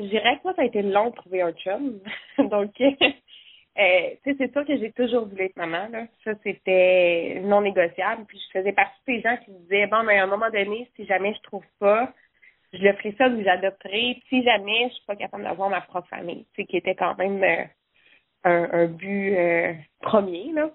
Je 0.00 0.06
dirais 0.06 0.38
que 0.38 0.44
moi, 0.44 0.54
ça 0.54 0.62
a 0.62 0.64
été 0.64 0.80
long 0.80 1.10
de 1.10 1.14
trouver 1.14 1.42
un 1.42 1.52
chum. 1.52 2.00
Donc, 2.38 2.72
euh, 2.80 4.10
c'est 4.24 4.52
sûr 4.52 4.64
que 4.64 4.78
j'ai 4.78 4.92
toujours 4.92 5.26
voulu 5.26 5.44
être 5.44 5.56
maman. 5.56 5.88
Ça, 6.24 6.32
c'était 6.42 7.40
non 7.44 7.60
négociable. 7.60 8.24
Puis 8.26 8.40
je 8.46 8.58
faisais 8.58 8.72
partie 8.72 8.98
des 9.06 9.20
gens 9.20 9.36
qui 9.44 9.50
disaient 9.50 9.86
bon, 9.88 10.02
mais 10.04 10.18
à 10.18 10.24
un 10.24 10.26
moment 10.26 10.48
donné, 10.48 10.90
si 10.96 11.04
jamais 11.04 11.34
je 11.34 11.42
trouve 11.42 11.66
pas, 11.78 12.14
je 12.72 12.78
le 12.78 12.94
ferai 12.94 13.14
ça, 13.18 13.28
vous 13.28 13.42
j'adopterai. 13.42 14.22
Si 14.30 14.42
jamais 14.42 14.88
je 14.88 14.94
suis 14.94 15.04
pas 15.06 15.16
capable 15.16 15.44
d'avoir 15.44 15.68
ma 15.68 15.82
propre 15.82 16.08
famille, 16.08 16.46
tu 16.54 16.64
qui 16.64 16.78
était 16.78 16.94
quand 16.94 17.18
même 17.18 17.42
euh, 17.44 18.66
un, 18.72 18.86
but 18.86 19.36
euh, 19.36 19.74
premier 20.00 20.50
là. 20.52 20.70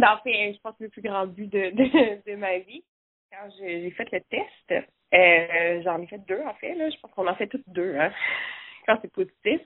En 0.00 0.18
fait, 0.18 0.52
je 0.52 0.60
pense 0.60 0.76
le 0.78 0.90
plus 0.90 1.02
grand 1.02 1.26
but 1.26 1.48
de 1.52 2.34
ma 2.36 2.58
vie. 2.58 2.84
Quand 3.32 3.48
j'ai 3.58 3.90
fait 3.90 4.08
le 4.12 4.20
test, 4.20 4.86
euh, 5.14 5.82
j'en 5.82 6.00
ai 6.02 6.06
fait 6.06 6.18
deux 6.26 6.42
en 6.42 6.54
fait. 6.54 6.74
Là. 6.74 6.90
Je 6.90 6.96
pense 7.00 7.10
qu'on 7.12 7.26
en 7.26 7.34
fait 7.34 7.46
toutes 7.46 7.68
deux 7.68 7.96
hein, 7.96 8.12
quand 8.86 8.98
c'est 9.02 9.12
positif. 9.12 9.60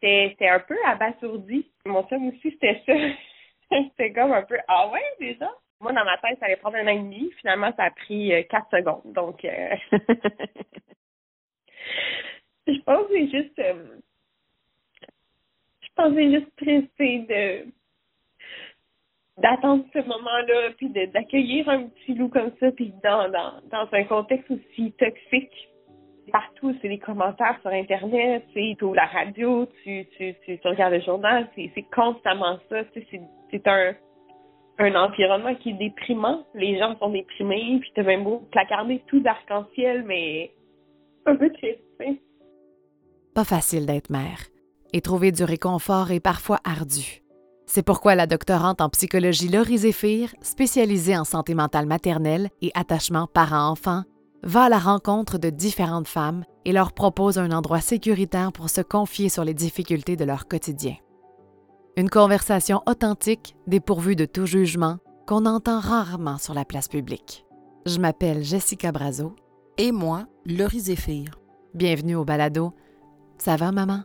C'était 0.00 0.48
un 0.48 0.60
peu 0.60 0.76
abasourdi. 0.86 1.70
Mon 1.86 2.06
chum 2.08 2.28
aussi, 2.28 2.50
c'était 2.52 2.82
ça. 2.86 2.92
c'était 3.90 4.12
comme 4.12 4.32
un 4.32 4.42
peu 4.42 4.58
Ah 4.68 4.88
ouais, 4.90 5.02
déjà? 5.18 5.50
Moi, 5.80 5.92
dans 5.92 6.04
ma 6.04 6.16
tête, 6.18 6.38
ça 6.38 6.46
allait 6.46 6.56
prendre 6.56 6.76
un 6.76 6.86
an 6.86 6.90
et 6.90 6.98
demi. 6.98 7.30
Finalement, 7.40 7.72
ça 7.76 7.84
a 7.84 7.90
pris 7.90 8.32
euh, 8.32 8.42
quatre 8.44 8.70
secondes. 8.70 9.12
Donc 9.12 9.44
euh... 9.44 9.76
je 12.66 12.80
pense 12.84 13.06
que 13.08 13.12
c'est 13.12 13.30
juste 13.30 13.58
euh... 13.58 13.98
je 15.82 15.88
pense 15.94 16.08
que 16.10 16.16
c'est 16.16 16.32
juste 16.32 16.56
pressé 16.56 17.18
de 17.28 17.66
d'attendre 19.38 19.84
ce 19.92 19.98
moment-là, 19.98 20.70
puis 20.76 20.88
d'accueillir 20.90 21.68
un 21.68 21.84
petit 21.88 22.14
loup 22.14 22.28
comme 22.28 22.52
ça, 22.60 22.70
puis 22.72 22.92
dans, 23.02 23.28
dans, 23.30 23.52
dans 23.70 23.88
un 23.92 24.04
contexte 24.04 24.50
aussi 24.50 24.92
toxique. 24.92 25.52
Partout, 26.32 26.74
c'est 26.80 26.88
les 26.88 26.98
commentaires 26.98 27.58
sur 27.60 27.70
Internet, 27.70 28.44
tu 28.54 28.76
ouvres 28.82 28.94
la 28.94 29.04
radio, 29.06 29.68
tu, 29.82 30.06
tu, 30.16 30.34
tu, 30.46 30.58
regardes 30.64 30.94
le 30.94 31.00
journal, 31.00 31.48
c'est 31.54 31.86
constamment 31.94 32.58
ça. 32.70 32.78
C'est 33.50 33.68
un, 33.68 33.94
un 34.78 34.94
environnement 34.94 35.54
qui 35.56 35.70
est 35.70 35.74
déprimant. 35.74 36.46
Les 36.54 36.78
gens 36.78 36.98
sont 36.98 37.10
déprimés, 37.10 37.78
puis 37.80 37.92
t'as 37.94 38.02
même 38.04 38.24
beau 38.24 38.42
placarder 38.50 39.02
tout 39.06 39.20
d'arc-en-ciel, 39.20 40.04
mais 40.06 40.50
un 41.26 41.36
peu 41.36 41.50
triste. 41.52 41.80
Pas 43.34 43.44
facile 43.44 43.84
d'être 43.84 44.10
mère. 44.10 44.46
Et 44.92 45.00
trouver 45.00 45.32
du 45.32 45.44
réconfort 45.44 46.12
est 46.12 46.20
parfois 46.20 46.58
ardu. 46.64 47.23
C'est 47.66 47.82
pourquoi 47.82 48.14
la 48.14 48.26
doctorante 48.26 48.80
en 48.80 48.88
psychologie 48.90 49.48
Laurie 49.48 49.78
Zéphir, 49.78 50.34
spécialisée 50.42 51.16
en 51.16 51.24
santé 51.24 51.54
mentale 51.54 51.86
maternelle 51.86 52.50
et 52.60 52.70
attachement 52.74 53.26
parent-enfant, 53.26 54.02
va 54.42 54.64
à 54.64 54.68
la 54.68 54.78
rencontre 54.78 55.38
de 55.38 55.50
différentes 55.50 56.08
femmes 56.08 56.44
et 56.64 56.72
leur 56.72 56.92
propose 56.92 57.38
un 57.38 57.50
endroit 57.50 57.80
sécuritaire 57.80 58.52
pour 58.52 58.68
se 58.68 58.82
confier 58.82 59.28
sur 59.28 59.44
les 59.44 59.54
difficultés 59.54 60.16
de 60.16 60.24
leur 60.24 60.46
quotidien. 60.46 60.96
Une 61.96 62.10
conversation 62.10 62.82
authentique, 62.86 63.56
dépourvue 63.66 64.16
de 64.16 64.26
tout 64.26 64.46
jugement, 64.46 64.98
qu'on 65.26 65.46
entend 65.46 65.80
rarement 65.80 66.38
sur 66.38 66.52
la 66.52 66.64
place 66.64 66.88
publique. 66.88 67.46
Je 67.86 67.98
m'appelle 67.98 68.42
Jessica 68.42 68.92
Brazo. 68.92 69.34
Et 69.78 69.92
moi, 69.92 70.26
Laurie 70.44 70.80
Zéphir. 70.80 71.40
Bienvenue 71.72 72.16
au 72.16 72.24
balado. 72.24 72.72
Ça 73.38 73.56
va, 73.56 73.72
maman? 73.72 74.02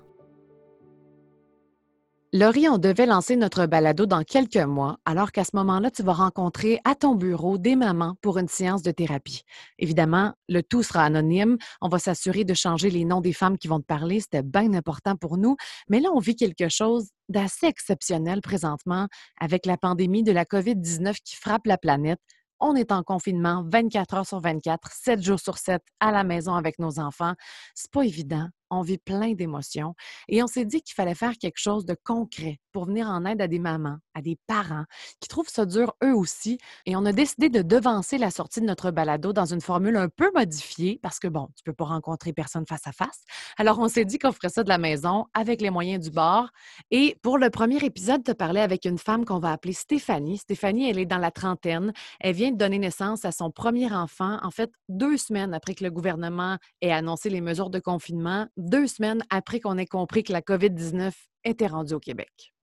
Laurie, 2.32 2.70
on 2.70 2.78
devait 2.78 3.08
lancer 3.08 3.36
notre 3.36 3.66
balado 3.66 4.06
dans 4.06 4.24
quelques 4.24 4.56
mois, 4.58 5.00
alors 5.04 5.32
qu'à 5.32 5.44
ce 5.44 5.56
moment-là, 5.56 5.90
tu 5.90 6.04
vas 6.04 6.14
rencontrer 6.14 6.80
à 6.84 6.94
ton 6.94 7.16
bureau 7.16 7.58
des 7.58 7.76
mamans 7.76 8.18
pour 8.22 8.38
une 8.38 8.48
séance 8.48 8.84
de 8.84 8.92
thérapie. 8.92 9.42
Évidemment, 9.80 10.36
le 10.48 10.62
tout 10.62 10.84
sera 10.84 11.04
anonyme. 11.04 11.58
On 11.82 11.90
va 11.90 11.98
s'assurer 11.98 12.44
de 12.44 12.54
changer 12.54 12.92
les 12.92 13.04
noms 13.04 13.22
des 13.22 13.34
femmes 13.34 13.58
qui 13.58 13.68
vont 13.68 13.80
te 13.80 13.86
parler. 13.88 14.20
C'était 14.20 14.44
bien 14.44 14.76
important 14.76 15.16
pour 15.16 15.38
nous. 15.38 15.56
Mais 15.90 16.00
là, 16.00 16.10
on 16.14 16.20
vit 16.20 16.36
quelque 16.36 16.70
chose 16.70 17.08
d'assez 17.30 17.66
exceptionnel 17.66 18.42
présentement 18.42 19.08
avec 19.42 19.66
la 19.66 19.78
pandémie 19.78 20.22
de 20.22 20.32
la 20.32 20.46
COVID-19 20.46 21.16
qui 21.26 21.36
frappe 21.36 21.66
la 21.66 21.80
planète. 21.80 22.20
On 22.60 22.76
est 22.76 22.92
en 22.92 23.02
confinement 23.02 23.64
24 23.66 24.14
heures 24.14 24.28
sur 24.28 24.40
24, 24.40 24.92
7 24.92 25.24
jours 25.24 25.40
sur 25.40 25.58
7 25.58 25.82
à 26.00 26.12
la 26.12 26.24
maison 26.24 26.54
avec 26.54 26.78
nos 26.78 27.00
enfants. 27.00 27.34
C'est 27.74 27.90
pas 27.90 28.04
évident 28.04 28.50
on 28.70 28.82
vit 28.82 28.98
plein 28.98 29.34
d'émotions 29.34 29.96
et 30.28 30.44
on 30.44 30.48
s'est 30.48 30.66
dit 30.66 30.82
qu'il 30.82 30.96
fallait 30.96 31.16
faire 31.16 31.38
quelque 31.38 31.60
chose 31.60 31.86
de 31.86 31.96
concret 32.04 32.60
pour 32.72 32.86
venir 32.86 33.08
en 33.08 33.26
aide 33.26 33.42
à 33.42 33.48
des 33.48 33.60
mamans, 33.60 33.98
à 34.14 34.22
des 34.22 34.38
parents 34.48 34.86
qui 35.20 35.28
trouvent 35.28 35.50
ça 35.50 35.66
dur 35.66 35.94
eux 36.04 36.14
aussi. 36.14 36.58
Et 36.86 36.96
on 36.96 37.06
a 37.06 37.12
décidé 37.12 37.50
de 37.50 37.62
devancer 37.62 38.18
la 38.18 38.32
sortie 38.32 38.62
de 38.62 38.66
notre 38.66 38.92
balado 38.92 39.34
dans 39.34 39.46
une 39.46 39.62
formule 39.62 39.98
un 39.98 40.10
peu 40.10 40.32
modifiée 40.36 41.00
parce 41.02 41.20
que, 41.20 41.28
bon, 41.28 41.50
tu 41.56 41.64
peux 41.64 41.74
pas 41.74 41.86
rencontrer 41.86 42.34
personne 42.34 42.66
face 42.68 42.86
à 42.86 42.92
face. 42.92 43.24
Alors, 43.58 43.80
on 43.80 43.88
s'est 43.88 44.06
dit 44.06 44.20
qu'on 44.20 44.32
ferait 44.32 44.50
ça 44.50 44.64
de 44.64 44.70
la 44.70 44.78
maison 44.78 45.26
avec 45.34 45.62
les 45.62 45.70
moyens 45.70 46.04
du 46.04 46.12
bord. 46.12 46.50
Et 46.92 47.18
pour 47.22 47.38
le 47.38 47.50
premier 47.50 47.84
épisode, 47.84 48.24
te 48.24 48.32
parler 48.32 48.62
avec 48.62 48.86
une 48.86 48.98
femme 48.98 49.26
qu'on 49.26 49.40
va 49.40 49.52
appeler 49.52 49.74
Stéphanie. 49.74 50.38
Stéphanie, 50.38 50.90
elle 50.90 51.00
est 51.00 51.06
dans 51.06 51.18
la 51.18 51.32
trentaine. 51.32 51.92
Elle 52.20 52.36
vient 52.36 52.52
de 52.52 52.58
donner 52.58 52.80
naissance 52.80 53.26
à 53.26 53.32
son 53.32 53.52
premier 53.52 53.92
enfant, 53.92 54.38
en 54.44 54.52
fait, 54.52 54.72
deux 54.88 55.18
semaines 55.18 55.54
après 55.54 55.74
que 55.74 55.84
le 55.84 55.92
gouvernement 55.92 56.58
ait 56.82 56.92
annoncé 56.92 57.30
les 57.30 57.42
mesures 57.42 57.70
de 57.70 57.80
confinement 57.80 58.48
deux 58.60 58.88
semaines 58.88 59.24
après 59.30 59.60
qu'on 59.60 59.78
ait 59.78 59.86
compris 59.86 60.24
que 60.24 60.34
la 60.34 60.42
COVID-19 60.42 61.12
était 61.46 61.68
rendue 61.68 61.94
au 61.94 62.00
Québec. 62.00 62.54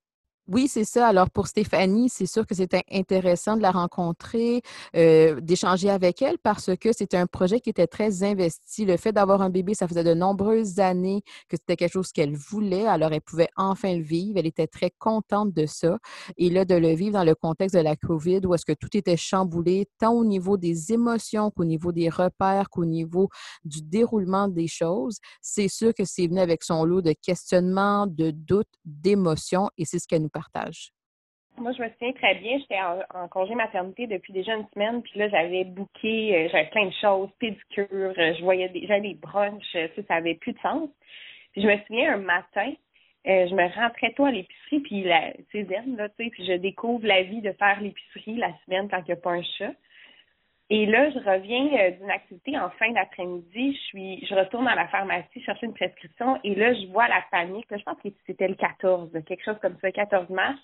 Oui, 0.48 0.68
c'est 0.68 0.84
ça. 0.84 1.08
Alors 1.08 1.28
pour 1.28 1.48
Stéphanie, 1.48 2.08
c'est 2.08 2.26
sûr 2.26 2.46
que 2.46 2.54
c'était 2.54 2.84
intéressant 2.92 3.56
de 3.56 3.62
la 3.62 3.72
rencontrer, 3.72 4.62
euh, 4.94 5.40
d'échanger 5.40 5.90
avec 5.90 6.22
elle 6.22 6.38
parce 6.38 6.70
que 6.76 6.92
c'était 6.92 7.16
un 7.16 7.26
projet 7.26 7.58
qui 7.58 7.70
était 7.70 7.88
très 7.88 8.22
investi. 8.22 8.84
Le 8.84 8.96
fait 8.96 9.12
d'avoir 9.12 9.42
un 9.42 9.50
bébé, 9.50 9.74
ça 9.74 9.88
faisait 9.88 10.04
de 10.04 10.14
nombreuses 10.14 10.78
années 10.78 11.22
que 11.48 11.56
c'était 11.56 11.74
quelque 11.74 11.92
chose 11.94 12.12
qu'elle 12.12 12.36
voulait. 12.36 12.86
Alors 12.86 13.12
elle 13.12 13.22
pouvait 13.22 13.48
enfin 13.56 13.96
le 13.96 14.02
vivre. 14.04 14.38
Elle 14.38 14.46
était 14.46 14.68
très 14.68 14.92
contente 14.96 15.52
de 15.52 15.66
ça. 15.66 15.98
Et 16.36 16.48
là, 16.48 16.64
de 16.64 16.76
le 16.76 16.94
vivre 16.94 17.14
dans 17.14 17.24
le 17.24 17.34
contexte 17.34 17.74
de 17.74 17.80
la 17.80 17.96
COVID 17.96 18.42
où 18.46 18.54
est-ce 18.54 18.64
que 18.64 18.72
tout 18.72 18.96
était 18.96 19.16
chamboulé, 19.16 19.88
tant 19.98 20.12
au 20.12 20.24
niveau 20.24 20.56
des 20.56 20.92
émotions 20.92 21.50
qu'au 21.50 21.64
niveau 21.64 21.90
des 21.90 22.08
repères, 22.08 22.70
qu'au 22.70 22.84
niveau 22.84 23.28
du 23.64 23.82
déroulement 23.82 24.46
des 24.46 24.68
choses, 24.68 25.18
c'est 25.42 25.66
sûr 25.68 25.92
que 25.92 26.04
c'est 26.04 26.28
venu 26.28 26.38
avec 26.38 26.62
son 26.62 26.84
lot 26.84 27.02
de 27.02 27.14
questionnements, 27.20 28.06
de 28.06 28.30
doutes, 28.30 28.68
d'émotions 28.84 29.70
et 29.76 29.84
c'est 29.84 29.98
ce 29.98 30.06
qu'elle 30.06 30.22
nous 30.22 30.28
Moi, 31.58 31.72
je 31.72 31.82
me 31.82 31.88
souviens 31.88 32.12
très 32.12 32.34
bien, 32.34 32.58
j'étais 32.58 32.78
en, 33.14 33.28
congé 33.28 33.54
maternité 33.54 34.06
depuis 34.06 34.32
déjà 34.32 34.54
une 34.54 34.66
semaine, 34.74 35.02
puis 35.02 35.18
là, 35.18 35.28
j'avais 35.30 35.64
booké, 35.64 36.36
euh, 36.36 36.48
j'avais 36.52 36.68
plein 36.68 36.86
de 36.86 36.94
choses, 37.00 37.30
pédicure, 37.38 37.86
euh, 37.90 38.34
je 38.34 38.42
voyais 38.42 38.68
des, 38.68 38.86
des 38.86 39.14
brunchs, 39.14 39.74
euh, 39.74 39.88
ça, 39.96 40.02
ça 40.06 40.14
avait 40.16 40.34
plus 40.34 40.52
de 40.52 40.58
sens. 40.58 40.90
Puis 41.52 41.62
je 41.62 41.66
me 41.66 41.78
souviens 41.86 42.14
un 42.14 42.18
matin, 42.18 42.72
je 43.24 43.54
me 43.54 43.74
rends 43.74 43.90
très 43.90 44.12
tôt 44.12 44.26
à 44.26 44.30
l'épicerie, 44.30 44.80
puis 44.80 45.02
la, 45.02 45.32
c'est 45.50 45.64
zen, 45.64 45.96
là, 45.96 46.10
tu 46.10 46.24
sais, 46.24 46.30
puis 46.30 46.46
je 46.46 46.52
découvre 46.52 47.06
la 47.06 47.22
vie 47.22 47.40
de 47.40 47.52
faire 47.52 47.80
l'épicerie 47.80 48.36
la 48.36 48.52
semaine 48.64 48.88
quand 48.90 48.98
il 48.98 49.06
n'y 49.06 49.12
a 49.12 49.16
pas 49.16 49.32
un 49.32 49.42
chat. 49.42 49.72
Et 50.68 50.86
là, 50.86 51.10
je 51.10 51.18
reviens 51.18 51.90
d'une 51.92 52.10
activité 52.10 52.58
en 52.58 52.70
fin 52.70 52.90
d'après-midi. 52.90 53.72
Je 53.72 53.80
suis, 53.86 54.26
je 54.26 54.34
retourne 54.34 54.66
à 54.66 54.74
la 54.74 54.88
pharmacie 54.88 55.40
chercher 55.42 55.66
une 55.66 55.74
prescription 55.74 56.40
et 56.42 56.54
là, 56.56 56.74
je 56.74 56.86
vois 56.88 57.06
la 57.06 57.22
panique. 57.30 57.66
je 57.70 57.82
pense 57.84 58.00
que 58.02 58.08
c'était 58.26 58.48
le 58.48 58.56
14, 58.56 59.12
quelque 59.26 59.44
chose 59.44 59.58
comme 59.62 59.76
ça, 59.80 59.92
14 59.92 60.28
mars. 60.30 60.58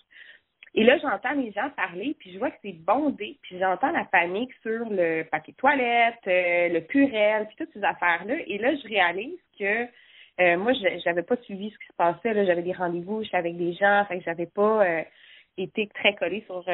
Et 0.74 0.84
là, 0.84 0.96
j'entends 0.98 1.34
les 1.34 1.52
gens 1.52 1.68
parler, 1.76 2.16
puis 2.18 2.32
je 2.32 2.38
vois 2.38 2.50
que 2.50 2.56
c'est 2.62 2.72
bondé, 2.72 3.38
puis 3.42 3.58
j'entends 3.58 3.90
la 3.90 4.06
panique 4.06 4.52
sur 4.62 4.88
le 4.88 5.22
papier 5.24 5.52
toilette, 5.54 6.18
euh, 6.26 6.68
le 6.70 6.80
purel, 6.80 7.46
puis 7.46 7.56
toutes 7.58 7.74
ces 7.74 7.84
affaires-là. 7.84 8.36
Et 8.46 8.56
là, 8.56 8.74
je 8.74 8.88
réalise 8.88 9.38
que 9.58 9.86
euh, 10.40 10.56
moi, 10.56 10.72
je 10.72 11.04
n'avais 11.04 11.22
pas 11.22 11.36
suivi 11.42 11.70
ce 11.70 11.78
qui 11.78 11.86
se 11.88 11.96
passait. 11.96 12.32
Là, 12.32 12.46
j'avais 12.46 12.62
des 12.62 12.72
rendez-vous, 12.72 13.22
j'étais 13.22 13.36
avec 13.36 13.56
des 13.58 13.74
gens, 13.74 14.06
fait 14.06 14.18
que 14.18 14.24
j'avais 14.24 14.46
pas 14.46 14.82
euh, 14.82 15.02
été 15.58 15.88
très 15.88 16.14
collée 16.14 16.42
sur 16.46 16.64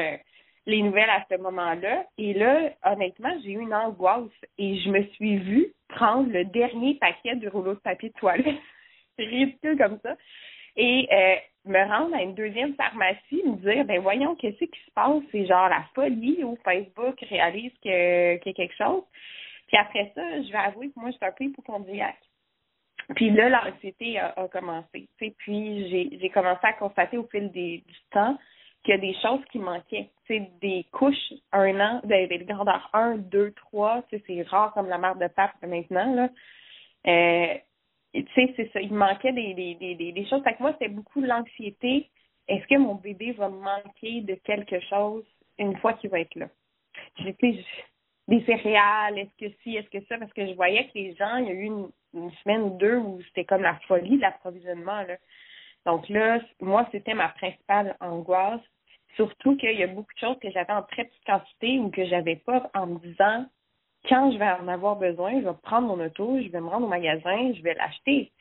les 0.65 0.81
nouvelles 0.81 1.09
à 1.09 1.25
ce 1.29 1.37
moment-là. 1.37 2.05
Et 2.17 2.33
là, 2.33 2.69
honnêtement, 2.85 3.35
j'ai 3.43 3.51
eu 3.51 3.61
une 3.61 3.73
angoisse 3.73 4.29
et 4.57 4.77
je 4.79 4.89
me 4.89 5.03
suis 5.13 5.37
vue 5.37 5.73
prendre 5.89 6.31
le 6.31 6.45
dernier 6.45 6.95
paquet 6.95 7.35
du 7.35 7.47
rouleau 7.47 7.73
de 7.73 7.79
papier 7.79 8.09
de 8.09 8.19
toilette. 8.19 8.55
Ridicule 9.17 9.77
comme 9.77 9.99
ça. 10.01 10.15
Et 10.77 11.07
euh, 11.11 11.35
me 11.65 11.87
rendre 11.87 12.15
à 12.15 12.21
une 12.21 12.35
deuxième 12.35 12.73
pharmacie, 12.75 13.43
me 13.45 13.57
dire, 13.57 13.83
ben 13.85 13.99
voyons, 14.01 14.35
qu'est-ce 14.35 14.63
qui 14.63 14.79
se 14.85 14.91
passe? 14.91 15.21
C'est 15.31 15.45
genre 15.45 15.67
la 15.67 15.83
folie 15.93 16.43
où 16.43 16.57
Facebook 16.63 17.19
réalise 17.29 17.73
qu'il 17.81 17.91
y 17.91 17.95
a 17.95 18.37
quelque 18.37 18.75
chose. 18.75 19.03
Puis 19.67 19.77
après 19.77 20.11
ça, 20.15 20.41
je 20.41 20.51
vais 20.51 20.57
avouer 20.57 20.87
que 20.87 20.99
moi, 20.99 21.11
je 21.11 21.17
suis 21.17 21.25
un 21.25 21.31
peu 21.31 21.43
hypochondriaque. 21.43 22.21
Puis 23.15 23.31
là, 23.31 23.49
l'anxiété 23.49 24.19
a, 24.19 24.33
a, 24.37 24.47
commencé. 24.47 25.07
Puis 25.17 26.19
j'ai 26.19 26.29
commencé 26.29 26.61
à 26.63 26.73
constater 26.73 27.17
au 27.17 27.27
fil 27.27 27.51
des, 27.51 27.83
du 27.85 27.95
temps 28.11 28.37
qu'il 28.83 28.95
y 28.95 28.97
a 28.97 29.01
des 29.01 29.15
choses 29.21 29.43
qui 29.51 29.59
manquaient. 29.59 30.09
C'est 30.27 30.49
des 30.61 30.85
couches, 30.91 31.33
un 31.51 31.79
an, 31.79 32.01
des, 32.03 32.27
des 32.27 32.39
grandeurs 32.39 32.89
1, 32.93 33.17
2, 33.17 33.51
3, 33.51 34.03
c'est 34.09 34.41
rare 34.43 34.73
comme 34.73 34.87
la 34.87 34.97
mère 34.97 35.15
de 35.15 35.27
pape 35.27 35.55
maintenant. 35.65 36.13
Là. 36.13 36.29
Euh, 37.07 37.55
tu 38.13 38.25
sais, 38.35 38.53
c'est 38.55 38.71
ça. 38.71 38.81
Il 38.81 38.93
manquait 38.93 39.33
des, 39.33 39.53
des, 39.53 39.75
des, 39.75 40.11
des 40.11 40.25
choses. 40.27 40.43
Fait 40.43 40.53
que 40.55 40.61
moi, 40.61 40.73
c'était 40.73 40.89
beaucoup 40.89 41.21
l'anxiété. 41.21 42.09
Est-ce 42.47 42.65
que 42.67 42.77
mon 42.77 42.95
bébé 42.95 43.33
va 43.33 43.49
manquer 43.49 44.21
de 44.21 44.35
quelque 44.35 44.79
chose 44.89 45.23
une 45.57 45.77
fois 45.77 45.93
qu'il 45.93 46.09
va 46.09 46.19
être 46.19 46.35
là? 46.35 46.47
J'ai 47.19 47.35
des 48.27 48.45
céréales, 48.45 49.17
est-ce 49.17 49.47
que 49.47 49.53
si, 49.63 49.75
est-ce 49.75 49.89
que 49.89 50.03
ça? 50.05 50.17
Parce 50.17 50.31
que 50.33 50.45
je 50.45 50.53
voyais 50.53 50.85
que 50.85 50.91
les 50.95 51.15
gens, 51.15 51.37
il 51.37 51.47
y 51.47 51.49
a 51.49 51.53
eu 51.53 51.65
une 52.13 52.31
semaine 52.43 52.61
ou 52.61 52.77
deux 52.77 52.97
où 52.97 53.21
c'était 53.27 53.45
comme 53.45 53.63
la 53.63 53.75
folie 53.87 54.17
de 54.17 54.21
l'approvisionnement. 54.21 55.03
Donc 55.85 56.07
là, 56.09 56.39
moi, 56.61 56.87
c'était 56.91 57.13
ma 57.13 57.29
principale 57.29 57.95
angoisse. 57.99 58.61
Surtout 59.15 59.57
qu'il 59.57 59.77
y 59.77 59.83
a 59.83 59.87
beaucoup 59.87 60.13
de 60.13 60.19
choses 60.19 60.39
que 60.39 60.51
j'avais 60.51 60.71
en 60.71 60.83
très 60.83 61.05
petite 61.05 61.25
quantité 61.25 61.79
ou 61.79 61.89
que 61.89 62.05
j'avais 62.05 62.35
pas 62.37 62.69
en 62.75 62.87
me 62.87 62.99
disant 62.99 63.45
quand 64.07 64.31
je 64.31 64.37
vais 64.37 64.49
en 64.49 64.67
avoir 64.67 64.95
besoin, 64.95 65.41
je 65.41 65.45
vais 65.45 65.53
prendre 65.63 65.87
mon 65.87 66.03
auto, 66.03 66.39
je 66.41 66.47
vais 66.49 66.61
me 66.61 66.69
rendre 66.69 66.85
au 66.85 66.89
magasin, 66.89 67.53
je 67.53 67.61
vais 67.61 67.73
l'acheter. 67.73 68.31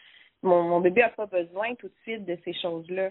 Mon, 0.43 0.63
mon 0.63 0.81
bébé 0.81 1.01
n'a 1.01 1.09
pas 1.09 1.27
besoin 1.27 1.75
tout 1.77 1.89
de 1.89 1.95
suite 2.03 2.25
de 2.25 2.39
ces 2.45 2.53
choses-là. 2.55 3.11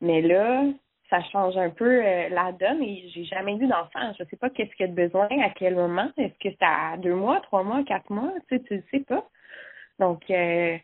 Mais 0.00 0.22
là, 0.22 0.64
ça 1.10 1.22
change 1.24 1.56
un 1.56 1.70
peu 1.70 2.04
euh, 2.04 2.28
la 2.28 2.52
donne 2.52 2.82
et 2.82 3.08
j'ai 3.08 3.24
jamais 3.24 3.56
eu 3.56 3.66
d'enfant. 3.66 4.12
Je 4.18 4.24
sais 4.24 4.36
pas 4.36 4.50
qu'est-ce 4.50 4.70
qu'il 4.76 4.86
y 4.86 4.88
a 4.88 4.92
de 4.92 4.94
besoin, 4.94 5.28
à 5.42 5.50
quel 5.50 5.74
moment. 5.74 6.10
Est-ce 6.16 6.38
que 6.38 6.54
c'est 6.56 6.62
à 6.62 6.96
deux 6.96 7.14
mois, 7.14 7.40
trois 7.40 7.64
mois, 7.64 7.82
quatre 7.84 8.10
mois? 8.10 8.32
Tu 8.48 8.56
sais, 8.56 8.62
tu 8.62 8.74
ne 8.76 8.82
sais 8.90 9.00
pas. 9.00 9.28
Donc, 9.98 10.30
euh, 10.30 10.78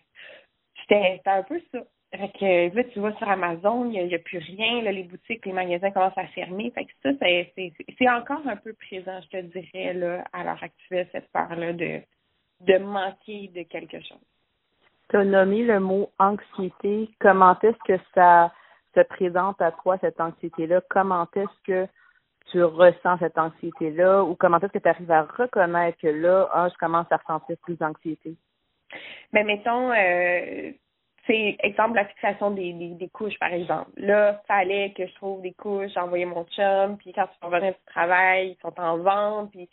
c'était 0.81 1.23
un 1.25 1.43
peu 1.44 1.61
ça. 1.73 1.79
Fait 2.16 2.38
que 2.38 2.76
là, 2.76 2.84
tu 2.84 3.00
vois 3.00 3.12
sur 3.14 3.28
Amazon, 3.28 3.90
il 3.90 4.06
n'y 4.06 4.14
a, 4.14 4.18
plus 4.18 4.38
rien. 4.38 4.82
Là, 4.82 4.92
les 4.92 5.02
boutiques, 5.02 5.44
les 5.44 5.52
magasins 5.52 5.90
commencent 5.90 6.18
à 6.18 6.26
fermer. 6.28 6.70
Fait 6.70 6.84
que 6.84 6.92
ça, 7.02 7.10
c'est 7.20 8.08
encore 8.08 8.46
un 8.46 8.56
peu 8.56 8.72
présent, 8.74 9.20
je 9.22 9.38
te 9.38 9.42
dirais, 9.42 9.92
là, 9.94 10.24
à 10.32 10.44
l'heure 10.44 10.62
actuelle, 10.62 11.08
cette 11.12 11.30
peur-là 11.32 11.72
de, 11.72 12.00
de 12.60 12.78
manquer 12.78 13.48
de 13.54 13.62
quelque 13.62 13.98
chose. 13.98 14.20
Tu 15.10 15.16
as 15.16 15.24
nommé 15.24 15.62
le 15.62 15.80
mot 15.80 16.10
anxiété. 16.18 17.08
Comment 17.20 17.56
est-ce 17.60 17.78
que 17.86 18.02
ça 18.14 18.52
se 18.94 19.00
présente 19.02 19.60
à 19.60 19.72
toi, 19.72 19.98
cette 20.00 20.20
anxiété-là? 20.20 20.80
Comment 20.88 21.28
est-ce 21.36 21.62
que 21.64 21.88
tu 22.50 22.62
ressens 22.62 23.18
cette 23.18 23.38
anxiété-là? 23.38 24.24
Ou 24.24 24.34
comment 24.34 24.58
est-ce 24.58 24.72
que 24.72 24.78
tu 24.78 24.88
arrives 24.88 25.10
à 25.10 25.22
reconnaître 25.22 25.98
que 25.98 26.08
là, 26.08 26.48
ah, 26.52 26.68
je 26.72 26.78
commence 26.78 27.06
à 27.10 27.16
ressentir 27.16 27.56
plus 27.62 27.76
d'anxiété? 27.76 28.34
Mais 29.32 29.44
ben, 29.44 29.46
mettons, 29.46 29.92
euh, 29.92 30.72
c'est 31.26 31.56
exemple 31.61 31.96
la 31.96 32.06
fixation 32.06 32.50
des, 32.50 32.73
des, 32.73 33.08
couches, 33.08 33.38
par 33.38 33.52
exemple. 33.52 33.90
Là, 33.96 34.43
fallait 34.46 34.93
que 34.96 35.06
je 35.06 35.14
trouve 35.14 35.43
des 35.43 35.52
couches, 35.52 35.93
j'ai 35.93 36.00
envoyé 36.00 36.25
mon 36.25 36.44
chum, 36.44 36.96
puis 36.99 37.12
quand 37.12 37.26
tu 37.26 37.44
revenais 37.44 37.73
du 37.73 37.93
travail, 37.93 38.56
ils 38.56 38.62
sont 38.62 38.78
en 38.81 38.99
vente, 38.99 39.50
puis 39.50 39.69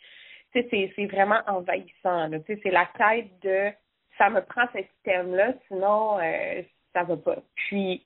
c'est, 0.52 0.68
c'est 0.70 1.06
vraiment 1.06 1.40
envahissant. 1.46 2.28
Là. 2.28 2.38
C'est 2.46 2.70
la 2.70 2.88
tête 2.96 3.30
de 3.42 3.70
ça 4.18 4.30
me 4.30 4.40
prend 4.42 4.66
ce 4.72 4.82
système-là, 4.82 5.54
sinon 5.68 6.18
euh, 6.20 6.62
ça 6.92 7.02
va 7.02 7.16
pas. 7.16 7.38
Puis 7.56 8.04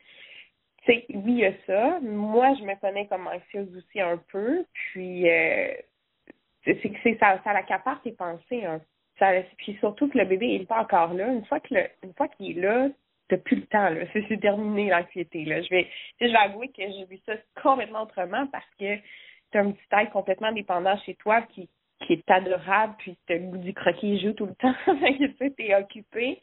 oui, 0.89 1.05
il 1.27 1.39
y 1.39 1.45
a 1.45 1.53
ça. 1.67 2.01
Moi, 2.01 2.55
je 2.59 2.65
me 2.65 2.79
connais 2.81 3.07
comme 3.07 3.27
anxieuse 3.27 3.77
aussi 3.77 4.01
un 4.01 4.17
peu. 4.31 4.65
Puis, 4.73 5.29
euh, 5.29 5.75
c'est 6.65 6.75
que 6.77 7.19
ça, 7.19 7.41
ça 7.45 7.53
l'accapare 7.53 8.01
tes 8.03 8.13
pensées. 8.13 8.65
Hein. 8.65 8.81
Ça, 9.19 9.33
puis 9.59 9.77
surtout 9.81 10.09
que 10.09 10.19
le 10.19 10.25
bébé 10.25 10.47
il 10.47 10.61
n'est 10.61 10.67
pas 10.67 10.81
encore 10.81 11.13
là. 11.15 11.29
Une 11.29 11.45
fois 11.45 11.61
que 11.61 11.75
le, 11.75 11.85
une 12.05 12.15
fois 12.15 12.29
qu'il 12.29 12.57
est 12.57 12.61
là, 12.61 12.89
t'as 13.29 13.37
plus 13.37 13.57
le 13.57 13.67
temps. 13.67 13.89
Là. 13.89 14.01
C'est, 14.13 14.41
terminé 14.41 14.91
l'anxiété. 14.91 15.45
Là. 15.45 15.63
Je 15.63 15.69
vais, 15.71 15.89
je 16.21 16.27
vais 16.27 16.37
avouer 16.37 16.69
que 16.69 16.83
j'ai 16.83 17.05
vu 17.05 17.19
ça 17.27 17.35
complètement 17.63 18.03
autrement 18.03 18.47
parce 18.49 18.69
que 18.79 18.97
t'as 19.51 19.61
un 19.61 19.73
petit 19.73 19.89
taille 19.91 20.11
complètement 20.11 20.53
dépendant 20.53 20.97
chez 21.05 21.15
toi 21.17 21.43
qui, 21.43 21.69
qui 22.07 22.15
est 22.15 22.31
adorable, 22.31 22.95
puis 22.99 23.17
t'as 23.27 23.35
le 23.35 23.47
goût 23.47 23.59
du 23.59 23.75
croquis 23.75 24.21
joue 24.21 24.33
tout 24.33 24.47
le 24.47 24.55
temps. 24.55 24.75
tu 24.87 25.35
sais, 25.39 25.51
t'es 25.51 25.75
occupé. 25.75 26.41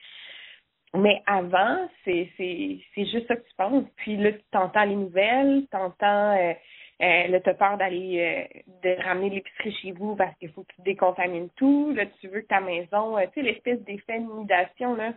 Mais 0.94 1.22
avant, 1.26 1.90
c'est 2.06 2.30
c'est 2.38 2.80
c'est 2.94 3.06
juste 3.06 3.28
ça 3.28 3.36
que 3.36 3.46
tu 3.48 3.56
penses. 3.58 3.86
Puis 3.98 4.16
là, 4.16 4.32
tu 4.32 4.58
entends 4.58 4.86
les 4.86 4.96
nouvelles, 4.96 5.66
tu 5.70 5.78
entends 5.78 6.38
euh, 6.38 6.54
euh, 7.02 7.28
là, 7.28 7.42
tu 7.42 7.54
peur 7.56 7.78
d'aller 7.78 8.48
euh, 8.56 8.62
de 8.84 9.04
ramener 9.04 9.30
l'épicerie 9.30 9.76
chez 9.82 9.92
vous 9.92 10.16
parce 10.16 10.36
qu'il 10.38 10.50
faut 10.52 10.64
que 10.64 10.74
tu 10.76 10.82
décontamines 10.84 11.50
tout. 11.58 11.92
Là, 11.94 12.06
tu 12.22 12.30
veux 12.30 12.42
que 12.42 12.48
ta 12.48 12.62
maison, 12.62 13.18
euh, 13.18 13.26
tu 13.34 13.34
sais, 13.34 13.42
l'espèce 13.42 13.82
d'effet 13.82 14.20
là, 14.20 15.14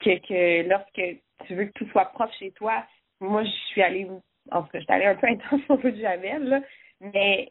que, 0.00 0.18
que 0.26 0.68
lorsque 0.68 1.20
tu 1.46 1.54
veux 1.54 1.66
que 1.66 1.72
tout 1.72 1.88
soit 1.90 2.06
propre 2.06 2.34
chez 2.38 2.50
toi, 2.52 2.84
moi 3.20 3.44
je 3.44 3.50
suis 3.70 3.82
allée 3.82 4.08
en 4.50 4.62
tout 4.62 4.68
cas, 4.68 4.80
j'étais 4.80 4.92
allée 4.92 5.06
un 5.06 5.14
peu 5.16 5.26
intense 5.30 5.60
au 5.68 5.76
bout 5.76 5.90
de 5.90 6.00
Javel, 6.00 6.44
là, 6.44 6.60
mais 7.00 7.50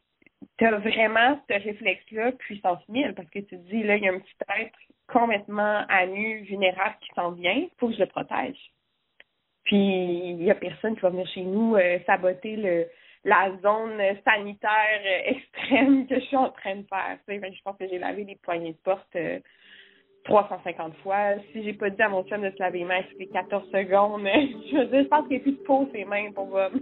tu 0.57 0.65
as 0.65 0.77
vraiment 0.77 1.39
ce 1.49 1.53
réflexe-là, 1.53 2.31
puissance 2.33 2.87
1000, 2.89 3.13
parce 3.15 3.29
que 3.29 3.39
tu 3.39 3.57
te 3.57 3.69
dis, 3.69 3.83
là, 3.83 3.97
il 3.97 4.03
y 4.03 4.09
a 4.09 4.13
un 4.13 4.19
petit 4.19 4.35
être 4.59 4.77
complètement 5.07 5.85
à 5.89 6.05
nu, 6.05 6.41
vulnérable 6.43 6.95
qui 7.01 7.09
s'en 7.15 7.31
vient, 7.31 7.53
il 7.53 7.69
faut 7.77 7.87
que 7.87 7.95
je 7.95 7.99
le 7.99 8.05
protège. 8.07 8.57
Puis, 9.63 9.77
il 9.77 10.37
n'y 10.37 10.51
a 10.51 10.55
personne 10.55 10.95
qui 10.95 11.01
va 11.01 11.09
venir 11.09 11.27
chez 11.27 11.41
nous 11.41 11.75
euh, 11.75 11.99
saboter 12.05 12.55
le, 12.55 12.87
la 13.23 13.51
zone 13.61 13.99
sanitaire 14.23 15.01
euh, 15.03 15.21
extrême 15.25 16.07
que 16.07 16.15
je 16.15 16.25
suis 16.25 16.37
en 16.37 16.51
train 16.51 16.75
de 16.75 16.85
faire. 16.87 17.17
je 17.27 17.61
pense 17.63 17.77
que 17.77 17.87
j'ai 17.87 17.97
lavé 17.97 18.23
les 18.23 18.35
poignées 18.35 18.73
de 18.73 18.77
porte 18.77 19.15
350 20.25 20.91
euh, 20.91 21.03
fois. 21.03 21.17
Si 21.51 21.63
j'ai 21.63 21.73
pas 21.73 21.89
dit 21.89 22.01
à 22.01 22.09
mon 22.09 22.23
chum 22.23 22.41
de 22.41 22.49
se 22.51 22.59
laver 22.59 22.79
les 22.79 22.85
mains 22.85 23.01
toutes 23.17 23.31
14 23.31 23.63
secondes, 23.71 24.21
je 24.71 24.77
veux 24.77 24.85
dire, 24.85 25.03
je 25.03 25.07
pense 25.07 25.27
qu'il 25.27 25.37
n'y 25.37 25.41
a 25.41 25.43
plus 25.43 25.51
de 25.53 25.63
peau 25.63 25.89
ses 25.93 26.05
mains 26.05 26.31
pour 26.33 26.45
voir. 26.45 26.69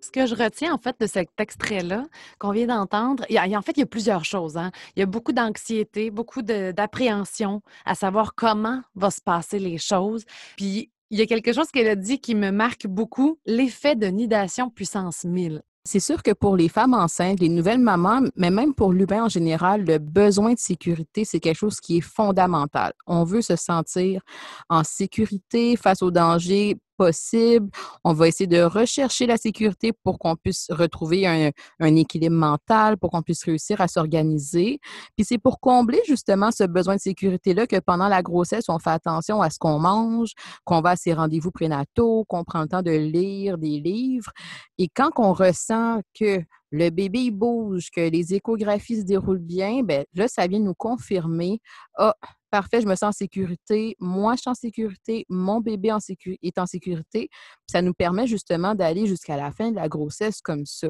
Ce 0.00 0.12
que 0.12 0.24
je 0.24 0.36
retiens 0.36 0.72
en 0.72 0.78
fait 0.78 0.94
de 1.00 1.06
cet 1.06 1.28
extrait-là 1.36 2.04
qu'on 2.38 2.52
vient 2.52 2.68
d'entendre, 2.68 3.24
en 3.28 3.62
fait, 3.62 3.72
il 3.72 3.80
y 3.80 3.82
a 3.82 3.86
plusieurs 3.86 4.24
choses. 4.24 4.56
Hein. 4.56 4.70
Il 4.94 5.00
y 5.00 5.02
a 5.02 5.06
beaucoup 5.06 5.32
d'anxiété, 5.32 6.10
beaucoup 6.10 6.42
d'appréhension 6.42 7.60
à 7.84 7.96
savoir 7.96 8.34
comment 8.36 8.82
vont 8.94 9.10
se 9.10 9.20
passer 9.20 9.58
les 9.58 9.78
choses. 9.78 10.24
Puis 10.56 10.90
il 11.10 11.18
y 11.18 11.22
a 11.22 11.26
quelque 11.26 11.52
chose 11.52 11.70
qu'elle 11.72 11.88
a 11.88 11.96
dit 11.96 12.20
qui 12.20 12.36
me 12.36 12.50
marque 12.50 12.86
beaucoup, 12.86 13.40
l'effet 13.46 13.96
de 13.96 14.06
nidation 14.06 14.70
puissance 14.70 15.24
1000. 15.24 15.62
C'est 15.86 16.00
sûr 16.00 16.22
que 16.24 16.32
pour 16.32 16.56
les 16.56 16.68
femmes 16.68 16.94
enceintes, 16.94 17.38
les 17.38 17.48
nouvelles 17.48 17.78
mamans, 17.78 18.22
mais 18.34 18.50
même 18.50 18.74
pour 18.74 18.92
l'humain 18.92 19.24
en 19.24 19.28
général, 19.28 19.84
le 19.84 19.98
besoin 19.98 20.54
de 20.54 20.58
sécurité, 20.58 21.24
c'est 21.24 21.38
quelque 21.38 21.56
chose 21.56 21.80
qui 21.80 21.98
est 21.98 22.00
fondamental. 22.00 22.92
On 23.06 23.22
veut 23.22 23.40
se 23.40 23.54
sentir 23.54 24.20
en 24.68 24.82
sécurité 24.82 25.76
face 25.76 26.02
aux 26.02 26.10
dangers 26.10 26.76
possible. 26.96 27.68
On 28.04 28.12
va 28.12 28.28
essayer 28.28 28.46
de 28.46 28.62
rechercher 28.62 29.26
la 29.26 29.36
sécurité 29.36 29.92
pour 29.92 30.18
qu'on 30.18 30.36
puisse 30.36 30.66
retrouver 30.70 31.26
un, 31.26 31.50
équilibre 31.96 32.36
mental, 32.36 32.96
pour 32.96 33.10
qu'on 33.10 33.22
puisse 33.22 33.44
réussir 33.44 33.80
à 33.80 33.88
s'organiser. 33.88 34.80
Puis 35.16 35.24
c'est 35.24 35.38
pour 35.38 35.60
combler 35.60 36.00
justement 36.06 36.50
ce 36.50 36.64
besoin 36.64 36.96
de 36.96 37.00
sécurité-là 37.00 37.66
que 37.66 37.78
pendant 37.78 38.08
la 38.08 38.22
grossesse, 38.22 38.64
on 38.68 38.78
fait 38.78 38.90
attention 38.90 39.42
à 39.42 39.50
ce 39.50 39.58
qu'on 39.58 39.78
mange, 39.78 40.32
qu'on 40.64 40.80
va 40.80 40.90
à 40.90 40.96
ses 40.96 41.12
rendez-vous 41.12 41.50
prénataux, 41.50 42.24
qu'on 42.28 42.44
prend 42.44 42.62
le 42.62 42.68
temps 42.68 42.82
de 42.82 42.90
lire 42.90 43.58
des 43.58 43.80
livres. 43.80 44.32
Et 44.78 44.88
quand 44.88 45.10
on 45.16 45.32
ressent 45.32 46.00
que 46.18 46.42
le 46.70 46.90
bébé 46.90 47.30
bouge, 47.30 47.90
que 47.90 48.00
les 48.00 48.34
échographies 48.34 49.00
se 49.00 49.04
déroulent 49.04 49.38
bien, 49.38 49.82
ben 49.82 50.04
là, 50.14 50.28
ça 50.28 50.46
vient 50.46 50.58
nous 50.58 50.74
confirmer, 50.74 51.60
ah, 51.96 52.14
parfait, 52.50 52.80
je 52.80 52.86
me 52.86 52.94
sens 52.94 53.02
en 53.10 53.12
sécurité, 53.12 53.96
moi 53.98 54.34
je 54.34 54.40
suis 54.42 54.50
en 54.50 54.54
sécurité, 54.54 55.26
mon 55.28 55.60
bébé 55.60 55.90
est 56.42 56.58
en 56.58 56.66
sécurité. 56.66 57.28
ça 57.66 57.82
nous 57.82 57.94
permet 57.94 58.26
justement 58.26 58.74
d'aller 58.74 59.06
jusqu'à 59.06 59.36
la 59.36 59.52
fin 59.52 59.70
de 59.70 59.76
la 59.76 59.88
grossesse 59.88 60.40
comme 60.40 60.66
ça. 60.66 60.88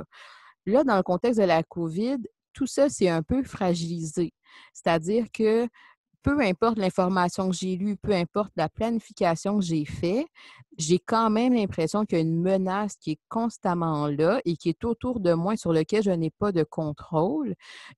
Là, 0.66 0.85
dans 0.85 0.97
le 0.97 1.02
contexte 1.02 1.40
de 1.40 1.47
la 1.47 1.62
COVID, 1.62 2.18
tout 2.52 2.66
ça, 2.66 2.88
c'est 2.88 3.09
un 3.09 3.23
peu 3.23 3.42
fragilisé. 3.42 4.33
C'est-à-dire 4.73 5.26
que 5.33 5.68
peu 6.23 6.40
importe 6.40 6.78
l'information 6.78 7.50
que 7.50 7.56
j'ai 7.56 7.76
lue, 7.76 7.97
peu 7.97 8.12
importe 8.12 8.50
la 8.56 8.68
planification 8.68 9.59
que 9.59 9.64
j'ai 9.64 9.85
faite, 9.85 10.26
j'ai 10.78 10.99
quand 10.99 11.30
même 11.30 11.54
l'impression 11.54 12.04
qu'il 12.04 12.18
y 12.18 12.21
a 12.21 12.25
une 12.25 12.40
menace 12.40 12.97
qui 12.97 13.12
est 13.12 13.21
constamment 13.28 14.06
là 14.06 14.40
et 14.45 14.56
qui 14.56 14.68
est 14.68 14.85
autour 14.85 15.21
de 15.21 15.33
moi 15.33 15.56
sur 15.56 15.73
lequel 15.73 16.02
je 16.02 16.11
n'ai 16.11 16.30
pas 16.30 16.52
de 16.52 16.64
contrôle. 16.64 17.54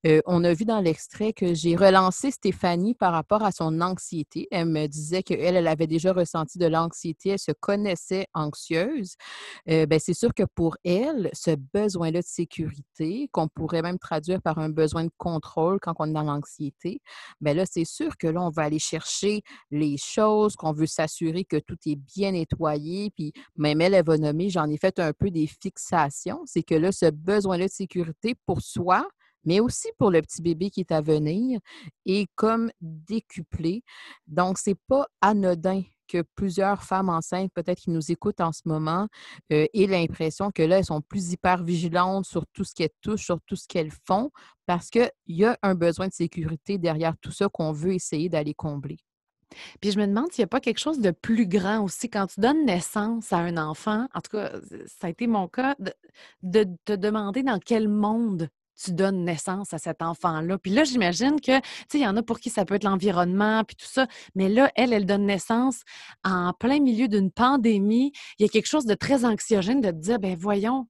Euh, 0.07 0.21
on 0.27 0.45
a 0.45 0.53
vu 0.53 0.65
dans 0.65 0.81
l'extrait 0.81 1.33
que 1.33 1.55
j'ai 1.55 1.77
relancé 1.77 2.31
Stéphanie 2.31 2.95
par 2.95 3.13
rapport 3.13 3.43
à 3.43 3.53
son 3.53 3.81
anxiété. 3.81 4.49
Elle 4.51 4.69
me 4.69 4.87
disait 4.87 5.23
qu'elle, 5.23 5.57
elle 5.57 5.67
avait 5.67 5.87
déjà 5.87 6.13
ressenti 6.13 6.59
de 6.59 6.67
l'anxiété, 6.67 7.31
elle 7.31 7.39
se 7.39 7.53
connaissait 7.53 8.27
anxieuse. 8.35 9.17
Euh, 9.69 9.87
ben, 9.87 9.99
c'est 9.99 10.15
sûr 10.15 10.33
que 10.35 10.45
pour 10.55 10.77
elle, 10.85 11.31
ce 11.33 11.57
besoin-là 11.75 12.21
de 12.21 12.27
sécurité, 12.27 13.29
qu'on 13.33 13.49
pourrait 13.49 13.83
même 13.83 13.99
traduire 13.99 14.41
par 14.43 14.59
un 14.59 14.69
besoin 14.69 15.05
de 15.05 15.11
contrôle 15.17 15.79
quand 15.81 15.95
on 15.99 16.07
est 16.07 16.13
dans 16.13 16.23
l'anxiété, 16.23 17.01
ben 17.41 17.57
là, 17.57 17.65
c'est 17.67 17.85
sûr 17.85 18.17
que 18.17 18.27
là, 18.27 18.43
on 18.43 18.51
va 18.51 18.63
aller 18.63 18.79
chercher 18.79 19.43
les 19.71 19.97
choses, 19.97 20.57
qu'on 20.57 20.73
veut 20.73 20.87
s'assurer 20.87 21.45
que 21.45 21.57
tout 21.57 21.77
est 21.87 21.97
bien 21.97 22.35
Puis 23.15 23.33
même 23.57 23.81
elle, 23.81 23.95
elle 23.95 24.05
va 24.05 24.19
nommer, 24.19 24.51
j'en 24.51 24.69
ai 24.69 24.77
fait 24.77 24.99
un 24.99 25.13
peu 25.13 25.31
des 25.31 25.47
fixations. 25.47 26.43
C'est 26.47 26.63
que 26.63 26.75
là, 26.75 26.93
ce 26.93 27.11
besoin-là 27.11 27.67
de 27.67 27.73
sécurité 27.73 28.35
pour 28.47 28.61
soi, 28.61 29.07
mais 29.45 29.61
aussi 29.61 29.89
pour 29.99 30.11
le 30.11 30.21
petit 30.21 30.43
bébé 30.43 30.71
qui 30.71 30.81
est 30.81 30.93
à 30.93 31.01
venir, 31.01 31.61
est 32.07 32.27
comme 32.35 32.71
décuplé. 32.81 33.83
Donc, 34.27 34.59
c'est 34.59 34.79
pas 34.89 35.07
anodin 35.21 35.83
que 36.09 36.23
plusieurs 36.35 36.83
femmes 36.83 37.11
enceintes, 37.11 37.53
peut-être 37.55 37.81
qui 37.81 37.91
nous 37.91 38.11
écoutent 38.11 38.41
en 38.41 38.53
ce 38.53 38.63
moment, 38.65 39.09
euh, 39.53 39.67
aient 39.75 39.87
l'impression 39.87 40.51
que 40.51 40.63
là, 40.63 40.79
elles 40.79 40.87
sont 40.87 41.03
plus 41.03 41.33
hyper 41.33 41.63
vigilantes 41.63 42.25
sur 42.25 42.47
tout 42.53 42.65
ce 42.65 42.75
qu'elles 42.75 42.89
touchent, 43.03 43.27
sur 43.27 43.41
tout 43.47 43.57
ce 43.57 43.69
qu'elles 43.69 43.93
font, 44.07 44.31
parce 44.67 44.91
qu'il 44.91 45.11
y 45.27 45.45
a 45.45 45.57
un 45.63 45.75
besoin 45.75 46.09
de 46.09 46.13
sécurité 46.13 46.79
derrière 46.79 47.17
tout 47.21 47.33
ça 47.33 47.49
qu'on 47.53 47.73
veut 47.73 47.93
essayer 47.95 48.29
d'aller 48.29 48.55
combler. 48.55 48.99
Puis 49.81 49.93
je 49.93 49.99
me 49.99 50.07
demande 50.07 50.33
s'il 50.33 50.43
n'y 50.43 50.47
a 50.47 50.49
pas 50.49 50.61
quelque 50.61 50.79
chose 50.79 51.01
de 51.01 51.11
plus 51.11 51.47
grand 51.47 51.83
aussi. 51.83 52.09
Quand 52.11 52.27
tu 52.27 52.41
donnes 52.41 52.65
naissance 52.65 53.33
à 53.33 53.39
un 53.39 53.57
enfant, 53.57 54.07
en 54.15 54.21
tout 54.21 54.37
cas, 54.37 54.53
ça 54.87 55.07
a 55.07 55.11
été 55.11 55.27
mon 55.27 55.49
cas, 55.49 55.77
de 56.43 56.67
te 56.85 56.93
demander 56.93 57.43
dans 57.43 57.59
quel 57.59 57.89
monde 57.89 58.49
tu 58.83 58.93
donnes 58.93 59.25
naissance 59.25 59.75
à 59.75 59.79
cet 59.79 60.03
enfant-là. 60.03 60.59
Puis 60.59 60.71
là, 60.71 60.85
j'imagine 60.85 61.41
que, 61.41 61.59
tu 61.59 61.69
sais, 61.89 61.99
il 61.99 62.03
y 62.03 62.07
en 62.07 62.17
a 62.17 62.23
pour 62.23 62.39
qui 62.39 62.51
ça 62.51 62.65
peut 62.65 62.77
être 62.77 62.85
l'environnement, 62.85 63.65
puis 63.65 63.77
tout 63.77 63.89
ça, 63.89 64.07
mais 64.35 64.49
là, 64.49 64.71
elle, 64.77 64.93
elle 64.93 65.07
donne 65.07 65.27
naissance 65.27 65.83
en 66.25 66.53
plein 66.53 66.81
milieu 66.81 67.09
d'une 67.09 67.31
pandémie. 67.31 68.13
Il 68.39 68.43
y 68.43 68.47
a 68.47 68.49
quelque 68.49 68.67
chose 68.67 68.87
de 68.87 68.95
très 68.95 69.25
anxiogène 69.25 69.81
de 69.81 69.91
te 69.91 69.97
dire, 69.97 70.19
ben 70.19 70.37
voyons, 70.39 70.87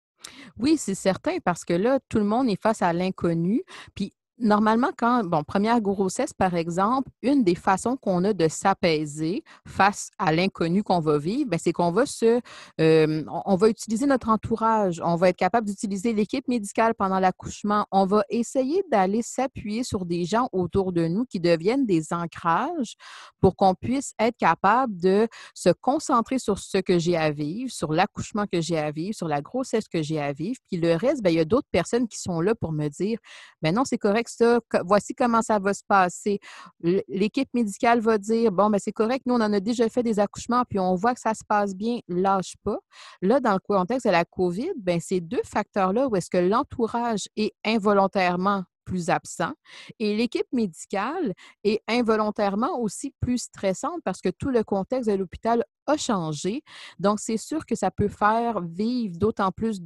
oui, 0.58 0.76
c'est 0.76 0.94
certain, 0.94 1.38
parce 1.44 1.64
que 1.64 1.72
là, 1.72 1.98
tout 2.08 2.18
le 2.18 2.24
monde 2.24 2.48
est 2.48 2.60
face 2.60 2.82
à 2.82 2.92
l'inconnu. 2.92 3.62
Puis 3.94 4.12
Normalement, 4.40 4.90
quand, 4.96 5.24
bon, 5.24 5.42
première 5.42 5.80
grossesse, 5.80 6.32
par 6.32 6.54
exemple, 6.54 7.10
une 7.22 7.42
des 7.42 7.56
façons 7.56 7.96
qu'on 7.96 8.22
a 8.22 8.32
de 8.32 8.46
s'apaiser 8.46 9.42
face 9.66 10.10
à 10.16 10.32
l'inconnu 10.32 10.84
qu'on 10.84 11.00
va 11.00 11.18
vivre, 11.18 11.50
ben, 11.50 11.58
c'est 11.60 11.72
qu'on 11.72 11.90
va 11.90 12.06
se, 12.06 12.40
on 12.78 13.56
va 13.56 13.68
utiliser 13.68 14.06
notre 14.06 14.28
entourage, 14.28 15.00
on 15.04 15.16
va 15.16 15.30
être 15.30 15.36
capable 15.36 15.66
d'utiliser 15.66 16.12
l'équipe 16.12 16.46
médicale 16.46 16.94
pendant 16.94 17.18
l'accouchement, 17.18 17.86
on 17.90 18.06
va 18.06 18.22
essayer 18.28 18.84
d'aller 18.92 19.22
s'appuyer 19.22 19.82
sur 19.82 20.06
des 20.06 20.24
gens 20.24 20.48
autour 20.52 20.92
de 20.92 21.08
nous 21.08 21.24
qui 21.24 21.40
deviennent 21.40 21.84
des 21.84 22.12
ancrages 22.12 22.94
pour 23.40 23.56
qu'on 23.56 23.74
puisse 23.74 24.12
être 24.20 24.36
capable 24.36 24.96
de 25.00 25.26
se 25.52 25.70
concentrer 25.70 26.38
sur 26.38 26.60
ce 26.60 26.78
que 26.78 27.00
j'ai 27.00 27.16
à 27.16 27.32
vivre, 27.32 27.72
sur 27.72 27.92
l'accouchement 27.92 28.46
que 28.46 28.60
j'ai 28.60 28.78
à 28.78 28.92
vivre, 28.92 29.16
sur 29.16 29.26
la 29.26 29.40
grossesse 29.40 29.88
que 29.88 30.00
j'ai 30.00 30.20
à 30.20 30.32
vivre, 30.32 30.60
puis 30.68 30.76
le 30.76 30.94
reste, 30.94 31.22
ben, 31.24 31.30
il 31.30 31.36
y 31.36 31.40
a 31.40 31.44
d'autres 31.44 31.68
personnes 31.72 32.06
qui 32.06 32.20
sont 32.20 32.40
là 32.40 32.54
pour 32.54 32.70
me 32.70 32.86
dire, 32.86 33.18
ben 33.62 33.74
non, 33.74 33.84
c'est 33.84 33.98
correct 33.98 34.27
ça, 34.28 34.60
voici 34.84 35.14
comment 35.14 35.42
ça 35.42 35.58
va 35.58 35.74
se 35.74 35.82
passer. 35.86 36.38
L'équipe 36.80 37.48
médicale 37.54 38.00
va 38.00 38.18
dire, 38.18 38.52
bon, 38.52 38.70
ben 38.70 38.78
c'est 38.82 38.92
correct, 38.92 39.24
nous, 39.26 39.34
on 39.34 39.40
en 39.40 39.52
a 39.52 39.60
déjà 39.60 39.88
fait 39.88 40.02
des 40.02 40.18
accouchements, 40.18 40.64
puis 40.68 40.78
on 40.78 40.94
voit 40.94 41.14
que 41.14 41.20
ça 41.20 41.34
se 41.34 41.44
passe 41.46 41.74
bien, 41.74 42.00
lâche 42.08 42.54
pas. 42.64 42.78
Là, 43.22 43.40
dans 43.40 43.54
le 43.54 43.60
contexte 43.60 44.06
de 44.06 44.12
la 44.12 44.24
COVID, 44.24 44.72
ben 44.76 45.00
ces 45.00 45.20
deux 45.20 45.42
facteurs-là, 45.44 46.08
où 46.08 46.16
est-ce 46.16 46.30
que 46.30 46.38
l'entourage 46.38 47.28
est 47.36 47.52
involontairement 47.64 48.64
plus 48.88 49.10
absent 49.10 49.52
et 49.98 50.16
l'équipe 50.16 50.46
médicale 50.50 51.34
est 51.62 51.82
involontairement 51.86 52.80
aussi 52.80 53.12
plus 53.20 53.38
stressante 53.38 54.00
parce 54.02 54.22
que 54.22 54.30
tout 54.30 54.48
le 54.48 54.64
contexte 54.64 55.10
de 55.10 55.14
l'hôpital 55.14 55.62
a 55.86 55.96
changé. 55.98 56.62
Donc, 56.98 57.20
c'est 57.20 57.36
sûr 57.36 57.66
que 57.66 57.74
ça 57.74 57.90
peut 57.90 58.08
faire 58.08 58.62
vivre 58.62 59.16
d'autant 59.18 59.52
plus 59.52 59.82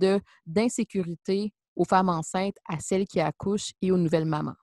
d'insécurité 0.47 1.53
aux 1.77 1.85
femmes 1.85 2.09
enceintes, 2.09 2.57
à 2.69 2.79
celles 2.79 3.07
qui 3.07 3.21
accouchent 3.21 3.73
et 3.81 3.91
aux 3.91 3.97
nouvelles 3.97 4.25
mamans? 4.25 4.57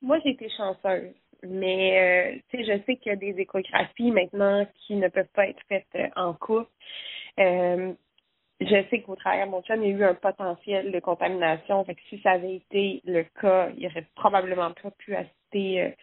Moi, 0.00 0.18
j'ai 0.24 0.30
été 0.30 0.48
chanceuse. 0.50 1.14
Mais 1.44 2.34
euh, 2.34 2.38
tu 2.50 2.58
sais, 2.58 2.64
je 2.64 2.84
sais 2.84 2.96
qu'il 2.96 3.10
y 3.10 3.12
a 3.12 3.16
des 3.16 3.34
échographies 3.40 4.12
maintenant 4.12 4.66
qui 4.74 4.94
ne 4.94 5.08
peuvent 5.08 5.32
pas 5.34 5.48
être 5.48 5.62
faites 5.68 5.86
euh, 5.96 6.08
en 6.14 6.34
couple. 6.34 6.70
Euh, 7.40 7.92
je 8.60 8.84
sais 8.90 9.00
qu'au 9.02 9.16
travers 9.16 9.46
de 9.46 9.50
mon 9.50 9.62
chum, 9.62 9.82
il 9.82 9.90
y 9.90 9.92
a 9.92 9.96
eu 9.96 10.04
un 10.04 10.14
potentiel 10.14 10.92
de 10.92 11.00
contamination. 11.00 11.84
Fait 11.84 11.96
que 11.96 12.00
si 12.08 12.20
ça 12.20 12.32
avait 12.32 12.56
été 12.56 13.02
le 13.04 13.24
cas, 13.40 13.70
il 13.76 13.86
aurait 13.86 14.06
probablement 14.14 14.70
pas 14.70 14.92
pu 14.92 15.16
assister 15.16 15.94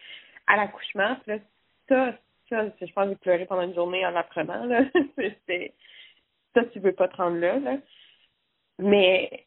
à 0.46 0.56
l'accouchement. 0.56 1.16
ça, 1.88 2.12
ça, 2.50 2.66
je 2.78 2.92
pense 2.92 3.04
que 3.04 3.10
j'ai 3.10 3.16
pleuré 3.16 3.46
pendant 3.46 3.62
une 3.62 3.74
journée 3.74 4.04
en 4.04 4.10
l'apprenant. 4.10 4.66
Là. 4.66 4.82
ça, 6.54 6.64
tu 6.66 6.80
veux 6.80 6.92
pas 6.92 7.08
te 7.08 7.16
rendre 7.16 7.38
là. 7.38 7.58
là. 7.60 7.78
Mais 8.78 9.46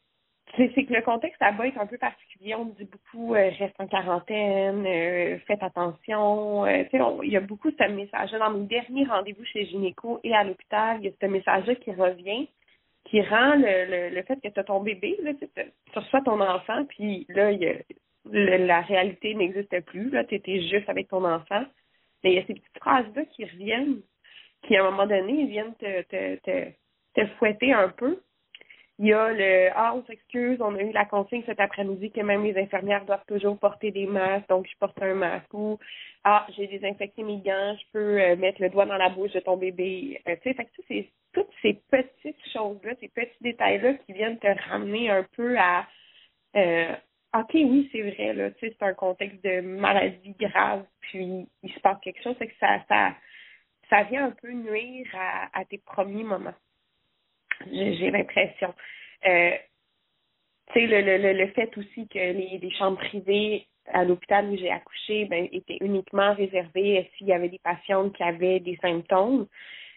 c'est 0.56 0.84
que 0.84 0.94
le 0.94 1.02
contexte 1.02 1.40
là-bas 1.40 1.66
est 1.66 1.78
un 1.78 1.86
peu 1.86 1.98
particulier. 1.98 2.54
On 2.54 2.66
dit 2.66 2.84
beaucoup 2.84 3.34
euh, 3.34 3.50
reste 3.58 3.74
en 3.78 3.86
quarantaine, 3.86 4.84
euh, 4.86 5.38
faites 5.46 5.62
attention. 5.62 6.64
Euh, 6.66 6.84
il 7.22 7.30
y 7.30 7.36
a 7.36 7.40
beaucoup 7.40 7.70
ce 7.70 7.88
message-là. 7.88 8.38
Dans 8.38 8.50
mes 8.50 8.66
derniers 8.66 9.04
rendez-vous 9.04 9.44
chez 9.44 9.66
Gynéco 9.66 10.20
et 10.22 10.34
à 10.34 10.44
l'hôpital, 10.44 10.98
il 11.00 11.06
y 11.06 11.08
a 11.08 11.12
ce 11.20 11.26
message-là 11.26 11.74
qui 11.76 11.92
revient, 11.92 12.48
qui 13.04 13.20
rend 13.22 13.54
le, 13.56 14.14
le, 14.14 14.22
fait 14.22 14.40
que 14.40 14.48
tu 14.48 14.60
as 14.60 14.64
ton 14.64 14.80
bébé, 14.80 15.18
là, 15.22 15.32
tu 15.34 15.98
reçois 15.98 16.22
ton 16.22 16.40
enfant, 16.40 16.84
puis 16.86 17.26
là, 17.28 17.50
il 17.52 17.60
y 17.60 17.68
a, 17.68 17.74
la 18.30 18.80
réalité 18.80 19.34
n'existe 19.34 19.80
plus. 19.86 20.10
Tu 20.28 20.34
étais 20.34 20.60
juste 20.68 20.88
avec 20.88 21.08
ton 21.08 21.24
enfant. 21.24 21.64
Mais 22.22 22.32
il 22.32 22.36
y 22.36 22.38
a 22.38 22.46
ces 22.46 22.54
petites 22.54 22.78
phrases-là 22.78 23.24
qui 23.26 23.44
reviennent, 23.44 24.00
qui 24.62 24.76
à 24.76 24.84
un 24.84 24.90
moment 24.90 25.06
donné 25.06 25.44
viennent 25.44 25.74
te, 25.74 26.02
te, 26.02 26.36
te, 26.36 26.70
te 27.14 27.26
fouetter 27.36 27.72
un 27.72 27.90
peu. 27.90 28.18
Il 28.98 29.06
y 29.06 29.12
a 29.12 29.32
le 29.32 29.70
Ah, 29.74 29.92
on 29.94 30.04
s'excuse, 30.04 30.60
on 30.60 30.74
a 30.76 30.82
eu 30.82 30.92
la 30.92 31.04
consigne 31.04 31.42
cet 31.46 31.58
après-midi 31.58 32.12
que 32.12 32.20
même 32.20 32.44
les 32.44 32.56
infirmières 32.56 33.04
doivent 33.04 33.24
toujours 33.26 33.58
porter 33.58 33.90
des 33.90 34.06
masques, 34.06 34.48
donc 34.48 34.66
je 34.70 34.76
porte 34.78 35.00
un 35.02 35.14
masque 35.14 35.52
ou 35.52 35.78
Ah, 36.22 36.46
j'ai 36.56 36.68
désinfecté 36.68 37.24
mes 37.24 37.38
gants, 37.38 37.76
je 37.76 37.84
peux 37.92 38.20
euh, 38.20 38.36
mettre 38.36 38.62
le 38.62 38.70
doigt 38.70 38.86
dans 38.86 38.96
la 38.96 39.08
bouche 39.10 39.32
de 39.32 39.40
ton 39.40 39.56
bébé. 39.56 40.20
Euh, 40.28 40.36
tu 40.36 40.50
sais, 40.50 40.54
fait 40.54 40.64
que 40.66 40.70
c'est 40.88 41.10
toutes 41.32 41.50
ces 41.62 41.74
petites 41.90 42.48
choses-là, 42.52 42.92
ces 43.00 43.08
petits 43.08 43.42
détails-là 43.42 43.94
qui 43.94 44.12
viennent 44.12 44.38
te 44.38 44.46
ramener 44.70 45.10
un 45.10 45.24
peu 45.36 45.58
à 45.58 45.86
euh, 46.56 46.94
OK, 47.36 47.50
oui, 47.54 47.88
c'est 47.92 48.02
vrai, 48.02 48.32
là, 48.32 48.50
tu 48.52 48.60
sais, 48.68 48.76
c'est 48.78 48.86
un 48.86 48.94
contexte 48.94 49.42
de 49.44 49.60
maladie 49.60 50.36
grave, 50.38 50.84
puis 51.00 51.48
il 51.64 51.72
se 51.72 51.80
passe 51.80 51.98
quelque 52.00 52.22
chose, 52.22 52.36
c'est 52.38 52.46
que 52.46 52.56
ça, 52.60 52.78
ça, 52.88 53.12
ça 53.90 54.04
vient 54.04 54.26
un 54.26 54.30
peu 54.30 54.52
nuire 54.52 55.08
à 55.52 55.64
tes 55.64 55.78
premiers 55.78 56.22
moments 56.22 56.54
j'ai 57.72 58.10
l'impression. 58.10 58.74
Euh, 59.26 59.50
tu 60.72 60.80
sais, 60.80 60.86
le, 60.86 61.18
le, 61.18 61.32
le 61.32 61.46
fait 61.48 61.76
aussi 61.76 62.08
que 62.08 62.18
les, 62.18 62.70
chambres 62.78 62.98
privées 62.98 63.66
à 63.92 64.04
l'hôpital 64.04 64.48
où 64.48 64.56
j'ai 64.56 64.70
accouché 64.70 65.26
ben, 65.26 65.46
étaient 65.52 65.78
uniquement 65.80 66.34
réservées 66.34 67.10
s'il 67.16 67.26
y 67.26 67.32
avait 67.32 67.50
des 67.50 67.58
patientes 67.58 68.16
qui 68.16 68.22
avaient 68.22 68.60
des 68.60 68.76
symptômes. 68.76 69.46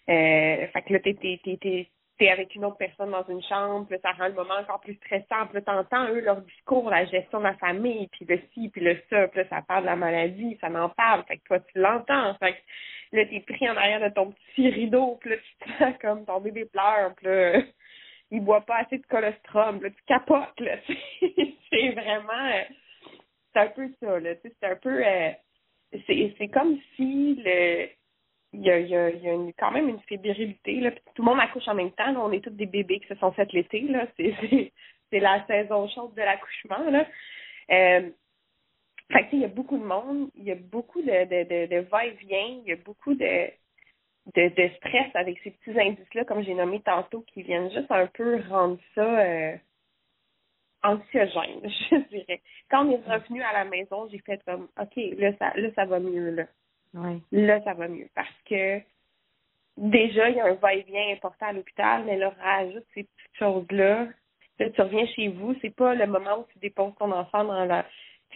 Euh, 0.09 0.67
fait 0.67 0.81
que 0.86 0.93
là, 0.93 1.00
t'es, 1.00 2.29
avec 2.29 2.55
une 2.55 2.65
autre 2.65 2.77
personne 2.77 3.12
dans 3.12 3.25
une 3.27 3.43
chambre, 3.43 3.88
ça 4.01 4.12
rend 4.12 4.27
le 4.27 4.33
moment 4.33 4.55
encore 4.55 4.81
plus 4.81 4.95
stressant. 4.95 5.47
Puis 5.51 5.63
t'entends, 5.63 6.09
eux, 6.09 6.21
leur 6.21 6.41
discours, 6.41 6.89
la 6.89 7.05
gestion 7.05 7.39
de 7.39 7.45
la 7.45 7.55
famille, 7.55 8.07
puis 8.07 8.25
le 8.27 8.39
ci, 8.53 8.69
puis 8.69 8.81
le 8.81 8.97
ça, 9.09 9.27
puis 9.27 9.41
là, 9.41 9.47
ça 9.50 9.62
parle 9.62 9.83
de 9.83 9.89
la 9.89 9.95
maladie, 9.95 10.57
ça 10.59 10.69
m'en 10.69 10.89
parle. 10.89 11.24
Fait 11.27 11.38
que 11.38 11.43
toi, 11.43 11.59
tu 11.59 11.79
l'entends. 11.79 12.33
Fait 12.39 12.53
que 12.53 12.57
là, 13.12 13.26
t'es 13.26 13.40
pris 13.42 13.70
en 13.70 13.78
arrière 13.78 14.02
de 14.02 14.14
ton 14.14 14.32
petit 14.32 14.70
rideau, 14.70 15.18
puis 15.22 15.32
là, 15.32 15.38
tu 15.38 15.66
te 15.66 15.78
sens 15.78 15.94
comme 16.02 16.26
ton 16.26 16.40
bébé 16.40 16.66
pleure, 16.66 17.14
puis 17.16 17.28
là, 17.28 17.62
il 18.32 18.42
boit 18.42 18.62
pas 18.62 18.78
assez 18.78 18.98
de 18.98 19.06
colostrum, 19.08 19.82
là, 19.82 19.90
tu 19.90 20.04
capotes, 20.06 20.60
là. 20.60 20.78
c'est 21.70 21.90
vraiment... 21.92 22.48
Euh, 22.54 22.64
c'est 23.54 23.60
un 23.60 23.68
peu 23.68 23.90
ça, 24.02 24.20
là. 24.20 24.32
C'est 24.42 24.64
un 24.64 24.76
peu... 24.76 25.06
Euh, 25.06 25.32
c'est, 26.06 26.48
comme 26.50 26.78
si 26.96 27.42
le... 27.44 27.90
Il 28.54 28.62
y 28.62 28.72
a, 28.72 28.80
y 28.80 28.96
a, 28.96 29.34
une, 29.34 29.54
quand 29.54 29.72
même 29.72 29.90
une 29.90 30.00
fébrilité, 30.02 30.80
là. 30.80 30.92
tout 30.92 31.22
le 31.22 31.26
monde 31.26 31.40
accouche 31.40 31.68
en 31.68 31.76
même 31.76 31.92
temps, 31.92 32.12
là. 32.12 32.20
On 32.20 32.32
est 32.32 32.44
tous 32.44 32.50
des 32.52 32.66
bébés 32.66 33.00
qui 33.00 33.08
se 33.08 33.16
sont 33.16 33.32
fait 33.32 33.52
l'été, 33.54 33.82
là. 33.82 34.08
C'est 35.10 35.20
la 35.20 35.46
saison 35.48 35.88
chaude 35.90 36.14
de 36.16 36.22
l'accouchement, 36.22 36.90
là. 36.90 37.06
Euh, 37.72 38.10
fait 39.12 39.24
que, 39.28 39.36
il 39.36 39.42
y 39.42 39.46
a 39.46 39.50
beaucoup 39.50 39.78
de 39.78 39.84
monde, 39.84 40.30
il 40.36 40.44
y 40.44 40.52
a 40.52 40.56
beaucoup 40.56 41.02
de, 41.02 41.06
de, 41.06 41.44
de, 41.44 41.76
de 41.76 41.80
va-et-vient, 41.90 42.62
il 42.64 42.68
y 42.68 42.74
a 42.74 42.76
beaucoup 42.76 43.14
de, 43.14 43.50
de, 44.36 44.50
de 44.50 44.70
stress 44.76 45.16
avec 45.16 45.40
ces 45.44 45.52
petits 45.52 45.80
indices-là, 45.80 46.26
comme 46.26 46.44
j'ai 46.44 46.54
nommé 46.54 46.82
tantôt, 46.82 47.22
qui 47.22 47.44
viennent 47.44 47.72
juste 47.72 47.92
un 47.92 48.08
peu 48.08 48.42
rendre 48.50 48.78
ça 48.96 49.20
euh, 49.20 49.56
anxiogène, 50.84 51.62
je 51.64 52.10
dirais. 52.10 52.42
Quand 52.70 52.86
on 52.86 52.92
est 52.92 53.10
revenu 53.10 53.42
à 53.42 53.54
la 53.54 53.66
maison, 53.66 54.08
j'ai 54.10 54.20
fait 54.20 54.42
comme 54.46 54.68
OK, 54.80 54.96
là 55.18 55.32
ça 55.40 55.54
là 55.56 55.70
ça 55.76 55.86
va 55.86 56.00
mieux 56.00 56.32
là. 56.32 56.46
Oui. 56.94 57.22
Là, 57.32 57.62
ça 57.64 57.74
va 57.74 57.88
mieux. 57.88 58.10
Parce 58.16 58.30
que 58.46 58.80
déjà, 59.78 60.30
il 60.30 60.38
y 60.38 60.40
a 60.40 60.46
un 60.46 60.54
va-et-vient 60.54 61.14
important 61.14 61.48
à 61.48 61.54
l'hôpital, 61.54 62.04
mais 62.06 62.18
là, 62.18 62.34
rajoute 62.42 62.86
ces 62.94 63.04
petites 63.04 63.38
choses-là. 63.40 64.08
Là, 64.60 64.70
tu 64.70 64.82
reviens 64.82 65.06
chez 65.08 65.28
vous, 65.28 65.56
c'est 65.62 65.76
pas 65.76 65.94
le 65.94 66.08
moment 66.08 66.40
où 66.40 66.46
tu 66.52 66.60
déposes 66.60 66.96
ton 66.98 67.12
enfant 67.12 67.44
dans 67.44 67.66
la 67.66 67.86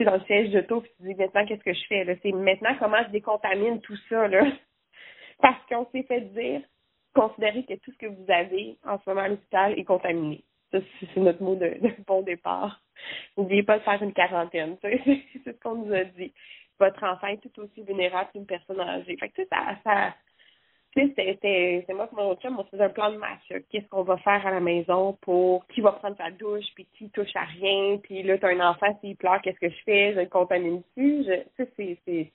dans 0.03 0.15
le 0.15 0.21
siège 0.21 0.51
de 0.51 0.61
taux, 0.61 0.81
puis 0.81 0.91
tu 0.97 1.03
dis 1.03 1.15
maintenant 1.15 1.45
qu'est-ce 1.45 1.63
que 1.63 1.73
je 1.73 1.85
fais 1.87 2.19
C'est 2.21 2.31
maintenant 2.31 2.75
comment 2.79 3.03
je 3.05 3.11
décontamine 3.11 3.81
tout 3.81 3.97
ça 4.09 4.27
là, 4.27 4.45
parce 5.41 5.65
qu'on 5.67 5.87
s'est 5.91 6.03
fait 6.03 6.21
dire, 6.33 6.61
considérer 7.13 7.63
que 7.63 7.73
tout 7.75 7.91
ce 7.91 7.97
que 7.97 8.07
vous 8.07 8.25
avez 8.29 8.77
en 8.85 8.99
ce 8.99 9.09
moment 9.09 9.21
à 9.21 9.27
l'hôpital 9.29 9.77
est 9.77 9.83
contaminé. 9.83 10.43
Ça, 10.71 10.79
c'est 11.01 11.19
notre 11.19 11.43
mot 11.43 11.55
de, 11.55 11.77
bon 12.07 12.21
départ. 12.21 12.81
N'oubliez 13.37 13.63
pas 13.63 13.79
de 13.79 13.83
faire 13.83 14.01
une 14.01 14.13
quarantaine. 14.13 14.77
C'est 14.83 15.43
ce 15.43 15.49
qu'on 15.61 15.75
nous 15.75 15.93
a 15.93 16.05
dit. 16.05 16.31
Votre 16.79 17.03
enfant 17.03 17.27
est 17.27 17.41
tout 17.41 17.61
aussi 17.61 17.81
vulnérable 17.83 18.29
qu'une 18.31 18.45
personne 18.45 18.79
âgée. 18.79 19.17
Fait 19.17 19.29
que 19.29 19.45
ça, 19.47 19.75
ça 19.83 20.15
c'est 20.93 21.93
moi 21.93 22.07
qui 22.07 22.15
mon 22.15 22.35
chum, 22.35 22.59
on 22.59 22.63
faisait 22.65 22.83
un 22.83 22.89
plan 22.89 23.11
de 23.11 23.17
match. 23.17 23.41
Qu'est-ce 23.69 23.87
qu'on 23.87 24.03
va 24.03 24.17
faire 24.17 24.45
à 24.45 24.51
la 24.51 24.59
maison 24.59 25.17
pour 25.21 25.65
qui 25.67 25.81
va 25.81 25.93
prendre 25.93 26.17
sa 26.17 26.31
douche, 26.31 26.65
puis 26.75 26.85
qui 26.97 27.09
touche 27.09 27.35
à 27.35 27.45
rien, 27.45 27.97
puis 27.97 28.23
là, 28.23 28.37
tu 28.37 28.45
as 28.45 28.49
un 28.49 28.69
enfant, 28.71 28.97
s'il 28.99 29.15
pleure, 29.15 29.41
qu'est-ce 29.41 29.59
que 29.59 29.69
je 29.69 29.83
fais? 29.85 30.13
Je 30.13 30.19
le 30.19 30.25
contamine 30.27 30.81
dessus. 30.97 31.25
Je, 31.57 31.63
c'est, 31.77 32.31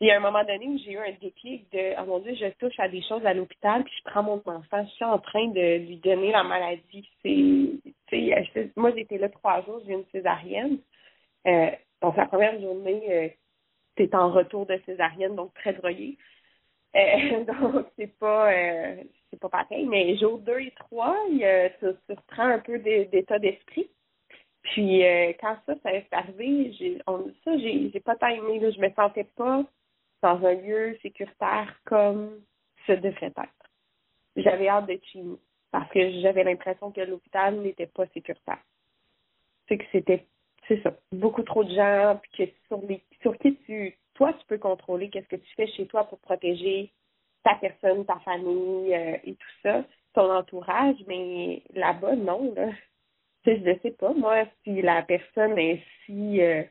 il 0.00 0.06
y 0.06 0.10
a 0.12 0.16
un 0.16 0.20
moment 0.20 0.44
donné 0.44 0.66
où 0.68 0.78
j'ai 0.78 0.92
eu 0.92 0.98
un 0.98 1.12
déclic 1.20 1.70
de 1.72 2.00
oh 2.00 2.06
mon 2.06 2.18
Dieu, 2.20 2.34
je 2.34 2.46
touche 2.58 2.78
à 2.78 2.88
des 2.88 3.02
choses 3.02 3.26
à 3.26 3.34
l'hôpital, 3.34 3.82
puis 3.82 3.92
je 3.98 4.10
prends 4.10 4.22
mon 4.22 4.40
enfant, 4.46 4.84
je 4.84 4.90
suis 4.90 5.04
en 5.04 5.18
train 5.18 5.48
de 5.48 5.78
lui 5.78 5.96
donner 5.96 6.30
la 6.30 6.44
maladie. 6.44 7.08
C'est 7.22 8.72
moi 8.76 8.92
j'étais 8.96 9.18
là 9.18 9.28
trois 9.28 9.62
jours, 9.62 9.82
j'ai 9.86 9.94
une 9.94 10.06
césarienne. 10.12 10.78
Euh, 11.46 11.70
donc 12.00 12.16
la 12.16 12.26
première 12.26 12.60
journée, 12.60 13.02
euh, 13.10 13.28
tu 13.96 14.08
en 14.14 14.30
retour 14.30 14.66
de 14.66 14.80
césarienne, 14.86 15.34
donc 15.34 15.52
très 15.54 15.72
broyée. 15.72 16.16
Euh, 16.96 17.44
donc, 17.60 17.86
c'est 17.96 18.18
pas 18.18 18.52
euh, 18.52 19.02
c'est 19.30 19.40
pas 19.40 19.48
pareil. 19.48 19.86
Mais 19.86 20.16
jour 20.16 20.38
2 20.38 20.58
et 20.60 20.72
3, 20.72 21.16
il, 21.30 21.70
tu, 21.80 21.86
tu 22.06 22.12
reprends 22.12 22.46
un 22.46 22.58
peu 22.58 22.78
d'état 22.78 23.38
d'esprit. 23.38 23.90
Puis 24.62 25.04
euh, 25.04 25.32
quand 25.40 25.56
ça, 25.66 25.74
ça 25.82 25.92
est 25.92 26.12
arrivé, 26.12 26.72
j'ai, 26.78 26.98
ça, 27.44 27.58
j'ai, 27.58 27.90
j'ai 27.90 28.00
pas 28.00 28.16
tant 28.16 28.28
aimé. 28.28 28.58
Là, 28.58 28.70
je 28.70 28.80
me 28.80 28.90
sentais 28.90 29.24
pas 29.36 29.64
dans 30.22 30.44
un 30.44 30.54
lieu 30.54 30.98
sécuritaire 31.02 31.78
comme 31.84 32.40
ce 32.86 32.92
devrait 32.92 33.26
être. 33.26 33.70
J'avais 34.36 34.68
hâte 34.68 34.86
d'être 34.86 35.04
chez 35.06 35.22
parce 35.70 35.90
que 35.90 36.20
j'avais 36.20 36.44
l'impression 36.44 36.90
que 36.90 37.00
l'hôpital 37.00 37.56
n'était 37.60 37.86
pas 37.86 38.06
sécuritaire. 38.08 38.62
C'est 39.68 39.76
que 39.76 39.84
c'était, 39.92 40.26
c'est 40.66 40.82
ça, 40.82 40.94
beaucoup 41.12 41.42
trop 41.42 41.62
de 41.62 41.74
gens, 41.74 42.18
puis 42.22 42.46
que 42.46 42.52
sur, 42.68 42.80
les, 42.86 43.02
sur 43.20 43.36
qui 43.38 43.54
tu, 43.66 43.98
toi, 44.18 44.32
tu 44.32 44.44
peux 44.46 44.58
contrôler 44.58 45.08
qu'est-ce 45.08 45.28
que 45.28 45.36
tu 45.36 45.54
fais 45.54 45.68
chez 45.68 45.86
toi 45.86 46.04
pour 46.04 46.18
protéger 46.18 46.90
ta 47.44 47.54
personne, 47.54 48.04
ta 48.04 48.18
famille 48.18 48.92
euh, 48.92 49.16
et 49.24 49.34
tout 49.34 49.54
ça, 49.62 49.84
ton 50.12 50.28
entourage, 50.30 50.96
mais 51.06 51.62
là-bas, 51.72 52.16
non, 52.16 52.52
là. 52.54 52.70
je 53.46 53.52
ne 53.52 53.78
sais 53.78 53.92
pas, 53.92 54.12
moi, 54.12 54.44
si 54.64 54.82
la 54.82 55.02
personne 55.02 55.56
est 55.56 55.80
si 56.04 56.42
euh, 56.42 56.64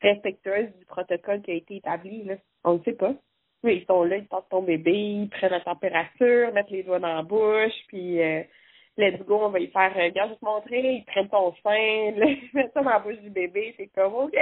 respectueuse 0.00 0.74
du 0.78 0.86
protocole 0.86 1.42
qui 1.42 1.50
a 1.50 1.54
été 1.54 1.76
établi. 1.76 2.26
On 2.64 2.78
ne 2.78 2.82
sait 2.82 2.94
pas. 2.94 3.14
Oui, 3.62 3.80
ils 3.82 3.86
sont 3.86 4.04
là, 4.04 4.16
ils 4.16 4.26
portent 4.26 4.48
ton 4.48 4.62
bébé, 4.62 4.92
ils 4.94 5.28
prennent 5.28 5.50
la 5.50 5.60
température, 5.60 6.50
mettent 6.54 6.70
les 6.70 6.82
doigts 6.82 6.98
dans 6.98 7.14
la 7.14 7.22
bouche, 7.22 7.74
puis 7.88 8.22
euh, 8.22 8.42
let's 8.96 9.20
go, 9.26 9.38
on 9.42 9.50
va 9.50 9.58
y 9.58 9.66
faire, 9.66 9.92
euh, 9.98 10.04
regarde, 10.04 10.30
je 10.30 10.34
vais 10.34 10.40
te 10.40 10.44
montrer, 10.46 10.92
ils 10.94 11.04
prennent 11.04 11.28
ton 11.28 11.54
sein, 11.62 11.74
ils 12.16 12.50
mettent 12.54 12.72
ça 12.72 12.80
dans 12.80 12.88
la 12.88 13.00
bouche 13.00 13.18
du 13.18 13.28
bébé, 13.28 13.74
c'est 13.76 13.88
comme, 13.88 14.14
OK! 14.14 14.34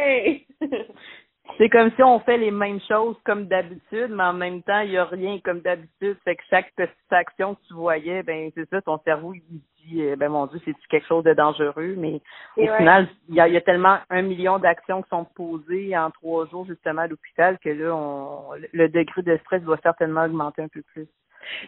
c'est 1.57 1.69
comme 1.69 1.91
si 1.97 2.03
on 2.03 2.21
fait 2.21 2.37
les 2.37 2.51
mêmes 2.51 2.81
choses 2.87 3.17
comme 3.25 3.47
d'habitude, 3.47 4.11
mais 4.11 4.25
en 4.25 4.33
même 4.33 4.63
temps, 4.63 4.81
il 4.81 4.91
n'y 4.91 4.97
a 4.97 5.05
rien 5.05 5.39
comme 5.43 5.61
d'habitude. 5.61 6.17
Fait 6.25 6.37
que 6.37 6.43
chaque 6.51 6.73
petite 6.75 6.95
action 7.11 7.55
que 7.55 7.61
tu 7.69 7.75
voyais, 7.75 8.23
ben 8.23 8.51
c'est 8.55 8.69
ça, 8.69 8.83
ton 8.83 8.99
cerveau 8.99 9.35
il 9.35 9.43
dit 9.87 10.03
euh, 10.03 10.17
ben 10.17 10.29
mon 10.29 10.47
Dieu, 10.47 10.61
c'est 10.65 10.75
quelque 10.89 11.07
chose 11.07 11.25
de 11.25 11.35
dangereux, 11.35 11.95
mais 11.97 12.21
au 12.57 12.77
final, 12.77 13.09
il 13.29 13.35
y 13.35 13.41
a, 13.41 13.61
tellement 13.61 13.99
un 14.11 14.23
million 14.23 14.59
d'actions 14.59 15.03
qui 15.03 15.09
sont 15.09 15.25
posées 15.25 15.97
en 15.97 16.11
trois 16.11 16.47
jours 16.47 16.67
justement 16.67 17.03
à 17.03 17.07
l'hôpital 17.07 17.59
que 17.59 17.71
là, 17.71 17.95
on 17.95 18.53
le 18.73 18.89
degré 18.89 19.23
de 19.23 19.37
stress 19.39 19.63
va 19.63 19.77
certainement 19.83 20.25
augmenter 20.25 20.63
un 20.63 20.69
peu 20.69 20.83
plus. 20.83 21.09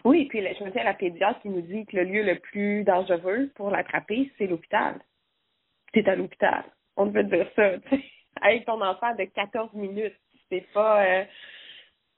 Oui, 0.03 0.25
puis 0.25 0.39
je 0.39 0.63
me 0.63 0.69
dis 0.69 0.79
à 0.79 0.83
la 0.83 0.93
pédiatre 0.93 1.41
qui 1.41 1.49
nous 1.49 1.61
dit 1.61 1.85
que 1.85 1.97
le 1.97 2.03
lieu 2.03 2.23
le 2.23 2.37
plus 2.39 2.83
dangereux 2.83 3.49
pour 3.55 3.71
l'attraper, 3.71 4.31
c'est 4.37 4.47
l'hôpital. 4.47 4.99
C'est 5.93 6.07
à 6.07 6.15
l'hôpital. 6.15 6.63
On 6.97 7.05
veut 7.05 7.23
dire 7.23 7.47
ça, 7.55 7.79
tu 7.79 7.97
sais 7.97 8.03
avec 8.41 8.65
ton 8.65 8.81
enfant 8.81 9.13
de 9.15 9.25
14 9.25 9.73
minutes. 9.73 10.15
C'est 10.49 10.65
pas 10.73 11.03
euh, 11.03 11.23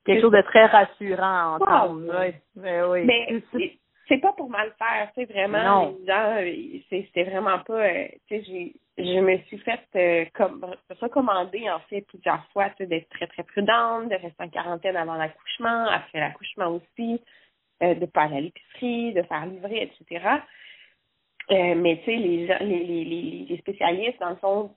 quelque 0.05 0.22
chose 0.22 0.32
de 0.32 0.41
très 0.41 0.65
rassurant 0.65 1.58
en 1.60 1.89
wow. 1.89 2.00
oui. 2.00 2.34
Mais, 2.55 2.84
oui. 2.84 3.05
Mais 3.05 3.74
c'est 4.08 4.17
pas 4.17 4.34
pour 4.34 4.50
mal 4.50 4.74
faire, 4.77 5.10
c'est 5.15 5.25
vraiment 5.25 5.93
c'était 6.89 7.24
vraiment 7.24 7.60
pas, 7.60 7.86
euh, 7.86 8.08
tu 8.27 8.43
sais, 8.43 8.74
je 8.98 9.20
me 9.20 9.38
suis 9.48 9.58
fait 9.60 9.82
euh, 9.96 10.25
comme 10.34 10.65
recommander 11.01 11.70
en 11.70 11.79
fait 11.89 12.01
plusieurs 12.01 12.46
fois 12.51 12.70
d'être 12.79 13.10
très 13.10 13.27
très 13.27 13.43
prudente, 13.43 14.10
de 14.10 14.15
rester 14.15 14.43
en 14.43 14.50
quarantaine 14.50 14.98
avant 14.98 15.15
l'accouchement, 15.15 15.88
après 15.88 16.20
l'accouchement 16.20 16.67
aussi, 16.67 17.22
euh, 17.82 17.96
de 17.96 18.05
pas 18.05 18.24
aller 18.24 18.38
à 18.38 18.41
l'épicerie, 18.41 19.13
de 19.13 19.24
faire 19.24 19.46
livrer, 19.46 19.84
etc. 19.84 20.25
mais 21.50 22.00
tu 22.00 22.05
sais, 22.05 22.17
les, 22.17 22.48
les, 22.62 22.84
les, 22.84 23.46
les 23.50 23.58
spécialistes, 23.58 24.20
dans 24.20 24.29
le 24.29 24.36
fond, 24.38 24.72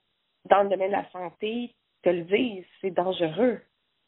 dans 0.49 0.63
le 0.63 0.69
domaine 0.69 0.89
de 0.91 0.97
la 0.97 1.11
santé 1.11 1.75
te 2.03 2.11
le 2.11 2.23
disent, 2.23 2.65
c'est 2.81 2.91
dangereux. 2.91 3.61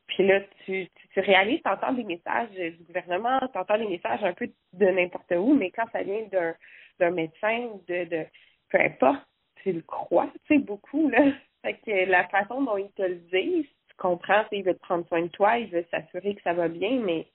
Puis 0.09 0.27
là, 0.27 0.41
tu, 0.65 0.89
réalises, 1.17 1.61
tu 1.63 1.71
entends 1.71 1.93
des 1.93 2.05
messages 2.05 2.51
du 2.51 2.85
gouvernement, 2.85 3.39
tu 3.53 3.59
entends 3.59 3.79
des 3.79 3.89
messages 3.89 4.25
un 4.25 4.33
peu 4.33 4.49
de 4.73 4.87
n'importe 4.87 5.31
où, 5.33 5.55
mais 5.55 5.71
quand 5.71 5.85
ça 5.93 6.03
vient 6.03 6.23
d'un, 6.33 6.55
d'un 6.99 7.11
médecin, 7.11 7.71
de, 7.87 8.05
de 8.05 8.27
peu 8.71 8.81
importe, 8.81 9.23
tu 9.63 9.73
le 9.73 9.83
crois, 9.83 10.31
tu 10.47 10.55
sais, 10.55 10.59
beaucoup, 10.59 11.09
là. 11.11 11.33
Fait 11.63 11.75
que 11.75 12.11
la 12.11 12.27
façon 12.29 12.63
dont 12.63 12.77
ils 12.77 12.93
te 12.93 13.03
le 13.03 13.17
disent, 13.17 13.67
tu 13.89 13.97
comprends, 13.97 14.45
il 14.53 14.63
veut 14.65 14.75
te 14.75 14.81
prendre 14.81 15.07
soin 15.09 15.23
de 15.23 15.29
toi, 15.29 15.59
il 15.59 15.69
veut 15.69 15.85
s'assurer 15.91 16.35
que 16.35 16.43
ça 16.43 16.53
va 16.53 16.69
bien, 16.69 17.01
mais 17.01 17.27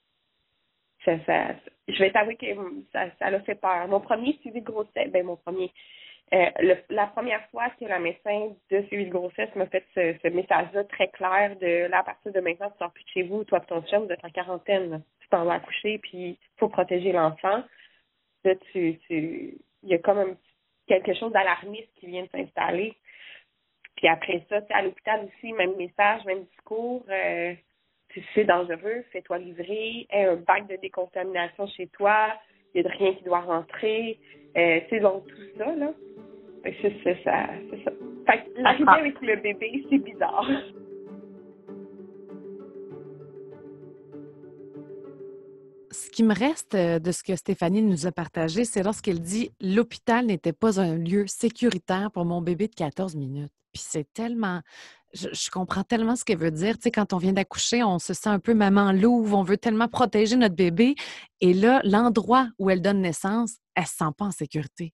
ça, 1.04 1.22
ça, 1.26 1.54
je 1.86 1.98
vais 1.98 2.10
t'avouer 2.10 2.36
que 2.36 2.46
ça, 2.92 3.06
ça 3.18 3.30
l'a 3.30 3.40
fait 3.40 3.54
peur. 3.54 3.86
Mon 3.88 4.00
premier 4.00 4.32
suivi 4.40 4.60
de 4.60 4.66
grossesse, 4.66 5.10
ben 5.10 5.26
mon 5.26 5.36
premier, 5.36 5.70
euh, 6.34 6.74
la 6.90 7.06
première 7.06 7.46
fois 7.50 7.70
que 7.78 7.84
la 7.84 7.98
médecin 8.00 8.52
de 8.70 8.82
suivi 8.82 9.06
de 9.06 9.10
grossesse 9.10 9.54
m'a 9.54 9.66
fait 9.66 9.84
ce, 9.94 10.28
message-là 10.28 10.84
très 10.84 11.08
clair 11.08 11.56
de 11.56 11.86
là, 11.88 12.00
à 12.00 12.02
partir 12.02 12.32
de 12.32 12.40
maintenant, 12.40 12.70
tu 12.70 12.78
sors 12.78 12.92
plus 12.92 13.04
de 13.04 13.08
chez 13.10 13.22
vous, 13.22 13.44
toi 13.44 13.60
et 13.62 13.66
ton 13.66 13.82
chum, 13.82 14.06
vous 14.06 14.12
êtes 14.12 14.24
en 14.24 14.30
quarantaine, 14.30 15.02
tu 15.20 15.28
t'en 15.28 15.44
vas 15.44 15.54
accoucher, 15.54 15.98
puis 15.98 16.18
il 16.30 16.38
faut 16.58 16.68
protéger 16.68 17.12
l'enfant. 17.12 17.62
Là, 18.44 18.54
tu, 18.72 18.98
tu, 19.06 19.58
il 19.82 19.88
y 19.88 19.94
a 19.94 19.98
comme 19.98 20.36
quelque 20.88 21.14
chose 21.14 21.32
d'alarmiste 21.32 21.92
qui 21.96 22.06
vient 22.06 22.24
de 22.24 22.30
s'installer. 22.30 22.94
Puis 23.96 24.08
après 24.08 24.44
ça, 24.48 24.60
à 24.70 24.82
l'hôpital 24.82 25.26
aussi, 25.26 25.52
même 25.52 25.76
message, 25.76 26.24
même 26.24 26.44
discours. 26.44 27.04
Euh, 27.08 27.54
c'est 28.34 28.44
dangereux, 28.44 29.04
fais-toi 29.12 29.38
livrer, 29.38 30.06
un 30.12 30.36
bac 30.36 30.68
de 30.68 30.76
décontamination 30.76 31.66
chez 31.66 31.88
toi, 31.88 32.28
il 32.72 32.80
n'y 32.82 32.86
a 32.86 32.90
de 32.90 32.96
rien 32.96 33.14
qui 33.14 33.24
doit 33.24 33.40
rentrer. 33.40 34.18
Euh, 34.56 34.80
c'est 34.88 35.00
donc 35.00 35.26
tout 35.26 35.58
ça, 35.58 35.74
là. 35.74 35.92
C'est 36.64 36.96
ça, 37.24 37.48
c'est 37.70 37.84
ça. 37.84 37.90
Fait 38.26 38.64
arriver 38.64 38.84
avec 38.88 39.20
le 39.20 39.36
bébé, 39.36 39.84
c'est 39.90 39.98
bizarre. 39.98 40.48
Ce 45.90 46.10
qui 46.10 46.24
me 46.24 46.34
reste 46.34 46.74
euh, 46.74 46.98
de 46.98 47.12
ce 47.12 47.22
que 47.22 47.36
Stéphanie 47.36 47.82
nous 47.82 48.06
a 48.06 48.12
partagé, 48.12 48.64
c'est 48.64 48.82
lorsqu'elle 48.82 49.20
dit 49.20 49.52
l'hôpital 49.60 50.26
n'était 50.26 50.52
pas 50.52 50.80
un 50.80 50.96
lieu 50.96 51.26
sécuritaire 51.26 52.10
pour 52.10 52.24
mon 52.24 52.40
bébé 52.40 52.66
de 52.66 52.74
14 52.74 53.14
minutes. 53.14 53.52
Puis 53.72 53.82
c'est 53.86 54.12
tellement. 54.12 54.60
Je, 55.12 55.28
je, 55.32 55.50
comprends 55.50 55.84
tellement 55.84 56.16
ce 56.16 56.24
qu'elle 56.24 56.38
veut 56.38 56.50
dire. 56.50 56.76
Tu 56.78 56.84
sais, 56.84 56.90
quand 56.90 57.12
on 57.12 57.18
vient 57.18 57.32
d'accoucher, 57.32 57.84
on 57.84 57.98
se 57.98 58.14
sent 58.14 58.28
un 58.28 58.40
peu 58.40 58.54
maman 58.54 58.90
louve, 58.90 59.34
on 59.34 59.42
veut 59.42 59.58
tellement 59.58 59.86
protéger 59.86 60.36
notre 60.36 60.56
bébé. 60.56 60.94
Et 61.40 61.52
là, 61.52 61.80
l'endroit 61.84 62.48
où 62.58 62.70
elle 62.70 62.82
donne 62.82 63.00
naissance, 63.00 63.58
elle 63.76 63.82
ne 63.82 63.86
se 63.86 63.94
sent 63.94 64.12
pas 64.16 64.24
en 64.24 64.30
sécurité 64.32 64.92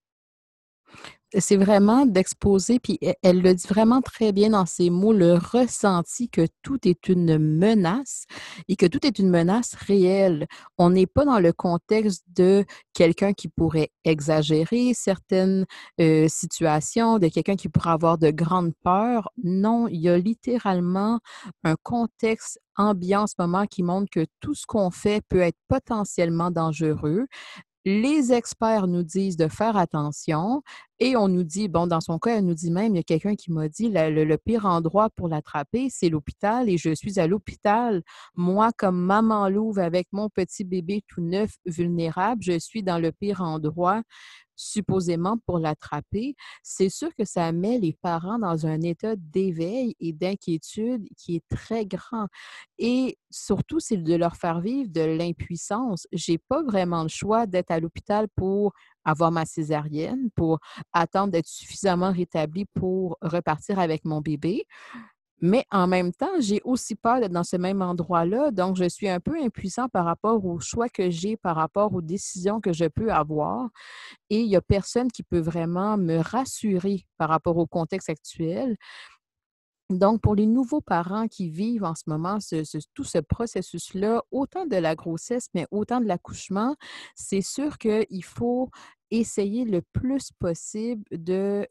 c'est 1.38 1.56
vraiment 1.56 2.06
d'exposer, 2.06 2.80
puis 2.80 2.98
e, 3.04 3.12
elle 3.22 3.40
le 3.40 3.54
dit 3.54 3.66
vraiment 3.68 4.00
très 4.00 4.32
bien 4.32 4.50
dans 4.50 4.66
ses 4.66 4.90
mots, 4.90 5.12
le 5.12 5.34
ressenti 5.34 6.28
que 6.28 6.46
tout 6.62 6.78
est 6.88 7.08
une 7.08 7.38
menace 7.38 8.24
et 8.68 8.76
que 8.76 8.86
tout 8.86 9.06
est 9.06 9.18
une 9.18 9.30
menace 9.30 9.74
réelle. 9.74 10.46
On 10.78 10.90
n'est 10.90 11.06
pas 11.06 11.24
dans 11.24 11.38
le 11.38 11.52
contexte 11.52 12.24
de 12.34 12.64
quelqu'un 12.94 13.32
qui 13.32 13.48
pourrait 13.48 13.90
exagérer 14.04 14.92
certaines 14.94 15.66
euh, 16.00 16.26
situations, 16.28 17.18
de 17.18 17.28
quelqu'un 17.28 17.56
qui 17.56 17.68
pourrait 17.68 17.90
avoir 17.90 18.18
de 18.18 18.30
grandes 18.30 18.72
peurs. 18.82 19.30
Non, 19.42 19.86
il 19.88 20.00
y 20.00 20.08
a 20.08 20.18
littéralement 20.18 21.20
un 21.64 21.76
contexte 21.82 22.58
ambiant 22.76 23.22
en 23.22 23.26
ce 23.26 23.34
moment 23.38 23.66
qui 23.66 23.82
montre 23.82 24.08
que 24.10 24.26
tout 24.40 24.54
ce 24.54 24.66
qu'on 24.66 24.90
fait 24.90 25.22
peut 25.28 25.40
être 25.40 25.58
potentiellement 25.68 26.50
dangereux. 26.50 27.26
Les 27.84 28.32
experts 28.32 28.86
nous 28.86 29.02
disent 29.02 29.36
de 29.36 29.48
faire 29.48 29.76
attention 29.76 30.62
et 31.00 31.16
on 31.16 31.28
nous 31.28 31.44
dit, 31.44 31.68
bon, 31.68 31.86
dans 31.86 32.02
son 32.02 32.18
cas, 32.18 32.36
elle 32.36 32.44
nous 32.44 32.54
dit 32.54 32.70
même, 32.70 32.94
il 32.94 32.98
y 32.98 33.00
a 33.00 33.02
quelqu'un 33.02 33.34
qui 33.34 33.50
m'a 33.50 33.68
dit, 33.68 33.90
le, 33.90 34.36
pire 34.36 34.66
endroit 34.66 35.08
pour 35.08 35.28
l'attraper, 35.28 35.88
c'est 35.90 36.10
l'hôpital 36.10 36.68
et 36.68 36.76
je 36.76 36.94
suis 36.94 37.18
à 37.18 37.26
l'hôpital. 37.26 38.02
Moi, 38.36 38.70
comme 38.76 39.00
maman 39.00 39.48
louve 39.48 39.78
avec 39.78 40.08
mon 40.12 40.28
petit 40.28 40.62
bébé 40.62 41.02
tout 41.08 41.22
neuf, 41.22 41.52
vulnérable, 41.64 42.42
je 42.42 42.58
suis 42.58 42.82
dans 42.82 42.98
le 42.98 43.12
pire 43.12 43.40
endroit 43.40 44.02
supposément 44.60 45.38
pour 45.46 45.58
l'attraper, 45.58 46.34
c'est 46.62 46.90
sûr 46.90 47.14
que 47.16 47.24
ça 47.24 47.50
met 47.50 47.78
les 47.78 47.94
parents 47.94 48.38
dans 48.38 48.66
un 48.66 48.82
état 48.82 49.16
d'éveil 49.16 49.94
et 50.00 50.12
d'inquiétude 50.12 51.08
qui 51.16 51.36
est 51.36 51.44
très 51.48 51.86
grand. 51.86 52.26
Et 52.78 53.16
surtout, 53.30 53.80
c'est 53.80 53.96
de 53.96 54.14
leur 54.14 54.36
faire 54.36 54.60
vivre 54.60 54.90
de 54.90 55.00
l'impuissance. 55.00 56.06
J'ai 56.12 56.36
pas 56.36 56.62
vraiment 56.62 57.02
le 57.02 57.08
choix 57.08 57.46
d'être 57.46 57.70
à 57.70 57.80
l'hôpital 57.80 58.28
pour 58.36 58.72
avoir 59.10 59.30
ma 59.30 59.44
césarienne, 59.44 60.30
pour 60.34 60.58
attendre 60.92 61.32
d'être 61.32 61.48
suffisamment 61.48 62.12
rétablie 62.12 62.66
pour 62.66 63.18
repartir 63.22 63.78
avec 63.78 64.04
mon 64.04 64.20
bébé. 64.20 64.66
Mais 65.42 65.64
en 65.70 65.86
même 65.86 66.12
temps, 66.12 66.38
j'ai 66.38 66.60
aussi 66.64 66.94
peur 66.94 67.18
d'être 67.18 67.32
dans 67.32 67.44
ce 67.44 67.56
même 67.56 67.80
endroit-là. 67.80 68.50
Donc, 68.50 68.76
je 68.76 68.86
suis 68.86 69.08
un 69.08 69.20
peu 69.20 69.40
impuissant 69.42 69.88
par 69.88 70.04
rapport 70.04 70.44
aux 70.44 70.60
choix 70.60 70.90
que 70.90 71.08
j'ai, 71.08 71.36
par 71.38 71.56
rapport 71.56 71.94
aux 71.94 72.02
décisions 72.02 72.60
que 72.60 72.74
je 72.74 72.84
peux 72.84 73.10
avoir. 73.10 73.70
Et 74.28 74.40
il 74.40 74.48
n'y 74.48 74.56
a 74.56 74.60
personne 74.60 75.10
qui 75.10 75.22
peut 75.22 75.40
vraiment 75.40 75.96
me 75.96 76.18
rassurer 76.18 77.06
par 77.16 77.30
rapport 77.30 77.56
au 77.56 77.66
contexte 77.66 78.10
actuel. 78.10 78.76
Donc, 79.88 80.20
pour 80.20 80.36
les 80.36 80.46
nouveaux 80.46 80.82
parents 80.82 81.26
qui 81.26 81.48
vivent 81.48 81.84
en 81.84 81.94
ce 81.94 82.04
moment 82.06 82.38
tout 82.94 83.04
ce 83.04 83.18
processus-là, 83.18 84.22
autant 84.30 84.66
de 84.66 84.76
la 84.76 84.94
grossesse, 84.94 85.48
mais 85.54 85.66
autant 85.70 86.00
de 86.00 86.06
l'accouchement, 86.06 86.76
c'est 87.16 87.42
sûr 87.42 87.78
qu'il 87.78 88.24
faut 88.24 88.70
essayer 89.10 89.64
le 89.64 89.82
plus 89.92 90.30
possible 90.32 91.04
de 91.10 91.66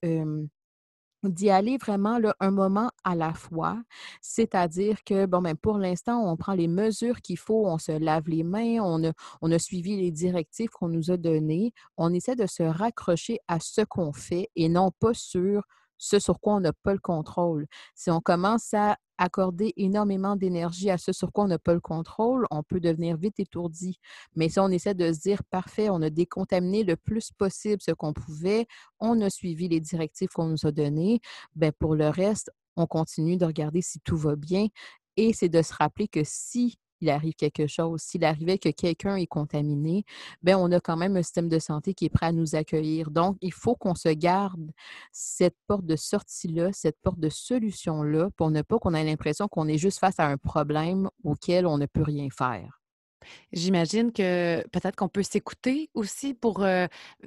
d'y 1.24 1.50
aller 1.50 1.78
vraiment 1.78 2.18
là, 2.18 2.36
un 2.40 2.52
moment 2.52 2.92
à 3.04 3.16
la 3.16 3.34
fois, 3.34 3.82
c'est-à-dire 4.22 5.04
que, 5.04 5.26
bon, 5.26 5.42
ben, 5.42 5.56
pour 5.56 5.78
l'instant, 5.78 6.32
on 6.32 6.38
prend 6.38 6.54
les 6.54 6.68
mesures 6.68 7.22
qu'il 7.22 7.38
faut, 7.38 7.68
on 7.68 7.78
se 7.78 7.92
lave 7.92 8.30
les 8.30 8.44
mains, 8.44 8.80
on 8.82 9.04
a, 9.04 9.12
on 9.42 9.52
a 9.52 9.60
suivi 9.60 9.98
les 9.98 10.12
directives 10.12 10.70
qu'on 10.70 10.88
nous 10.88 11.12
a 11.12 11.18
données, 11.18 11.74
on 11.98 12.14
essaie 12.14 12.36
de 12.36 12.48
se 12.48 12.64
raccrocher 12.64 13.40
à 13.48 13.60
ce 13.60 13.82
qu'on 13.82 14.14
fait 14.14 14.50
et 14.56 14.70
non 14.70 14.92
pas 15.00 15.14
sur 15.14 15.64
ce 15.98 16.18
sur 16.20 16.40
quoi 16.40 16.56
on 16.56 16.60
n'a 16.62 16.72
pas 16.72 16.94
le 16.94 17.00
contrôle. 17.00 17.68
Si 17.96 18.10
on 18.10 18.22
commence 18.22 18.74
à 18.74 18.98
accorder 19.20 19.74
énormément 19.78 20.36
d'énergie 20.36 20.90
à 20.90 20.98
ce 20.98 21.12
sur 21.12 21.32
quoi 21.32 21.44
on 21.44 21.48
n'a 21.48 21.60
pas 21.60 21.74
le 21.74 21.82
contrôle, 21.82 22.48
on 22.50 22.64
peut 22.64 22.80
devenir 22.80 23.18
vite 23.18 23.40
étourdi. 23.40 24.00
Mais 24.36 24.50
si 24.50 24.60
on 24.60 24.70
essaie 24.70 24.96
de 24.96 25.12
se 25.14 25.20
dire, 25.20 25.44
parfait, 25.44 25.90
on 25.90 26.02
a 26.02 26.10
décontaminé 26.10 26.84
le 26.84 26.96
plus 26.96 27.32
possible 27.32 27.82
ce 27.82 27.92
qu'on 27.92 28.14
pouvait, 28.14 28.66
on 29.00 29.20
a 29.22 29.30
suivi 29.30 29.68
les 29.68 29.82
directives 29.82 30.30
qu'on 30.30 30.48
nous 30.48 30.66
a 30.66 30.72
données, 30.72 31.20
bien 31.56 31.72
pour 31.78 31.96
le 31.96 32.08
reste, 32.08 32.50
on 32.78 32.88
continue 32.88 33.38
de 33.38 33.46
regarder 33.46 33.82
si 33.82 34.00
tout 34.00 34.18
va 34.18 34.36
bien. 34.36 34.68
Et 35.18 35.34
c'est 35.34 35.50
de 35.50 35.62
se 35.62 35.74
rappeler 35.74 36.08
que 36.08 36.22
si 36.24 36.78
il 37.02 37.10
arrive 37.10 37.34
quelque 37.34 37.68
chose, 37.68 38.02
s'il 38.02 38.24
arrivait 38.26 38.58
que 38.58 38.70
quelqu'un 38.70 39.16
est 39.16 39.28
contaminé, 39.28 40.04
ben 40.42 40.56
on 40.56 40.72
a 40.72 40.80
quand 40.80 40.98
même 40.98 41.18
un 41.18 41.24
système 41.24 41.50
de 41.50 41.60
santé 41.60 41.94
qui 41.94 42.06
est 42.06 42.10
prêt 42.10 42.28
à 42.28 42.32
nous 42.32 42.56
accueillir. 42.56 43.12
Donc, 43.12 43.38
il 43.42 43.54
faut 43.54 43.76
qu'on 43.76 43.96
se 43.96 44.10
garde 44.10 44.72
cette 45.12 45.56
porte 45.68 45.86
de 45.86 45.96
sortie-là, 45.96 46.72
cette 46.74 46.98
porte 47.02 47.20
de 47.20 47.30
solution-là, 47.30 48.30
pour 48.38 48.52
ne 48.52 48.62
pas 48.62 48.80
qu'on 48.80 48.94
ait 48.94 49.04
l'impression 49.04 49.48
qu'on 49.48 49.68
est 49.68 49.78
juste 49.78 50.00
face 50.00 50.20
à 50.20 50.28
un 50.28 50.38
problème 50.38 51.10
auquel 51.24 51.66
on 51.68 51.78
ne 51.78 51.86
peut 51.86 52.04
rien 52.04 52.28
faire. 52.36 52.79
J'imagine 53.54 54.12
que 54.12 54.64
peut-être 54.70 54.96
qu'on 54.96 55.10
peut 55.10 55.24
s'écouter 55.24 55.90
aussi 55.94 56.34
pour 56.34 56.66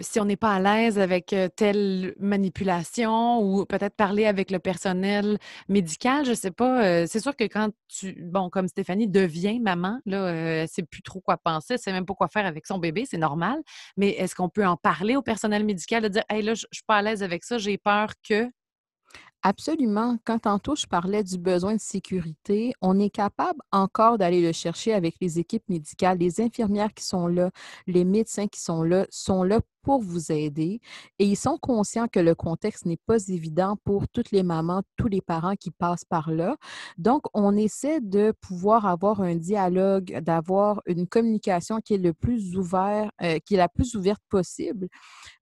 si 0.01 0.21
on 0.21 0.25
n'est 0.25 0.37
pas 0.37 0.55
à 0.55 0.61
l'aise 0.61 0.99
avec 0.99 1.35
telle 1.57 2.15
manipulation 2.19 3.41
ou 3.41 3.65
peut-être 3.65 3.95
parler 3.97 4.27
avec 4.27 4.51
le 4.51 4.59
personnel 4.59 5.39
médical. 5.69 6.25
Je 6.25 6.31
ne 6.31 6.35
sais 6.35 6.51
pas. 6.51 7.07
c'est 7.07 7.21
sûr 7.21 7.37
que 7.37 7.45
quand 7.45 7.71
tu, 7.89 8.17
bon, 8.23 8.51
comme 8.51 8.69
Stéphanie 8.69 9.09
devient 9.09 9.61
maman, 9.61 10.01
là, 10.07 10.29
elle 10.29 10.63
ne 10.63 10.67
sait 10.67 10.83
plus 10.83 11.03
trop 11.03 11.21
quoi 11.21 11.37
penser, 11.37 11.75
elle 11.75 11.77
ne 11.77 11.83
sait 11.83 11.93
même 11.93 12.07
pas 12.07 12.15
quoi 12.15 12.29
faire 12.29 12.47
avec 12.47 12.67
son 12.67 12.79
bébé, 12.79 13.05
c'est 13.09 13.19
normal. 13.19 13.61
Mais 13.97 14.11
est-ce 14.11 14.35
qu'on 14.35 14.49
peut 14.49 14.67
en 14.67 14.77
parler 14.77 15.17
au 15.17 15.23
personnel 15.23 15.65
médical, 15.65 16.03
de 16.03 16.09
dire, 16.09 16.25
hey, 16.29 16.43
là, 16.43 16.55
je 16.55 16.65
ne 16.65 16.75
suis 16.75 16.85
pas 16.87 16.97
à 16.97 17.03
l'aise 17.03 17.23
avec 17.23 17.45
ça, 17.45 17.59
j'ai 17.59 17.79
peur 17.79 18.11
que. 18.29 18.51
Absolument. 19.45 20.19
Quand 20.25 20.41
tantôt 20.41 20.77
je 20.77 20.87
parlais 20.87 21.25
du 21.25 21.37
besoin 21.37 21.75
de 21.75 21.81
sécurité, 21.81 22.73
on 22.81 23.01
est 23.01 23.11
capable 23.11 23.59
encore 23.73 24.17
d'aller 24.17 24.41
le 24.41 24.53
chercher 24.53 24.93
avec 24.95 25.17
les 25.21 25.41
équipes 25.41 25.69
médicales. 25.69 26.19
Les 26.19 26.41
infirmières 26.41 26.95
qui 26.95 27.05
sont 27.05 27.27
là, 27.27 27.51
les 27.89 28.05
médecins 28.05 28.47
qui 28.47 28.61
sont 28.61 28.85
là, 28.85 29.05
sont 29.11 29.43
là 29.43 29.61
pour 29.83 30.03
vous 30.03 30.33
aider 30.33 30.81
et 31.19 31.25
ils 31.25 31.37
sont 31.37 31.59
conscients 31.59 32.09
que 32.09 32.21
le 32.21 32.35
contexte 32.35 32.87
n'est 32.87 33.01
pas 33.07 33.27
évident 33.29 33.77
pour 33.85 34.09
toutes 34.09 34.31
les 34.31 34.43
mamans, 34.43 34.83
tous 34.97 35.09
les 35.09 35.21
parents 35.21 35.55
qui 35.57 35.71
passent 35.71 36.05
par 36.05 36.31
là. 36.31 36.57
Donc, 36.99 37.23
on 37.35 37.57
essaie 37.57 38.01
de 38.01 38.33
pouvoir 38.41 38.87
avoir 38.87 39.21
un 39.21 39.37
dialogue, 39.37 40.19
d'avoir 40.23 40.81
une 40.87 41.07
communication 41.07 41.81
qui 41.81 41.95
est 41.95 41.99
le 41.99 42.13
plus 42.13 42.57
ouvert, 42.57 43.11
euh, 43.23 43.39
qui 43.45 43.55
est 43.55 43.59
la 43.59 43.69
plus 43.69 43.95
ouverte 43.95 44.23
possible. 44.29 44.89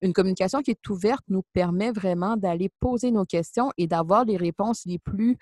Une 0.03 0.12
communication 0.12 0.62
qui 0.62 0.72
est 0.72 0.88
ouverte 0.88 1.24
nous 1.29 1.42
permet 1.53 1.92
vraiment 1.92 2.37
d'aller 2.37 2.70
poser 2.81 3.11
nos 3.11 3.24
questions 3.24 3.70
et 3.76 3.87
d'avoir 3.87 4.24
les 4.24 4.37
réponses 4.37 4.83
les 4.87 4.98
plus 4.98 5.38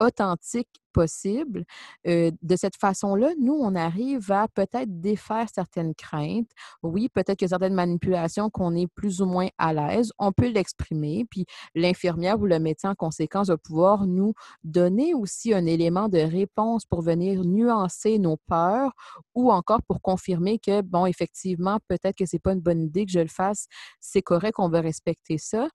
authentique 0.00 0.68
possible. 0.92 1.64
de 2.04 2.56
cette 2.56 2.76
façon-là, 2.76 3.30
nous, 3.40 3.54
on 3.54 3.74
arrive 3.74 4.30
à 4.32 4.48
peut-être 4.48 5.00
défaire 5.00 5.46
certaines 5.54 5.94
craintes. 5.94 6.50
Oui, 6.82 7.08
peut-être 7.08 7.38
que 7.38 7.46
certaines 7.46 7.74
manipulations 7.74 8.50
qu'on 8.50 8.74
est 8.74 8.86
plus 8.88 9.20
ou 9.20 9.26
moins 9.26 9.48
à 9.58 9.72
l'aise, 9.72 10.12
on 10.18 10.32
peut 10.32 10.48
l'exprimer, 10.48 11.24
puis 11.30 11.46
l'infirmière 11.74 12.40
ou 12.40 12.46
le 12.46 12.58
médecin 12.58 12.90
en 12.90 12.94
conséquence 12.94 13.48
va 13.48 13.56
pouvoir 13.56 14.06
nous 14.06 14.34
donner 14.64 15.14
aussi 15.14 15.54
un 15.54 15.66
élément 15.66 16.08
de 16.08 16.18
réponse 16.18 16.84
pour 16.84 17.02
venir 17.02 17.44
nuancer 17.44 18.18
nos 18.18 18.36
peurs 18.48 18.92
ou 19.34 19.52
encore 19.52 19.82
pour 19.82 20.00
confirmer 20.02 20.58
que, 20.58 20.82
bon, 20.82 21.06
effectivement, 21.06 21.78
peut-être 21.88 22.16
que 22.16 22.26
c'est 22.26 22.38
pas 22.38 22.52
une 22.52 22.60
bonne 22.60 22.82
idée 22.82 23.06
que 23.06 23.12
je 23.12 23.20
le 23.20 23.28
fasse, 23.28 23.66
c'est 24.00 24.22
correct, 24.22 24.54
on 24.58 24.68
va 24.68 24.80
respecter 24.80 25.38
ça 25.38 25.68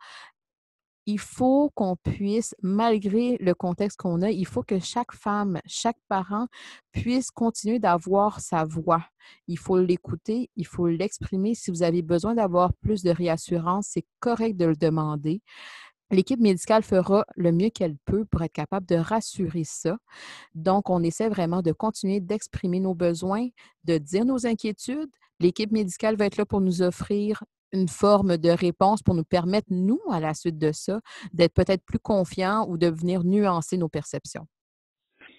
il 1.05 1.19
faut 1.19 1.71
qu'on 1.75 1.95
puisse, 1.95 2.55
malgré 2.61 3.37
le 3.39 3.53
contexte 3.53 3.97
qu'on 3.97 4.21
a, 4.21 4.31
il 4.31 4.45
faut 4.45 4.63
que 4.63 4.79
chaque 4.79 5.13
femme, 5.13 5.59
chaque 5.65 5.99
parent 6.07 6.47
puisse 6.91 7.31
continuer 7.31 7.79
d'avoir 7.79 8.39
sa 8.39 8.63
voix. 8.63 9.05
Il 9.47 9.57
faut 9.57 9.79
l'écouter, 9.79 10.49
il 10.55 10.65
faut 10.65 10.87
l'exprimer. 10.87 11.53
Si 11.53 11.69
vous 11.71 11.83
avez 11.83 12.01
besoin 12.01 12.35
d'avoir 12.35 12.73
plus 12.73 13.03
de 13.03 13.11
réassurance, 13.11 13.87
c'est 13.91 14.05
correct 14.19 14.57
de 14.57 14.65
le 14.65 14.75
demander. 14.75 15.41
L'équipe 16.11 16.39
médicale 16.39 16.83
fera 16.83 17.25
le 17.35 17.51
mieux 17.51 17.69
qu'elle 17.69 17.97
peut 18.05 18.25
pour 18.25 18.43
être 18.43 18.53
capable 18.53 18.85
de 18.85 18.95
rassurer 18.95 19.63
ça. 19.63 19.97
Donc, 20.53 20.89
on 20.89 21.01
essaie 21.01 21.29
vraiment 21.29 21.61
de 21.61 21.71
continuer 21.71 22.19
d'exprimer 22.19 22.79
nos 22.79 22.93
besoins, 22.93 23.47
de 23.85 23.97
dire 23.97 24.23
nos 24.25 24.45
inquiétudes. 24.45 25.09
L'équipe 25.39 25.71
médicale 25.71 26.15
va 26.15 26.25
être 26.25 26.37
là 26.37 26.45
pour 26.45 26.61
nous 26.61 26.81
offrir 26.81 27.43
une 27.75 27.87
forme 27.87 28.37
de 28.37 28.49
réponse 28.49 29.03
pour 29.03 29.15
nous 29.15 29.23
permettre, 29.23 29.67
nous, 29.69 29.99
à 30.11 30.19
la 30.19 30.33
suite 30.33 30.57
de 30.57 30.71
ça, 30.71 30.99
d'être 31.33 31.53
peut-être 31.53 31.85
plus 31.85 31.99
confiants 31.99 32.65
ou 32.67 32.77
de 32.77 32.87
venir 32.87 33.23
nuancer 33.23 33.77
nos 33.77 33.89
perceptions? 33.89 34.47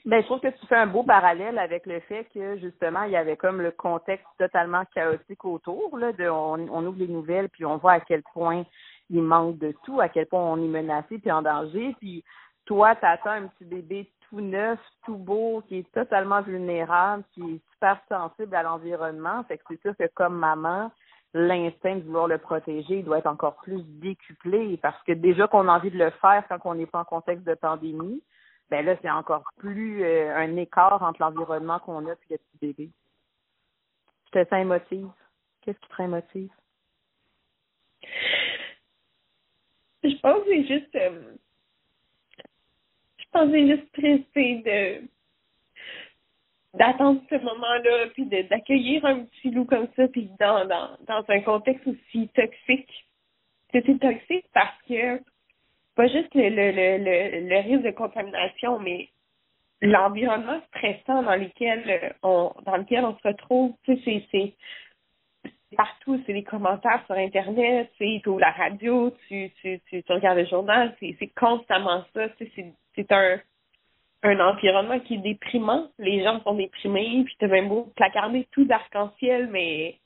Bien, 0.07 0.21
je 0.21 0.27
trouve 0.27 0.41
que 0.41 0.47
tu 0.47 0.67
fais 0.69 0.77
un 0.77 0.87
beau 0.87 1.03
parallèle 1.03 1.59
avec 1.59 1.85
le 1.85 1.99
fait 1.99 2.29
que 2.33 2.57
justement, 2.59 3.03
il 3.03 3.11
y 3.11 3.17
avait 3.17 3.37
comme 3.37 3.61
le 3.61 3.73
contexte 3.73 4.27
totalement 4.39 4.85
chaotique 4.95 5.45
autour. 5.45 5.99
Là, 5.99 6.13
de, 6.13 6.29
on, 6.29 6.87
ouvre 6.87 6.99
les 6.99 7.09
nouvelles, 7.09 7.49
puis 7.49 7.65
on 7.65 7.79
voit 7.79 7.95
à 7.95 8.01
quel 8.01 8.23
point 8.33 8.65
il 9.11 9.23
manque 9.23 9.59
de 9.59 9.75
tout, 9.85 10.01
à 10.01 10.09
quel 10.09 10.27
point 10.27 10.41
on 10.41 10.63
est 10.63 10.69
menacé 10.69 11.19
puis 11.19 11.33
en 11.33 11.43
danger. 11.43 11.97
Puis 11.99 12.23
toi, 12.67 12.95
tu 12.95 13.05
attends 13.05 13.31
un 13.31 13.49
petit 13.49 13.65
bébé 13.65 14.09
tout 14.31 14.41
neuf, 14.41 14.79
tout 15.05 15.17
beau, 15.17 15.65
qui 15.67 15.79
est 15.79 15.93
totalement 15.93 16.41
vulnérable, 16.41 17.25
qui 17.33 17.41
est 17.41 17.61
super 17.73 18.01
sensible 18.09 18.55
à 18.55 18.63
l'environnement. 18.63 19.43
Fait 19.49 19.59
que 19.59 19.65
c'est 19.69 19.83
sûr 19.83 19.97
que 19.97 20.09
comme 20.15 20.37
maman, 20.37 20.93
l'instinct 21.37 21.97
de 21.97 22.03
vouloir 22.03 22.29
le 22.29 22.39
protéger 22.39 23.03
doit 23.03 23.19
être 23.19 23.27
encore 23.27 23.57
plus 23.57 23.83
décuplé 24.01 24.79
parce 24.79 25.01
que 25.05 25.13
déjà 25.13 25.47
qu'on 25.47 25.69
a 25.69 25.77
envie 25.77 25.91
de 25.91 25.99
le 25.99 26.11
faire 26.11 26.45
quand 26.49 26.59
on 26.65 26.75
n'est 26.75 26.87
pas 26.87 27.01
en 27.01 27.05
contexte 27.05 27.47
de 27.47 27.55
pandémie, 27.55 28.23
ben 28.71 28.85
là, 28.85 28.97
c'est 29.01 29.11
encore 29.11 29.45
plus 29.59 30.03
euh, 30.03 30.35
un 30.35 30.57
écart 30.57 31.03
entre 31.03 31.21
l'environnement 31.21 31.79
qu'on 31.79 32.07
a 32.07 32.13
et 32.13 32.17
le 32.31 32.39
petit 32.39 32.59
bébé. 32.61 32.91
Je 34.27 34.41
te 34.41 34.49
sens 34.49 34.59
émotive. 34.59 35.09
Qu'est-ce 35.61 35.79
qui 35.79 35.89
te 35.89 36.03
émotive? 36.03 36.51
Je 40.03 40.21
pense 40.21 40.45
que 40.45 40.49
c'est 40.49 40.67
juste. 40.67 40.95
Euh, 40.97 41.35
je 43.19 43.25
pense 43.31 43.47
que 43.47 43.53
c'est 43.53 43.69
juste 43.69 43.93
triste 43.93 44.35
de 44.35 45.09
d'attendre 46.77 47.21
ce 47.31 47.37
moment-là, 47.37 48.07
puis 48.15 48.27
d'accueillir 48.27 49.05
un 49.05 49.25
petit 49.25 49.51
loup 49.51 49.65
comme 49.65 49.89
ça, 49.97 50.07
puis 50.09 50.31
dans, 50.39 50.67
dans, 50.67 50.91
dans 51.07 51.25
un 51.29 51.41
contexte 51.41 51.87
aussi 51.87 52.29
toxique. 52.29 53.07
C'est 53.73 53.83
toxique 53.99 54.47
parce 54.55 54.81
que 54.89 55.19
pas 55.97 56.07
juste 56.09 56.35
le, 56.35 56.49
le, 56.49 56.99
le, 56.99 57.49
le, 57.49 57.57
risque 57.61 57.83
de 57.83 57.91
contamination, 57.91 58.79
mais 58.79 59.09
l'environnement 59.81 60.61
stressant 60.69 61.23
dans 61.23 61.37
lequel 61.37 62.15
on 62.23 62.53
dans 62.65 62.77
lequel 62.77 63.05
on 63.05 63.17
se 63.17 63.29
retrouve, 63.29 63.75
tu 63.85 63.97
sais, 64.03 64.25
c'est 64.31 64.55
partout, 65.77 66.23
c'est 66.25 66.33
les 66.33 66.45
commentaires 66.45 67.03
sur 67.07 67.17
Internet, 67.17 67.91
tu 67.99 68.21
sais, 68.21 68.39
la 68.39 68.51
radio, 68.51 69.11
tu, 69.27 69.51
tu, 69.61 69.81
tu, 69.89 70.03
tu 70.03 70.13
regardes 70.13 70.39
le 70.39 70.47
journal, 70.47 70.95
c'est 71.01 71.33
constamment 71.35 72.05
ça, 72.15 72.29
tu 72.31 72.47
sais, 72.55 72.73
c'est 72.95 73.13
un 73.13 73.41
un 74.27 74.41
environnement 74.41 74.99
qui 75.01 75.15
est 75.15 75.19
déprimant. 75.19 75.89
Les 75.99 76.23
gens 76.23 76.41
sont 76.43 76.55
déprimés, 76.55 77.23
puis 77.25 77.37
t'as 77.39 77.47
même 77.47 77.69
beau 77.69 77.93
placarder 77.97 78.47
tout 78.51 78.65
d'arc-en-ciel, 78.65 79.49
mais 79.49 79.99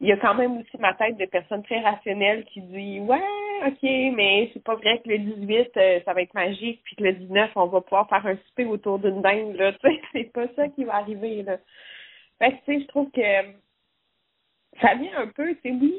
il 0.00 0.08
y 0.08 0.12
a 0.12 0.16
quand 0.18 0.34
même 0.34 0.58
aussi 0.58 0.76
ma 0.78 0.94
tête 0.94 1.16
de 1.16 1.24
personne 1.26 1.62
très 1.62 1.80
rationnelle 1.80 2.44
qui 2.44 2.60
dit 2.60 3.00
ouais, 3.00 3.22
ok, 3.66 3.82
mais 3.82 4.50
c'est 4.52 4.62
pas 4.62 4.74
vrai 4.74 5.00
que 5.02 5.08
le 5.08 5.18
18 5.18 5.76
euh, 5.76 6.00
ça 6.04 6.12
va 6.12 6.22
être 6.22 6.34
magique, 6.34 6.82
puis 6.84 6.96
que 6.96 7.04
le 7.04 7.12
19 7.14 7.50
on 7.56 7.66
va 7.66 7.80
pouvoir 7.80 8.08
faire 8.08 8.26
un 8.26 8.36
souper 8.48 8.66
autour 8.66 8.98
d'une 8.98 9.22
dinde 9.22 9.56
là. 9.56 9.72
Tu 9.72 9.88
sais, 9.88 10.02
c'est 10.12 10.32
pas 10.32 10.46
ça 10.54 10.68
qui 10.68 10.84
va 10.84 10.96
arriver 10.96 11.42
là. 11.42 11.58
Fait 12.38 12.52
que 12.52 12.56
tu 12.56 12.74
sais, 12.74 12.80
je 12.82 12.86
trouve 12.88 13.10
que 13.10 13.22
ça 14.82 14.94
vient 14.94 15.18
un 15.18 15.28
peu, 15.28 15.56
c'est 15.62 15.70
oui, 15.70 15.94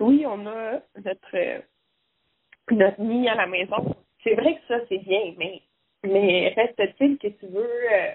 oui, 0.00 0.24
on 0.26 0.46
a 0.46 0.80
notre 1.02 1.62
notre 2.70 3.00
nid 3.00 3.28
à 3.28 3.34
la 3.34 3.46
maison. 3.46 3.96
C'est 4.22 4.34
vrai 4.34 4.56
que 4.56 4.60
ça 4.68 4.84
c'est 4.90 4.98
bien, 4.98 5.34
mais 5.38 5.62
mais 6.04 6.54
reste-t-il 6.56 7.18
que 7.18 7.28
tu 7.28 7.46
veux 7.46 7.92
euh, 7.92 8.12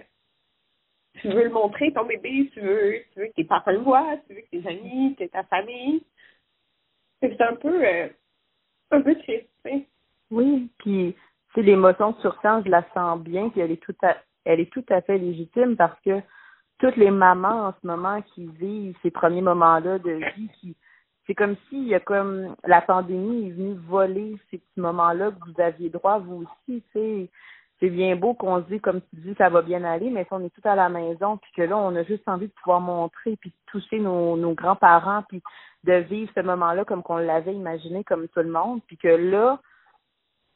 tu 1.22 1.30
veux 1.30 1.44
le 1.44 1.50
montrer, 1.50 1.92
ton 1.94 2.06
bébé, 2.06 2.50
tu 2.54 2.60
veux, 2.62 2.96
tu 3.14 3.20
veux 3.20 3.28
que 3.28 3.34
tes 3.34 3.44
parents 3.44 3.72
le 3.72 3.80
voient, 3.80 4.18
tu 4.28 4.34
veux 4.34 4.42
que 4.42 4.50
tes 4.50 4.68
amis, 4.68 5.16
que 5.18 5.26
ta 5.26 5.44
famille? 5.44 6.04
C'est 7.22 7.40
un 7.42 7.56
peu 7.56 7.86
euh, 7.86 8.08
un 8.92 9.02
peu 9.02 9.16
triste, 9.16 9.48
Oui, 10.32 10.70
puis 10.80 11.16
c'est 11.54 11.62
l'émotion 11.62 12.16
sur 12.22 12.38
je 12.44 12.70
la 12.70 12.86
sens 12.94 13.20
bien, 13.22 13.50
puis 13.50 13.62
elle 13.62 13.72
est 13.72 13.82
tout 13.82 13.96
à 14.02 14.18
elle 14.46 14.60
est 14.60 14.72
tout 14.72 14.86
à 14.90 15.02
fait 15.02 15.18
légitime 15.18 15.78
parce 15.78 16.00
que 16.02 16.22
toutes 16.80 16.98
les 16.98 17.12
mamans 17.12 17.68
en 17.68 17.74
ce 17.82 17.88
moment 17.88 18.22
qui 18.34 18.46
vivent 18.46 18.98
ces 19.02 19.12
premiers 19.12 19.42
moments-là 19.42 20.00
de 20.00 20.12
vie 20.36 20.50
qui 20.60 20.76
c'est 21.26 21.36
comme 21.36 21.56
s'il 21.70 21.88
y 21.88 21.96
a 21.96 22.02
comme 22.02 22.56
la 22.66 22.82
pandémie 22.82 23.48
est 23.48 23.52
venue 23.52 23.76
voler 23.88 24.36
ces 24.52 24.58
petits 24.58 24.80
moments-là 24.82 25.32
que 25.32 25.50
vous 25.50 25.62
aviez 25.62 25.90
droit 25.90 26.20
vous 26.20 26.44
aussi, 26.44 26.84
tu 26.92 26.92
sais 26.92 27.30
c'est 27.84 27.90
bien 27.90 28.16
beau 28.16 28.34
qu'on 28.34 28.64
se 28.64 28.70
dit, 28.70 28.80
comme 28.80 29.02
tu 29.02 29.18
dis, 29.18 29.36
ça 29.38 29.50
va 29.50 29.62
bien 29.62 29.84
aller, 29.84 30.10
mais 30.10 30.24
si 30.24 30.30
on 30.32 30.40
est 30.40 30.56
tout 30.56 30.62
à 30.64 30.74
la 30.74 30.88
maison, 30.88 31.36
puis 31.36 31.52
que 31.52 31.64
là, 31.64 31.78
on 31.78 31.94
a 31.98 32.04
juste 32.04 32.24
envie 32.30 32.48
de 32.48 32.54
pouvoir 32.54 32.80
montrer, 32.80 33.36
puis 33.36 33.52
toucher 33.66 34.00
nos, 34.00 34.54
grands-parents, 34.54 35.24
puis 35.28 35.44
de 35.84 35.96
vivre 35.96 36.32
ce 36.34 36.40
moment-là 36.40 36.86
comme 36.86 37.04
qu'on 37.04 37.18
l'avait 37.18 37.54
imaginé 37.54 38.06
comme 38.06 38.30
tout 38.30 38.40
le 38.40 38.50
monde, 38.50 38.80
puis 38.88 38.96
que 38.96 39.10
là, 39.10 39.60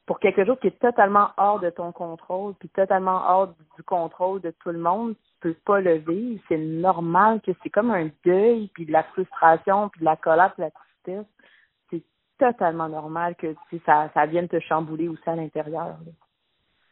pour 0.05 0.21
quelque 0.21 0.45
chose 0.45 0.57
qui 0.61 0.67
est 0.67 0.79
totalement 0.79 1.31
hors 1.35 1.59
de 1.59 1.69
ton 1.69 1.91
contrôle, 1.91 2.53
puis 2.53 2.69
totalement 2.69 3.21
hors 3.27 3.47
du 3.75 3.83
contrôle 3.83 4.39
de 4.39 4.53
tout 4.61 4.69
le 4.69 4.79
monde, 4.79 5.13
tu 5.15 5.33
peux 5.41 5.55
pas 5.65 5.81
le 5.81 5.95
vivre. 5.95 6.41
C'est 6.47 6.57
normal 6.57 7.41
que 7.41 7.51
c'est 7.61 7.69
comme 7.69 7.91
un 7.91 8.09
deuil, 8.23 8.69
puis 8.73 8.85
de 8.85 8.93
la 8.93 9.03
frustration, 9.03 9.89
puis 9.89 9.99
de 9.99 10.05
la 10.05 10.15
colère, 10.15 10.53
puis 10.53 10.63
de 10.63 10.67
la 10.67 10.71
tristesse. 10.71 11.33
C'est 11.89 12.03
totalement 12.37 12.87
normal 12.87 13.35
que 13.35 13.53
ça 13.85 14.25
vienne 14.27 14.47
te 14.47 14.61
chambouler 14.61 15.09
aussi 15.09 15.29
à 15.29 15.35
l'intérieur. 15.35 15.97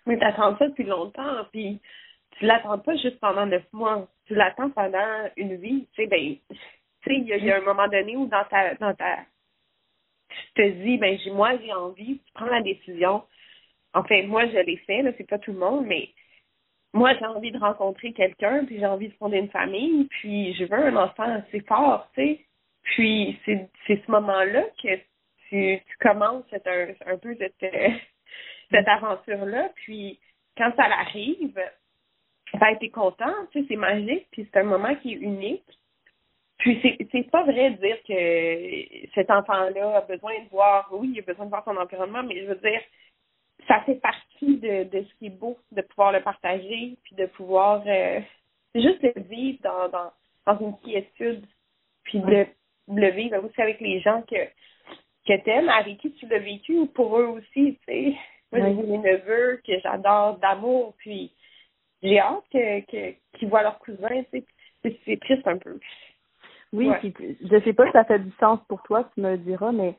Mais 0.06 0.18
t'attends 0.18 0.58
ça 0.58 0.68
depuis 0.68 0.84
longtemps, 0.84 1.46
puis 1.52 1.80
tu 2.38 2.46
l'attends 2.46 2.80
pas 2.80 2.96
juste 2.98 3.20
pendant 3.20 3.46
neuf 3.46 3.66
mois. 3.74 4.08
Tu 4.28 4.36
l'attends 4.36 4.70
pendant 4.70 5.30
une 5.38 5.56
vie. 5.56 5.88
Tu 5.94 6.04
sais, 6.04 6.08
ben, 6.08 6.36
tu 6.50 6.56
sais, 7.06 7.16
il 7.16 7.28
y, 7.28 7.52
a 7.52 7.58
un 7.58 7.62
moment 7.62 7.88
donné 7.88 8.16
où 8.16 8.28
dans 8.28 8.44
ta, 8.46 8.76
dans 8.76 8.94
ta, 8.94 9.20
tu 10.30 10.54
te 10.56 10.70
dis, 10.84 10.98
ben, 10.98 11.18
j'ai, 11.24 11.32
moi, 11.32 11.58
j'ai 11.58 11.74
envie, 11.74 12.20
tu 12.20 12.34
prends 12.34 12.46
la 12.46 12.62
décision. 12.62 13.24
Enfin, 13.94 14.24
moi, 14.28 14.46
je 14.48 14.58
l'ai 14.58 14.78
fait, 14.78 15.02
là, 15.02 15.12
c'est 15.18 15.30
pas 15.30 15.40
tout 15.40 15.54
le 15.54 15.60
monde, 15.60 15.86
mais 15.86 16.10
moi, 16.94 17.14
j'ai 17.16 17.26
envie 17.26 17.52
de 17.52 17.60
rencontrer 17.60 18.14
quelqu'un, 18.14 18.66
puis 18.66 18.80
j'ai 18.80 18.86
envie 18.86 19.10
de 19.10 19.14
fonder 19.16 19.38
une 19.38 19.50
famille, 19.50 20.06
puis 20.06 20.54
je 20.56 20.66
veux 20.66 20.74
un 20.74 20.96
enfant 20.96 21.24
assez 21.24 21.62
fort, 21.62 22.10
tu 22.14 22.22
sais. 22.22 22.46
Puis 22.84 23.40
c'est, 23.46 23.70
c'est 23.88 24.02
ce 24.06 24.12
moment-là 24.12 24.64
que 24.82 24.96
tu, 25.50 25.80
tu 25.80 25.98
commences 26.00 26.46
un, 26.54 26.88
un 27.06 27.18
peu 27.18 27.36
cette, 27.38 27.74
cette 28.72 28.88
aventure-là, 28.88 29.70
puis 29.76 30.20
quand 30.58 30.72
ça 30.76 30.84
arrive, 30.84 31.60
ben, 32.54 32.76
t'es 32.80 32.90
content, 32.90 33.34
tu 33.52 33.62
sais, 33.62 33.66
c'est 33.70 33.76
magique, 33.76 34.28
puis 34.32 34.48
c'est 34.52 34.60
un 34.60 34.64
moment 34.64 34.96
qui 34.96 35.14
est 35.14 35.18
unique. 35.18 35.64
Puis 36.58 36.80
c'est 36.82 36.98
c'est 37.12 37.30
pas 37.30 37.44
vrai 37.44 37.72
de 37.72 37.78
dire 37.78 37.98
que 38.08 39.10
cet 39.14 39.30
enfant-là 39.30 39.98
a 39.98 40.02
besoin 40.02 40.40
de 40.40 40.50
voir, 40.50 40.88
oui, 40.92 41.12
il 41.14 41.20
a 41.20 41.24
besoin 41.24 41.46
de 41.46 41.50
voir 41.50 41.66
son 41.66 41.76
environnement, 41.76 42.24
mais 42.24 42.42
je 42.42 42.46
veux 42.46 42.56
dire, 42.56 42.82
ça 43.68 43.82
fait 43.82 43.96
partie 43.96 44.58
de, 44.58 44.84
de 44.84 45.04
ce 45.04 45.14
qui 45.16 45.28
est 45.28 45.38
beau, 45.38 45.58
de 45.72 45.82
pouvoir 45.82 46.12
le 46.12 46.22
partager, 46.22 46.98
puis 47.04 47.16
de 47.16 47.26
pouvoir 47.26 47.84
euh, 47.86 48.22
juste 48.74 49.02
le 49.02 49.22
vivre 49.24 49.60
dans, 49.64 49.90
dans, 49.90 50.12
dans 50.46 50.60
une 50.60 50.78
quiétude, 50.80 51.46
puis 52.04 52.20
de 52.20 52.46
le 52.88 53.12
vivre 53.12 53.44
aussi 53.44 53.62
avec 53.62 53.82
les 53.82 54.00
gens 54.02 54.22
que, 54.22 54.46
que 55.28 55.44
t'aimes, 55.44 55.70
avec 55.70 55.98
qui 55.98 56.14
tu 56.14 56.28
l'as 56.28 56.40
vécu, 56.40 56.78
ou 56.78 56.86
pour 56.86 57.20
eux 57.20 57.26
aussi, 57.26 57.78
tu 57.80 57.86
sais. 57.86 58.16
Moi, 58.60 58.70
j'ai 58.70 58.84
mes 58.84 58.98
neveux 58.98 59.62
que 59.66 59.80
j'adore 59.82 60.38
d'amour, 60.38 60.94
puis 60.98 61.32
j'ai 62.02 62.20
hâte 62.20 62.44
que, 62.52 62.82
que, 62.86 63.16
qu'ils 63.34 63.50
voient 63.50 63.64
leur 63.64 63.80
cousin, 63.80 64.24
tu 64.32 64.44
sais. 64.84 65.00
C'est 65.06 65.20
triste 65.20 65.48
un 65.48 65.58
peu. 65.58 65.80
Oui, 66.72 66.92
puis 67.00 67.38
je 67.42 67.60
sais 67.64 67.74
pas 67.74 67.86
si 67.88 67.92
ça 67.94 68.04
fait 68.04 68.20
du 68.20 68.32
sens 68.40 68.60
pour 68.68 68.84
toi, 68.84 69.10
tu 69.14 69.22
me 69.22 69.32
le 69.32 69.38
diras, 69.40 69.72
mais 69.72 69.96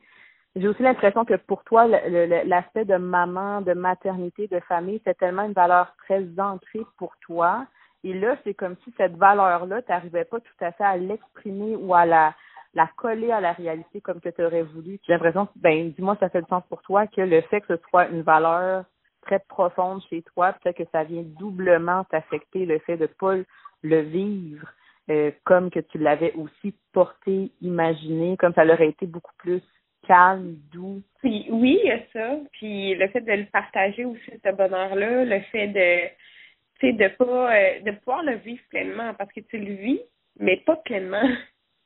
j'ai 0.55 0.67
aussi 0.67 0.81
l'impression 0.81 1.25
que 1.25 1.35
pour 1.35 1.63
toi, 1.63 1.87
l'aspect 1.87 2.85
de 2.85 2.95
maman, 2.95 3.61
de 3.61 3.73
maternité, 3.73 4.47
de 4.47 4.59
famille, 4.61 5.01
c'est 5.03 5.17
tellement 5.17 5.43
une 5.43 5.53
valeur 5.53 5.93
très 6.05 6.23
ancrée 6.39 6.85
pour 6.97 7.17
toi. 7.17 7.65
Et 8.03 8.13
là, 8.13 8.37
c'est 8.43 8.53
comme 8.53 8.75
si 8.83 8.93
cette 8.97 9.17
valeur-là, 9.17 9.81
tu 9.81 9.91
n'arrivais 9.91 10.25
pas 10.25 10.39
tout 10.39 10.65
à 10.65 10.71
fait 10.71 10.83
à 10.83 10.97
l'exprimer 10.97 11.75
ou 11.75 11.93
à 11.93 12.05
la, 12.05 12.33
la 12.77 12.87
coller 12.95 13.31
à 13.31 13.41
la 13.41 13.53
réalité 13.53 14.01
comme 14.01 14.21
que 14.21 14.29
tu 14.29 14.45
aurais 14.45 14.61
voulu. 14.61 14.99
J'ai 15.05 15.13
l'impression 15.13 15.47
ben, 15.55 15.89
dis-moi, 15.89 16.15
ça 16.19 16.29
fait 16.29 16.43
du 16.43 16.47
sens 16.47 16.63
pour 16.69 16.83
toi 16.83 17.07
que 17.07 17.21
le 17.21 17.41
fait 17.41 17.61
que 17.61 17.75
ce 17.75 17.81
soit 17.89 18.07
une 18.07 18.21
valeur 18.21 18.85
très 19.23 19.39
profonde 19.39 20.01
chez 20.09 20.21
toi, 20.21 20.53
peut-être 20.53 20.77
que 20.77 20.89
ça 20.91 21.03
vient 21.03 21.23
doublement 21.23 22.03
t'affecter 22.05 22.67
le 22.67 22.77
fait 22.79 22.95
de 22.95 23.01
ne 23.01 23.07
pas 23.07 23.35
le 23.81 23.99
vivre 24.01 24.67
euh, 25.09 25.31
comme 25.43 25.71
que 25.71 25.79
tu 25.79 25.97
l'avais 25.97 26.33
aussi 26.33 26.75
porté, 26.93 27.51
imaginé, 27.61 28.37
comme 28.37 28.53
ça 28.53 28.63
aurait 28.63 28.89
été 28.89 29.07
beaucoup 29.07 29.33
plus 29.39 29.61
calme, 30.07 30.55
doux. 30.71 31.01
Puis 31.23 31.47
oui, 31.49 31.79
il 31.83 31.89
y 31.89 31.91
a 31.91 31.99
ça. 32.13 32.37
Puis 32.53 32.93
le 32.93 33.07
fait 33.07 33.21
de 33.21 33.31
le 33.31 33.45
partager 33.45 34.05
aussi, 34.05 34.31
ce 34.45 34.55
bonheur-là, 34.55 35.25
le 35.25 35.39
fait 35.51 35.67
de 35.67 36.27
de 36.83 37.07
pas 37.07 37.55
euh, 37.55 37.79
de 37.81 37.91
pouvoir 37.91 38.21
le 38.21 38.35
vivre 38.35 38.61
pleinement 38.69 39.15
parce 39.15 39.31
que 39.33 39.39
tu 39.39 39.57
le 39.57 39.73
vis, 39.73 39.99
mais 40.39 40.57
pas 40.57 40.75
pleinement. 40.75 41.27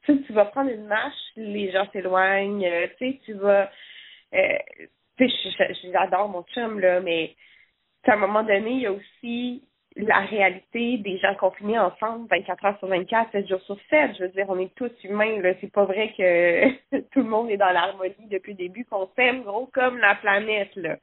Tu 0.05 0.15
sais, 0.15 0.23
tu 0.23 0.33
vas 0.33 0.45
prendre 0.45 0.71
une 0.71 0.85
marche, 0.85 1.31
les 1.35 1.71
gens 1.71 1.87
s'éloignent, 1.91 2.65
euh, 2.65 2.87
tu 2.97 3.11
sais, 3.11 3.19
tu 3.25 3.33
vas 3.33 3.69
tu 5.17 5.29
sais, 5.29 5.73
j'adore 5.91 6.29
mon 6.29 6.43
chum, 6.53 6.79
là, 6.79 6.99
mais 7.01 7.35
à 8.05 8.13
un 8.13 8.17
moment 8.17 8.43
donné, 8.43 8.71
il 8.71 8.81
y 8.81 8.87
a 8.87 8.91
aussi 8.91 9.63
la 9.97 10.21
réalité 10.21 10.97
des 10.99 11.17
gens 11.19 11.35
confinés 11.35 11.77
ensemble 11.77 12.27
24 12.29 12.65
heures 12.65 12.79
sur 12.79 12.87
24, 12.87 13.31
7 13.31 13.47
jours 13.47 13.61
sur 13.61 13.77
7. 13.89 14.15
Je 14.17 14.23
veux 14.23 14.29
dire, 14.29 14.45
on 14.47 14.57
est 14.57 14.73
tous 14.75 14.91
humains, 15.03 15.41
là. 15.41 15.53
C'est 15.59 15.71
pas 15.71 15.85
vrai 15.85 16.13
que 16.17 16.97
tout 17.11 17.19
le 17.19 17.29
monde 17.29 17.49
est 17.51 17.57
dans 17.57 17.71
l'harmonie 17.71 18.27
depuis 18.29 18.53
le 18.53 18.57
début, 18.57 18.85
qu'on 18.85 19.09
s'aime 19.15 19.43
gros 19.43 19.67
comme 19.67 19.97
la 19.97 20.15
planète, 20.15 20.75
là. 20.75 20.97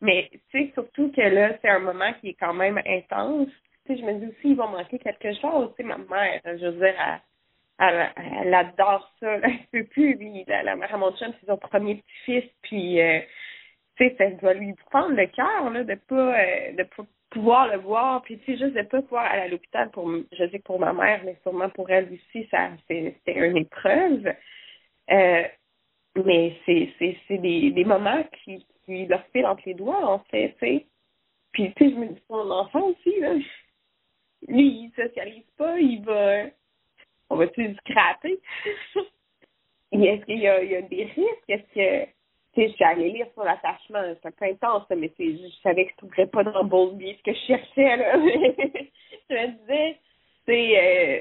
Mais, 0.00 0.30
tu 0.32 0.40
sais, 0.52 0.70
surtout 0.74 1.12
que 1.12 1.20
là, 1.20 1.58
c'est 1.60 1.68
un 1.68 1.80
moment 1.80 2.12
qui 2.20 2.30
est 2.30 2.36
quand 2.38 2.54
même 2.54 2.80
intense. 2.86 3.48
Tu 3.84 3.94
sais, 3.94 4.00
je 4.00 4.06
me 4.06 4.14
dis 4.14 4.26
aussi, 4.26 4.50
il 4.50 4.56
va 4.56 4.66
manquer 4.66 4.98
quelque 4.98 5.34
chose. 5.40 5.74
Tu 5.76 5.82
sais, 5.82 5.88
ma 5.88 5.98
mère, 5.98 6.40
je 6.44 6.66
veux 6.66 6.72
dire, 6.72 6.94
elle, 6.98 7.20
elle, 7.80 8.54
adore 8.54 9.10
ça, 9.20 9.38
là. 9.38 9.48
Elle 9.48 9.84
peut 9.84 9.88
plus. 9.88 10.18
La, 10.46 10.76
mère 10.76 10.94
à 10.94 10.98
mon 10.98 11.16
chum, 11.16 11.32
c'est 11.40 11.46
son 11.46 11.56
premier 11.56 11.96
petit-fils, 11.96 12.50
puis... 12.62 13.00
Euh, 13.00 13.20
tu 13.96 14.08
sais, 14.08 14.14
ça 14.16 14.30
doit 14.30 14.54
lui 14.54 14.72
prendre 14.90 15.14
le 15.14 15.26
cœur, 15.26 15.70
de 15.70 15.94
pas, 15.94 16.40
euh, 16.40 16.72
de 16.72 16.82
pas 16.84 17.04
pouvoir 17.30 17.68
le 17.68 17.78
voir, 17.78 18.22
puis 18.22 18.38
tu 18.38 18.46
sais, 18.46 18.58
juste 18.58 18.74
de 18.74 18.82
pas 18.82 19.02
pouvoir 19.02 19.26
aller 19.26 19.42
à 19.42 19.48
l'hôpital 19.48 19.90
pour, 19.90 20.10
je 20.10 20.48
sais 20.48 20.58
que 20.58 20.64
pour 20.64 20.80
ma 20.80 20.92
mère, 20.92 21.22
mais 21.24 21.36
sûrement 21.42 21.68
pour 21.70 21.90
elle 21.90 22.10
aussi, 22.12 22.46
ça, 22.50 22.70
c'était 22.88 23.14
une 23.26 23.56
épreuve. 23.56 24.26
Euh, 25.10 25.44
mais 26.24 26.56
c'est, 26.66 26.90
c'est, 26.98 27.16
c'est 27.28 27.38
des, 27.38 27.70
des 27.70 27.84
moments 27.84 28.24
qui, 28.44 28.66
qui 28.84 29.06
leur 29.06 29.24
filent 29.28 29.46
entre 29.46 29.62
les 29.66 29.74
doigts, 29.74 30.04
en 30.06 30.20
fait, 30.30 30.56
tu 30.58 30.66
sais. 30.66 30.86
Puis, 31.52 31.72
tu 31.74 31.84
sais, 31.84 31.90
je 31.90 31.96
me 31.96 32.06
dis, 32.08 32.22
mon 32.28 32.50
enfant 32.50 32.88
aussi, 32.88 33.20
là, 33.20 33.34
lui, 34.48 34.68
il 34.68 34.92
socialise 34.96 35.50
pas, 35.56 35.78
il 35.78 36.02
va, 36.04 36.44
va-tu 37.40 37.68
le 37.68 37.74
scraper? 37.74 38.38
Est-ce 39.92 40.24
qu'il 40.24 40.38
y 40.38 40.46
a, 40.46 40.82
des 40.82 41.04
risques? 41.04 41.48
Est-ce 41.48 41.74
que, 41.74 42.04
tu 42.54 42.62
sais, 42.62 42.68
je 42.68 42.74
suis 42.74 42.84
allée 42.84 43.10
lire 43.10 43.26
sur 43.32 43.42
l'attachement, 43.42 44.02
c'est 44.22 44.42
intense, 44.42 44.84
mais 44.96 45.12
c'est, 45.16 45.36
je 45.36 45.48
savais 45.62 45.86
que 45.86 45.90
je 45.92 45.96
trouverais 45.96 46.26
pas 46.26 46.44
dans 46.44 46.64
Bowlby 46.64 47.16
ce 47.16 47.22
que 47.22 47.34
je 47.34 47.46
cherchais, 47.46 47.96
là. 47.96 48.12
je 49.30 49.34
me 49.34 49.46
disais, 49.58 49.98
c'est, 50.46 50.78
euh, 50.78 51.20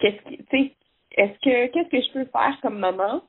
qu'est-ce 0.00 0.22
que, 0.22 0.42
tu 0.42 0.46
sais, 0.50 0.72
est-ce 1.16 1.38
que, 1.40 1.66
qu'est-ce 1.72 1.88
que 1.88 2.00
je 2.00 2.12
peux 2.12 2.24
faire 2.26 2.58
comme 2.62 2.78
maman 2.78 3.22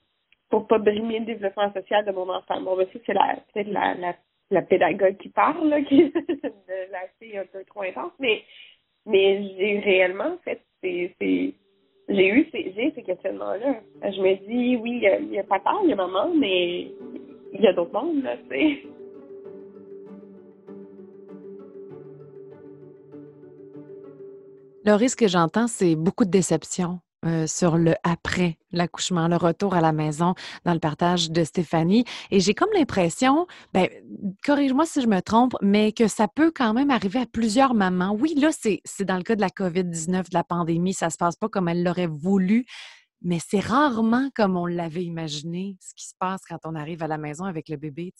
pour 0.50 0.68
pas 0.68 0.80
brimer 0.80 1.20
le 1.20 1.26
développement 1.26 1.72
social 1.74 2.06
de 2.06 2.12
mon 2.12 2.30
enfant? 2.30 2.62
Bon, 2.62 2.76
ben, 2.76 2.88
c'est 2.92 3.14
la, 3.14 3.38
peut-être 3.54 3.68
la, 3.68 3.94
la, 3.96 4.16
la 4.50 4.62
pédagogue 4.62 5.18
qui 5.18 5.30
parle, 5.30 5.68
là, 5.68 5.82
qui, 5.84 6.10
de 6.10 6.92
la 6.92 7.42
un 7.42 7.46
peu 7.46 7.64
trop 7.66 7.82
intense, 7.82 8.14
mais, 8.20 8.44
mais 9.06 9.44
j'ai 9.58 9.80
réellement 9.80 10.38
fait, 10.44 10.62
c'est, 10.82 11.16
c'est, 11.20 11.54
j'ai 12.10 12.28
eu 12.28 12.48
ces, 12.52 12.74
j'ai 12.76 12.92
ces 12.96 13.04
questionnements-là. 13.04 13.82
Je 14.04 14.22
me 14.22 14.36
dis, 14.48 14.78
oui, 14.78 15.02
il 15.02 15.32
y, 15.32 15.40
a, 15.40 15.44
papa, 15.44 15.72
il 15.84 15.90
y 15.90 15.94
a 15.94 15.96
maman, 15.96 16.34
mais 16.36 16.92
il 17.54 17.62
y 17.62 17.68
a 17.68 17.74
d'autres 17.74 17.94
mondes, 17.94 18.24
là, 18.24 18.36
tu 18.38 18.50
sais. 18.50 18.84
Le 24.86 24.96
risque 24.96 25.20
que 25.20 25.28
j'entends, 25.30 25.68
c'est 25.68 25.96
beaucoup 25.96 26.26
de 26.26 26.30
déception. 26.30 27.00
Euh, 27.26 27.48
sur 27.48 27.78
le 27.78 27.94
après 28.04 28.58
l'accouchement, 28.74 29.30
le 29.30 29.38
retour 29.38 29.76
à 29.76 29.82
la 29.82 29.94
maison 29.94 30.34
dans 30.66 30.74
le 30.74 30.80
partage 30.80 31.32
de 31.32 31.46
Stéphanie. 31.46 32.04
Et 32.32 32.42
j'ai 32.42 32.54
comme 32.54 32.72
l'impression, 32.74 33.48
ben, 33.74 33.88
corrige-moi 34.44 34.86
si 34.86 35.02
je 35.02 35.08
me 35.08 35.22
trompe, 35.22 35.56
mais 35.62 35.94
que 35.94 36.10
ça 36.10 36.28
peut 36.28 36.52
quand 36.54 36.74
même 36.74 36.90
arriver 36.90 37.20
à 37.20 37.26
plusieurs 37.26 37.76
mamans. 37.76 38.12
Oui, 38.12 38.36
là, 38.36 38.50
c'est 38.52 38.82
dans 39.06 39.16
le 39.16 39.24
cas 39.24 39.36
de 39.36 39.42
la 39.42 39.50
COVID-19, 39.50 40.24
de 40.24 40.34
la 40.34 40.44
pandémie, 40.44 40.94
ça 40.94 41.10
se 41.10 41.18
passe 41.18 41.38
pas 41.38 41.48
comme 41.48 41.70
elle 41.70 41.84
l'aurait 41.84 42.08
voulu, 42.08 42.66
mais 43.22 43.40
c'est 43.40 43.62
rarement 43.62 44.30
comme 44.36 44.58
on 44.58 44.66
l'avait 44.66 45.06
imaginé 45.06 45.78
ce 45.80 45.94
qui 45.96 46.08
se 46.08 46.16
passe 46.20 46.42
quand 46.48 46.60
on 46.66 46.76
arrive 46.76 47.04
à 47.04 47.08
la 47.08 47.18
maison 47.18 47.46
avec 47.46 47.70
le 47.70 47.78
bébé. 47.78 48.14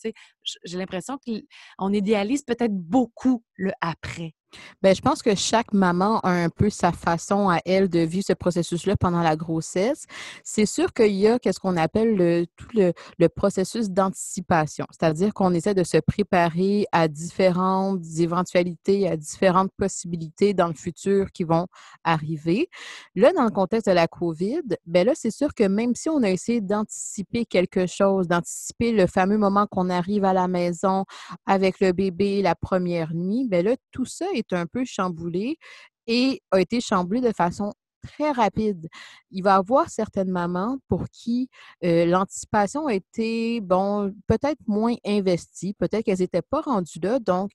J'ai 0.64 0.78
l'impression 0.78 1.18
qu'on 1.18 1.92
idéalise 1.92 2.42
peut-être 2.42 2.74
beaucoup 2.74 3.44
le 3.56 3.72
après. 3.82 4.34
Bien, 4.82 4.94
je 4.94 5.00
pense 5.00 5.22
que 5.22 5.34
chaque 5.34 5.72
maman 5.72 6.20
a 6.20 6.30
un 6.30 6.48
peu 6.48 6.70
sa 6.70 6.92
façon 6.92 7.48
à 7.48 7.58
elle 7.64 7.88
de 7.88 8.00
vivre 8.00 8.24
ce 8.26 8.32
processus-là 8.32 8.96
pendant 8.96 9.22
la 9.22 9.36
grossesse. 9.36 10.04
C'est 10.42 10.66
sûr 10.66 10.92
qu'il 10.92 11.12
y 11.12 11.28
a 11.28 11.38
ce 11.44 11.58
qu'on 11.58 11.76
appelle 11.76 12.16
le, 12.16 12.46
tout 12.56 12.68
le, 12.74 12.92
le 13.18 13.28
processus 13.28 13.90
d'anticipation, 13.90 14.86
c'est-à-dire 14.90 15.32
qu'on 15.34 15.52
essaie 15.52 15.74
de 15.74 15.84
se 15.84 15.98
préparer 15.98 16.86
à 16.92 17.08
différentes 17.08 18.02
éventualités, 18.18 19.08
à 19.08 19.16
différentes 19.16 19.72
possibilités 19.76 20.54
dans 20.54 20.68
le 20.68 20.74
futur 20.74 21.30
qui 21.32 21.44
vont 21.44 21.66
arriver. 22.02 22.68
Là, 23.14 23.32
dans 23.32 23.44
le 23.44 23.50
contexte 23.50 23.88
de 23.88 23.92
la 23.92 24.08
COVID, 24.08 24.62
bien 24.86 25.04
là, 25.04 25.12
c'est 25.14 25.30
sûr 25.30 25.54
que 25.54 25.64
même 25.64 25.94
si 25.94 26.08
on 26.08 26.22
a 26.22 26.30
essayé 26.30 26.60
d'anticiper 26.60 27.46
quelque 27.46 27.86
chose, 27.86 28.28
d'anticiper 28.28 28.92
le 28.92 29.06
fameux 29.06 29.38
moment 29.38 29.66
qu'on 29.66 29.90
arrive 29.90 30.24
à 30.24 30.32
la 30.32 30.48
maison 30.48 31.04
avec 31.46 31.80
le 31.80 31.92
bébé 31.92 32.42
la 32.42 32.54
première 32.54 33.14
nuit, 33.14 33.46
bien 33.48 33.62
là, 33.62 33.76
tout 33.90 34.04
ça 34.04 34.26
est 34.34 34.43
un 34.52 34.66
peu 34.66 34.84
chamboulé 34.84 35.58
et 36.06 36.42
a 36.50 36.60
été 36.60 36.80
chamboulé 36.80 37.20
de 37.20 37.32
façon 37.32 37.72
très 38.02 38.30
rapide. 38.32 38.88
Il 39.30 39.42
va 39.42 39.52
y 39.52 39.58
avoir 39.58 39.88
certaines 39.88 40.30
mamans 40.30 40.76
pour 40.88 41.08
qui 41.10 41.48
l'anticipation 41.82 42.86
a 42.86 42.94
été, 42.94 43.60
bon, 43.60 44.14
peut-être 44.26 44.60
moins 44.66 44.94
investie, 45.06 45.74
peut-être 45.74 46.04
qu'elles 46.04 46.18
n'étaient 46.18 46.42
pas 46.42 46.60
rendues 46.60 47.00
là. 47.02 47.18
Donc, 47.18 47.50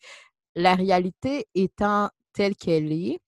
la 0.56 0.76
réalité 0.76 1.46
étant 1.56 2.10
telle 2.34 2.56
qu'elle 2.56 2.92
est, 2.92 3.20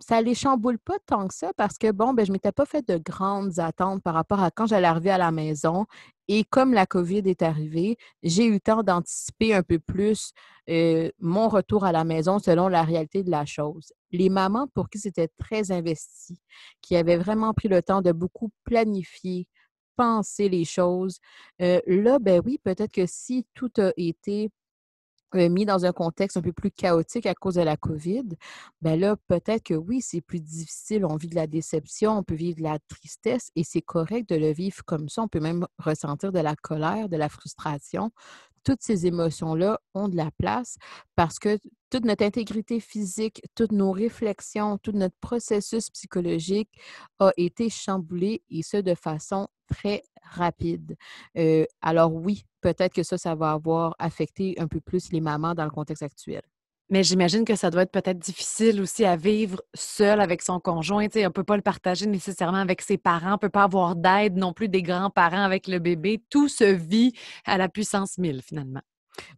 ça 0.00 0.20
les 0.20 0.34
chamboule 0.34 0.78
pas 0.78 0.98
tant 1.06 1.28
que 1.28 1.34
ça 1.34 1.52
parce 1.56 1.78
que, 1.78 1.92
bon, 1.92 2.14
ben, 2.14 2.26
je 2.26 2.32
m'étais 2.32 2.52
pas 2.52 2.66
fait 2.66 2.86
de 2.86 2.98
grandes 2.98 3.58
attentes 3.58 4.02
par 4.02 4.14
rapport 4.14 4.40
à 4.42 4.50
quand 4.50 4.66
j'allais 4.66 4.86
arriver 4.86 5.10
à 5.10 5.18
la 5.18 5.30
maison. 5.30 5.86
Et 6.26 6.44
comme 6.44 6.72
la 6.72 6.86
COVID 6.86 7.22
est 7.26 7.42
arrivée, 7.42 7.96
j'ai 8.22 8.46
eu 8.46 8.54
le 8.54 8.60
temps 8.60 8.82
d'anticiper 8.82 9.54
un 9.54 9.62
peu 9.62 9.78
plus 9.78 10.32
mon 11.20 11.48
retour 11.48 11.84
à 11.84 11.92
la 11.92 12.04
maison 12.04 12.38
selon 12.38 12.68
la 12.68 12.82
réalité 12.82 13.22
de 13.22 13.30
la 13.30 13.44
chose. 13.44 13.92
Les 14.10 14.30
mamans 14.30 14.66
pour 14.74 14.88
qui 14.88 14.98
c'était 14.98 15.28
très 15.38 15.70
investi, 15.70 16.40
qui 16.80 16.96
avaient 16.96 17.18
vraiment 17.18 17.52
pris 17.52 17.68
le 17.68 17.82
temps 17.82 18.00
de 18.00 18.12
beaucoup 18.12 18.50
planifier, 18.64 19.46
penser 19.96 20.48
les 20.48 20.64
choses, 20.64 21.18
là, 21.58 22.18
ben 22.18 22.40
oui, 22.44 22.58
peut-être 22.64 22.92
que 22.92 23.06
si 23.06 23.46
tout 23.54 23.70
a 23.78 23.92
été 23.96 24.50
mis 25.34 25.64
dans 25.64 25.84
un 25.84 25.92
contexte 25.92 26.36
un 26.36 26.42
peu 26.42 26.52
plus 26.52 26.70
chaotique 26.70 27.26
à 27.26 27.34
cause 27.34 27.54
de 27.54 27.62
la 27.62 27.76
COVID, 27.76 28.24
ben 28.82 28.98
là, 28.98 29.16
peut-être 29.28 29.64
que 29.64 29.74
oui, 29.74 30.00
c'est 30.00 30.20
plus 30.20 30.40
difficile. 30.40 31.04
On 31.04 31.16
vit 31.16 31.28
de 31.28 31.34
la 31.34 31.46
déception, 31.46 32.18
on 32.18 32.22
peut 32.22 32.34
vivre 32.34 32.58
de 32.58 32.62
la 32.62 32.78
tristesse 32.88 33.50
et 33.56 33.64
c'est 33.64 33.82
correct 33.82 34.28
de 34.28 34.36
le 34.36 34.52
vivre 34.52 34.84
comme 34.84 35.08
ça. 35.08 35.22
On 35.22 35.28
peut 35.28 35.40
même 35.40 35.66
ressentir 35.78 36.32
de 36.32 36.40
la 36.40 36.56
colère, 36.56 37.08
de 37.08 37.16
la 37.16 37.28
frustration. 37.28 38.10
Toutes 38.64 38.82
ces 38.82 39.06
émotions-là 39.06 39.78
ont 39.92 40.08
de 40.08 40.16
la 40.16 40.30
place 40.38 40.76
parce 41.16 41.38
que 41.38 41.58
toute 41.90 42.06
notre 42.06 42.24
intégrité 42.24 42.80
physique, 42.80 43.42
toutes 43.54 43.72
nos 43.72 43.92
réflexions, 43.92 44.78
tout 44.78 44.92
notre 44.92 45.16
processus 45.20 45.90
psychologique 45.90 46.70
a 47.18 47.30
été 47.36 47.68
chamboulé 47.68 48.42
et 48.50 48.62
ce 48.62 48.78
de 48.78 48.94
façon 48.94 49.48
très 49.68 50.02
rapide. 50.22 50.96
alors 51.82 52.14
oui, 52.14 52.44
peut-être 52.64 52.94
que 52.94 53.02
ça, 53.02 53.18
ça 53.18 53.34
va 53.34 53.52
avoir 53.52 53.94
affecté 53.98 54.54
un 54.58 54.66
peu 54.66 54.80
plus 54.80 55.12
les 55.12 55.20
mamans 55.20 55.54
dans 55.54 55.64
le 55.64 55.70
contexte 55.70 56.02
actuel. 56.02 56.42
Mais 56.90 57.02
j'imagine 57.02 57.44
que 57.44 57.56
ça 57.56 57.70
doit 57.70 57.82
être 57.82 57.92
peut-être 57.92 58.18
difficile 58.18 58.80
aussi 58.80 59.04
à 59.04 59.16
vivre 59.16 59.62
seul 59.74 60.20
avec 60.20 60.42
son 60.42 60.60
conjoint. 60.60 61.06
on 61.14 61.18
ne 61.18 61.28
peut 61.28 61.44
pas 61.44 61.56
le 61.56 61.62
partager 61.62 62.06
nécessairement 62.06 62.58
avec 62.58 62.82
ses 62.82 62.98
parents, 62.98 63.30
on 63.30 63.32
ne 63.32 63.38
peut 63.38 63.48
pas 63.48 63.64
avoir 63.64 63.96
d'aide 63.96 64.36
non 64.36 64.52
plus 64.52 64.68
des 64.68 64.82
grands-parents 64.82 65.44
avec 65.44 65.66
le 65.66 65.78
bébé. 65.78 66.22
Tout 66.30 66.48
se 66.48 66.64
vit 66.64 67.12
à 67.46 67.56
la 67.58 67.68
puissance 67.68 68.18
1000 68.18 68.42
finalement. 68.42 68.82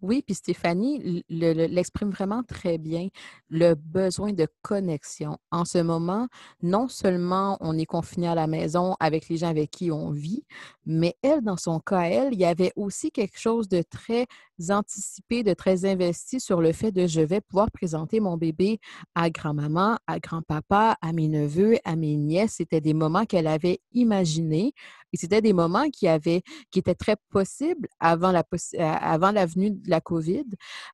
Oui, 0.03 0.23
puis 0.23 0.35
Stéphanie 0.35 1.25
l'exprime 1.29 2.11
vraiment 2.11 2.43
très 2.43 2.79
bien, 2.79 3.09
le 3.49 3.75
besoin 3.75 4.33
de 4.33 4.47
connexion. 4.63 5.39
En 5.51 5.65
ce 5.65 5.79
moment, 5.79 6.29
non 6.63 6.89
seulement 6.89 7.57
on 7.61 7.77
est 7.79 7.87
confiné 7.87 8.29
à 8.29 8.35
la 8.35 8.47
maison 8.47 8.97
avec 9.01 9.29
les 9.29 9.39
gens 9.39 9.49
avec 9.49 9.71
qui 9.71 9.91
on 9.91 10.11
vit, 10.11 10.45
mais 10.87 11.17
elle, 11.23 11.43
dans 11.43 11.57
son 11.57 11.81
cas, 11.81 12.03
elle, 12.03 12.33
il 12.33 12.41
y 12.41 12.45
avait 12.45 12.73
aussi 12.77 13.11
quelque 13.11 13.39
chose 13.39 13.69
de 13.69 13.83
très 13.83 14.27
anticipé, 14.71 15.43
de 15.43 15.55
très 15.55 15.85
investi 15.85 16.41
sur 16.41 16.61
le 16.61 16.73
fait 16.73 16.93
de 16.93 17.07
je 17.07 17.21
vais 17.21 17.41
pouvoir 17.41 17.71
présenter 17.71 18.21
mon 18.21 18.37
bébé 18.37 18.79
à 19.15 19.31
grand-maman, 19.31 19.99
à 20.07 20.19
grand-papa, 20.19 20.97
à 21.01 21.13
mes 21.13 21.29
neveux, 21.29 21.77
à 21.85 21.97
mes 21.97 22.17
nièces. 22.17 22.55
C'était 22.57 22.81
des 22.81 22.95
moments 22.95 23.25
qu'elle 23.25 23.47
avait 23.47 23.81
imaginés 23.93 24.73
et 25.13 25.17
c'était 25.17 25.41
des 25.41 25.53
moments 25.53 25.89
qui, 25.91 26.09
avaient, 26.09 26.43
qui 26.71 26.79
étaient 26.79 26.95
très 26.95 27.17
possibles 27.31 27.89
avant 28.01 28.33
la, 28.33 28.45
avant 28.79 29.31
la 29.31 29.47
venue 29.47 29.71
de 29.71 29.89
la 29.89 30.01
COVID. 30.01 30.45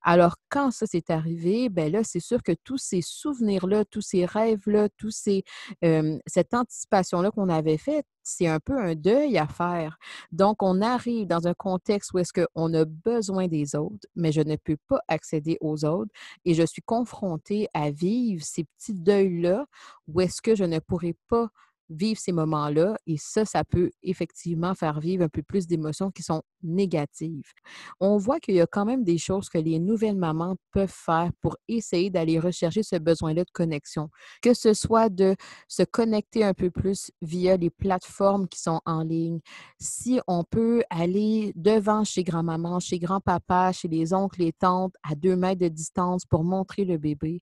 Alors, 0.03 0.37
quand 0.49 0.71
ça 0.71 0.87
s'est 0.87 1.11
arrivé, 1.11 1.69
ben 1.69 1.91
là, 1.91 2.05
c'est 2.05 2.21
sûr 2.21 2.43
que 2.43 2.53
tous 2.65 2.79
ces 2.79 3.01
souvenirs-là, 3.03 3.85
tous 3.85 4.01
ces 4.03 4.25
rêves-là, 4.25 4.89
tous 4.97 5.11
ces, 5.11 5.45
cette 6.27 6.55
anticipation-là 6.55 7.31
qu'on 7.31 7.49
avait 7.49 7.79
faite, 7.79 8.07
c'est 8.23 8.47
un 8.47 8.61
peu 8.61 8.79
un 8.79 8.95
deuil 8.95 9.39
à 9.39 9.47
faire. 9.47 9.99
Donc, 10.33 10.63
on 10.63 10.81
arrive 10.81 11.27
dans 11.27 11.47
un 11.47 11.55
contexte 11.55 12.13
où 12.13 12.19
est-ce 12.19 12.33
qu'on 12.33 12.75
a 12.75 12.85
besoin 12.85 13.49
des 13.49 13.75
autres, 13.77 14.07
mais 14.15 14.33
je 14.33 14.41
ne 14.41 14.57
peux 14.57 14.77
pas 14.89 15.01
accéder 15.09 15.59
aux 15.61 15.85
autres 15.85 16.11
et 16.45 16.55
je 16.55 16.63
suis 16.65 16.83
confrontée 16.83 17.69
à 17.75 17.91
vivre 17.91 18.45
ces 18.45 18.65
petits 18.65 18.95
deuils-là 18.95 19.67
où 20.09 20.21
est-ce 20.21 20.43
que 20.43 20.55
je 20.55 20.65
ne 20.65 20.79
pourrais 20.79 21.17
pas 21.29 21.49
vivre 21.93 22.19
ces 22.19 22.33
moments-là. 22.33 22.97
Et 23.07 23.17
ça, 23.19 23.45
ça 23.45 23.65
peut 23.65 23.91
effectivement 24.03 24.75
faire 24.75 25.01
vivre 25.01 25.25
un 25.25 25.29
peu 25.29 25.43
plus 25.43 25.67
d'émotions 25.67 26.11
qui 26.11 26.23
sont 26.23 26.43
négatives. 26.63 27.51
On 28.01 28.17
voit 28.17 28.41
qu'il 28.41 28.55
y 28.55 28.61
a 28.61 28.67
quand 28.67 28.85
même 28.85 29.05
des 29.05 29.19
choses 29.19 29.49
que 29.49 29.59
les 29.59 29.79
nouvelles 29.79 30.17
mamans 30.17 30.57
peuvent 30.73 30.93
faire 30.93 31.31
pour 31.41 31.57
essayer 31.69 32.11
d'aller 32.11 32.39
rechercher 32.39 32.83
ce 32.83 32.97
besoin-là 32.97 33.45
de 33.45 33.51
connexion, 33.51 34.09
que 34.43 34.55
ce 34.55 34.75
soit 34.75 35.09
de 35.09 35.35
se 35.69 35.83
connecter 35.83 36.45
un 36.45 36.55
peu 36.55 36.71
plus 36.71 37.11
via 37.21 37.57
les 37.57 37.71
plateformes 37.71 38.49
qui 38.49 38.61
sont 38.61 38.81
en 38.87 39.03
ligne. 39.03 39.41
Si 39.81 40.21
on 40.27 40.45
peut 40.45 40.83
aller 40.91 41.53
devant 41.57 42.05
chez 42.05 42.23
grand-maman, 42.23 42.81
chez 42.81 42.99
grand-papa, 42.99 43.73
chez 43.73 43.89
les 43.89 44.15
oncles 44.15 44.43
et 44.43 44.53
tantes 44.53 44.95
à 45.03 45.15
deux 45.15 45.37
mètres 45.37 45.61
de 45.61 45.69
distance 45.69 46.25
pour 46.25 46.45
montrer 46.45 46.85
le 46.85 46.99
bébé, 46.99 47.41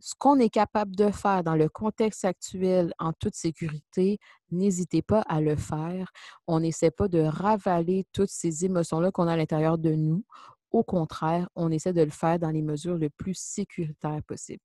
ce 0.00 0.14
qu'on 0.18 0.38
est 0.38 0.50
capable 0.50 0.94
de 0.96 1.10
faire 1.10 1.42
dans 1.42 1.54
le 1.54 1.68
contexte 1.68 2.24
actuel 2.24 2.92
en 2.98 3.12
toute 3.12 3.34
sécurité, 3.34 4.18
n'hésitez 4.50 5.02
pas 5.02 5.22
à 5.22 5.40
le 5.40 5.56
faire. 5.56 6.10
On 6.46 6.60
n'essaie 6.60 6.90
pas 6.90 7.08
de 7.08 7.20
ravaler 7.20 8.06
toutes 8.12 8.30
ces 8.30 8.64
émotions-là 8.64 9.10
qu'on 9.10 9.28
a 9.28 9.32
à 9.32 9.36
l'intérieur 9.36 9.78
de 9.78 9.90
nous. 9.90 10.24
Au 10.70 10.84
contraire, 10.84 11.48
on 11.56 11.70
essaie 11.70 11.92
de 11.92 12.02
le 12.02 12.10
faire 12.10 12.38
dans 12.38 12.50
les 12.50 12.62
mesures 12.62 12.96
les 12.98 13.10
plus 13.10 13.34
sécuritaires 13.34 14.22
possibles. 14.26 14.62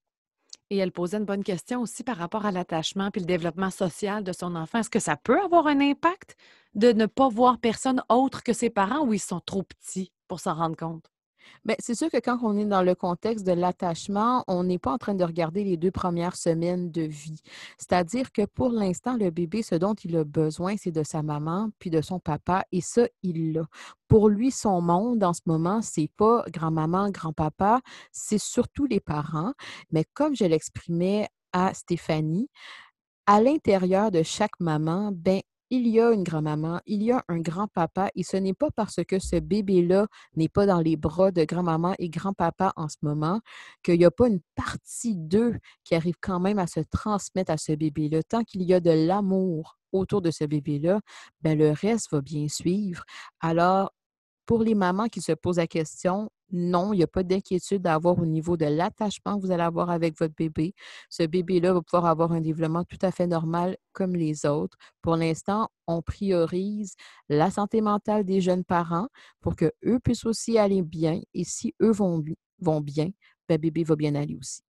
Et 0.70 0.78
elle 0.78 0.92
posait 0.92 1.18
une 1.18 1.26
bonne 1.26 1.44
question 1.44 1.82
aussi 1.82 2.04
par 2.04 2.18
rapport 2.18 2.46
à 2.46 2.52
l'attachement 2.52 3.12
puis 3.12 3.22
le 3.22 3.28
développement 3.28 3.70
social 3.70 4.24
de 4.24 4.32
son 4.32 4.56
enfant. 4.56 4.80
Est-ce 4.80 4.90
que 4.90 5.00
ça 5.00 5.18
peut 5.18 5.40
avoir 5.42 5.68
un 5.68 5.80
impact 5.80 6.36
de 6.74 6.92
ne 6.92 7.06
pas 7.06 7.30
voir 7.30 7.60
personne 7.60 8.04
autre 8.10 8.44
que 8.44 8.54
ses 8.54 8.70
parents 8.70 9.06
ou 9.06 9.14
ils 9.14 9.20
sont 9.20 9.42
trop 9.42 9.64
petits 9.64 10.12
pour 10.28 10.40
s'en 10.40 10.56
rendre 10.56 10.76
compte? 10.76 11.13
Bien, 11.66 11.76
c'est 11.80 11.96
sûr 11.96 12.10
que 12.10 12.18
quand 12.18 12.40
on 12.44 12.58
est 12.58 12.66
dans 12.66 12.82
le 12.82 12.96
contexte 12.96 13.46
de 13.46 13.52
l'attachement, 13.52 14.44
on 14.48 14.64
n'est 14.64 14.80
pas 14.80 14.92
en 14.92 14.98
train 14.98 15.16
de 15.16 15.24
regarder 15.24 15.64
les 15.64 15.78
deux 15.78 15.92
premières 15.92 16.36
semaines 16.36 16.92
de 16.92 17.04
vie. 17.04 17.42
C'est-à-dire 17.78 18.32
que 18.32 18.46
pour 18.46 18.70
l'instant, 18.70 19.18
le 19.18 19.30
bébé, 19.30 19.64
ce 19.64 19.76
dont 19.76 19.94
il 19.94 20.16
a 20.18 20.24
besoin, 20.24 20.76
c'est 20.78 20.92
de 20.92 21.04
sa 21.04 21.22
maman 21.22 21.70
puis 21.80 21.90
de 21.90 22.02
son 22.02 22.20
papa, 22.20 22.64
et 22.72 22.82
ça, 22.82 23.08
il 23.22 23.54
l'a. 23.54 23.66
Pour 24.08 24.30
lui, 24.30 24.52
son 24.52 24.82
monde 24.82 25.24
en 25.24 25.34
ce 25.34 25.42
moment, 25.46 25.82
c'est 25.82 26.10
pas 26.18 26.44
grand-maman, 26.50 27.10
grand-papa, 27.10 27.82
c'est 28.12 28.40
surtout 28.40 28.86
les 28.86 29.00
parents. 29.00 29.54
Mais 29.92 30.06
comme 30.14 30.36
je 30.36 30.46
l'exprimais 30.46 31.28
à 31.52 31.74
Stéphanie, 31.74 32.50
à 33.26 33.42
l'intérieur 33.42 34.12
de 34.12 34.24
chaque 34.24 34.60
maman, 34.60 35.12
ben, 35.14 35.42
il 35.70 35.88
y 35.88 36.00
a 36.00 36.12
une 36.12 36.24
grand-maman, 36.24 36.82
il 36.86 37.04
y 37.04 37.12
a 37.12 37.24
un 37.28 37.40
grand-papa, 37.40 38.10
et 38.16 38.24
ce 38.24 38.38
n'est 38.38 38.54
pas 38.54 38.70
parce 38.72 39.04
que 39.08 39.20
ce 39.20 39.38
bébé-là 39.38 40.08
n'est 40.36 40.50
pas 40.50 40.66
dans 40.66 40.80
les 40.80 40.96
bras 40.96 41.32
de 41.32 41.44
grand-maman 41.44 41.96
et 42.00 42.10
grand-papa 42.10 42.74
en 42.76 42.90
ce 42.90 42.98
moment 43.02 43.40
qu'il 43.84 43.98
n'y 43.98 44.06
a 44.06 44.12
pas 44.12 44.28
une 44.28 44.42
partie 44.56 45.16
d'eux 45.16 45.58
qui 45.84 45.96
arrive 45.96 46.16
quand 46.22 46.40
même 46.40 46.60
à 46.60 46.68
se 46.68 46.80
transmettre 46.80 47.52
à 47.52 47.58
ce 47.58 47.72
bébé-là. 47.72 48.24
Tant 48.24 48.44
qu'il 48.44 48.64
y 48.64 48.74
a 48.74 48.80
de 48.80 48.92
l'amour 48.92 49.78
autour 49.92 50.22
de 50.22 50.32
ce 50.32 50.44
bébé-là, 50.44 51.00
ben 51.42 51.58
le 51.58 51.72
reste 51.72 52.12
va 52.12 52.22
bien 52.22 52.48
suivre. 52.48 53.04
Alors, 53.40 53.94
pour 54.46 54.64
les 54.64 54.76
mamans 54.76 55.08
qui 55.08 55.22
se 55.22 55.32
posent 55.32 55.58
la 55.58 55.68
question, 55.68 56.30
non, 56.52 56.94
il 56.94 56.98
n'y 56.98 57.04
a 57.04 57.08
pas 57.08 57.24
d'inquiétude 57.24 57.86
à 57.88 57.96
avoir 57.96 58.20
au 58.20 58.26
niveau 58.26 58.58
de 58.58 58.66
l'attachement 58.66 59.38
que 59.38 59.46
vous 59.46 59.52
allez 59.52 59.64
avoir 59.64 59.90
avec 59.90 60.18
votre 60.20 60.36
bébé. 60.36 60.74
Ce 61.10 61.24
bébé-là 61.24 61.74
va 61.74 61.82
pouvoir 61.82 62.06
avoir 62.06 62.32
un 62.32 62.42
développement 62.42 62.84
tout 62.84 62.98
à 63.02 63.12
fait 63.12 63.28
normal 63.28 63.78
comme 63.92 64.16
les 64.16 64.46
autres. 64.46 64.78
Pour 65.02 65.16
l'instant, 65.16 65.70
on 65.88 66.02
priorise 66.02 66.96
la 67.30 67.50
santé 67.52 67.82
mentale 67.82 68.24
des 68.24 68.42
jeunes 68.42 68.64
parents 68.64 69.08
pour 69.42 69.56
qu'eux 69.56 70.00
puissent 70.04 70.26
aussi 70.26 70.58
aller 70.58 70.82
bien. 70.84 71.22
Et 71.34 71.44
si 71.44 71.74
eux 71.82 71.92
vont, 71.92 72.20
bien, 72.82 73.10
ben, 73.50 73.58
bébé 73.58 73.84
va 73.84 73.96
bien 73.96 74.16
aller 74.16 74.36
aussi. 74.36 74.62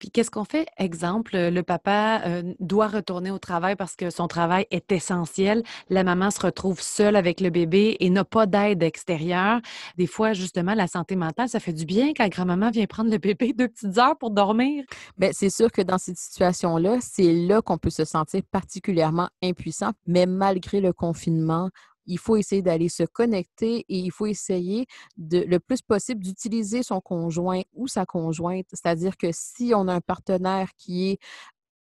Puis 0.00 0.10
qu'est-ce 0.10 0.30
qu'on 0.30 0.44
fait? 0.44 0.66
Exemple, 0.78 1.36
le 1.36 1.62
papa 1.62 2.22
doit 2.58 2.88
retourner 2.88 3.30
au 3.30 3.38
travail 3.38 3.76
parce 3.76 3.96
que 3.96 4.10
son 4.10 4.26
travail 4.26 4.66
est 4.70 4.90
essentiel. 4.90 5.62
La 5.90 6.04
maman 6.04 6.30
se 6.30 6.40
retrouve 6.40 6.80
seule 6.80 7.16
avec 7.16 7.40
le 7.40 7.50
bébé 7.50 7.98
et 8.00 8.10
n'a 8.10 8.24
pas 8.24 8.46
d'aide 8.46 8.82
extérieure. 8.82 9.60
Des 9.98 10.06
fois, 10.06 10.32
justement, 10.32 10.74
la 10.74 10.86
santé 10.86 11.16
mentale, 11.16 11.48
ça 11.48 11.60
fait 11.60 11.74
du 11.74 11.84
bien 11.84 12.12
quand 12.16 12.28
grand-maman 12.28 12.70
vient 12.70 12.86
prendre 12.86 13.10
le 13.10 13.18
bébé 13.18 13.52
deux 13.56 13.68
petites 13.68 13.98
heures 13.98 14.16
pour 14.18 14.30
dormir. 14.30 14.84
Bien, 15.18 15.30
c'est 15.32 15.50
sûr 15.50 15.70
que 15.70 15.82
dans 15.82 15.98
cette 15.98 16.16
situation-là, 16.16 16.96
c'est 17.00 17.32
là 17.32 17.60
qu'on 17.60 17.78
peut 17.78 17.90
se 17.90 18.04
sentir 18.04 18.42
particulièrement 18.50 19.28
impuissant, 19.42 19.90
mais 20.06 20.26
malgré 20.26 20.80
le 20.80 20.92
confinement, 20.94 21.68
il 22.06 22.18
faut 22.18 22.36
essayer 22.36 22.62
d'aller 22.62 22.88
se 22.88 23.04
connecter 23.04 23.84
et 23.88 23.98
il 23.98 24.10
faut 24.10 24.26
essayer 24.26 24.86
de, 25.16 25.38
le 25.38 25.60
plus 25.60 25.82
possible 25.82 26.22
d'utiliser 26.22 26.82
son 26.82 27.00
conjoint 27.00 27.62
ou 27.74 27.86
sa 27.88 28.06
conjointe. 28.06 28.66
C'est-à-dire 28.72 29.16
que 29.16 29.28
si 29.32 29.72
on 29.74 29.88
a 29.88 29.94
un 29.94 30.00
partenaire 30.00 30.70
qui 30.76 31.10
est 31.10 31.18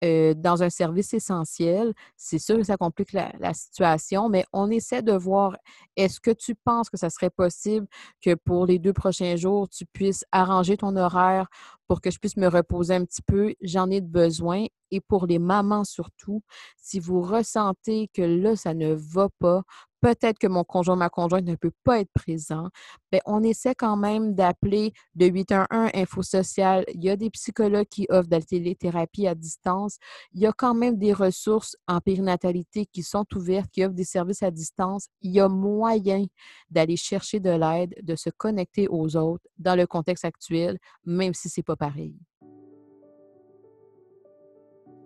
euh, 0.05 0.33
dans 0.35 0.62
un 0.62 0.71
service 0.71 1.12
essentiel, 1.12 1.93
c'est 2.16 2.39
sûr 2.39 2.57
que 2.57 2.62
ça 2.62 2.77
complique 2.77 3.12
la, 3.12 3.53
situation, 3.53 4.29
mais 4.29 4.45
on 4.53 4.71
essaie 4.71 5.03
de 5.03 5.12
voir, 5.12 5.57
est-ce 5.97 6.21
que 6.21 6.31
tu 6.31 6.55
penses 6.55 6.89
que 6.89 6.97
ça 6.97 7.11
serait 7.11 7.31
possible 7.31 7.87
que 8.21 8.35
pour 8.35 8.64
les 8.66 8.79
deux 8.79 8.93
prochains 8.93 9.35
jours, 9.35 9.69
tu 9.69 9.87
puisses 9.87 10.25
arranger 10.31 10.77
ton 10.77 10.95
horaire 10.95 11.49
pour 11.89 12.01
que 12.01 12.12
je 12.12 12.19
puisse 12.21 12.37
me 12.37 12.47
reposer 12.47 12.95
un 12.95 13.05
petit 13.05 13.23
peu? 13.23 13.55
J'en 13.61 13.91
ai 13.91 14.01
besoin. 14.01 14.66
Et 14.91 15.01
pour 15.01 15.27
les 15.27 15.39
mamans 15.39 15.85
surtout, 15.85 16.43
si 16.77 16.99
vous 17.01 17.21
ressentez 17.21 18.09
que 18.14 18.23
là, 18.23 18.57
ça 18.57 18.73
ne 18.75 18.95
va 18.95 19.29
pas, 19.39 19.62
peut-être 20.01 20.38
que 20.38 20.46
mon 20.46 20.64
conjoint, 20.64 20.96
ma 20.96 21.09
conjointe 21.09 21.44
ne 21.44 21.55
peut 21.55 21.72
pas 21.84 22.01
être 22.01 22.11
présent, 22.14 22.68
bien, 23.11 23.20
on 23.26 23.42
essaie 23.42 23.74
quand 23.74 23.96
même 23.96 24.34
d'appeler 24.34 24.92
le 25.16 25.26
811 25.26 25.90
Info 25.94 26.22
Social. 26.22 26.84
Il 26.94 27.05
y 27.05 27.11
a 27.11 27.16
des 27.16 27.30
psychologues 27.30 27.88
qui 27.88 28.07
offrent 28.11 28.28
de 28.28 28.36
la 28.36 28.42
téléthérapie 28.42 29.26
à 29.26 29.34
distance. 29.34 29.99
Il 30.32 30.40
y 30.40 30.46
a 30.46 30.53
quand 30.53 30.74
même 30.74 30.96
des 30.96 31.12
ressources 31.12 31.76
en 31.86 32.01
périnatalité 32.01 32.86
qui 32.86 33.03
sont 33.03 33.26
ouvertes, 33.34 33.70
qui 33.70 33.84
offrent 33.84 33.94
des 33.94 34.05
services 34.05 34.42
à 34.42 34.51
distance. 34.51 35.09
Il 35.22 35.32
y 35.32 35.40
a 35.40 35.49
moyen 35.49 36.24
d'aller 36.70 36.96
chercher 36.96 37.40
de 37.40 37.51
l'aide, 37.51 37.94
de 38.03 38.16
se 38.16 38.30
connecter 38.30 38.88
aux 38.88 39.16
autres 39.16 39.44
dans 39.59 39.74
le 39.76 39.86
contexte 39.86 40.24
actuel, 40.24 40.78
même 41.05 41.34
si 41.34 41.49
ce 41.49 41.61
n'est 41.61 41.64
pas 41.64 41.76
pareil. 41.76 42.14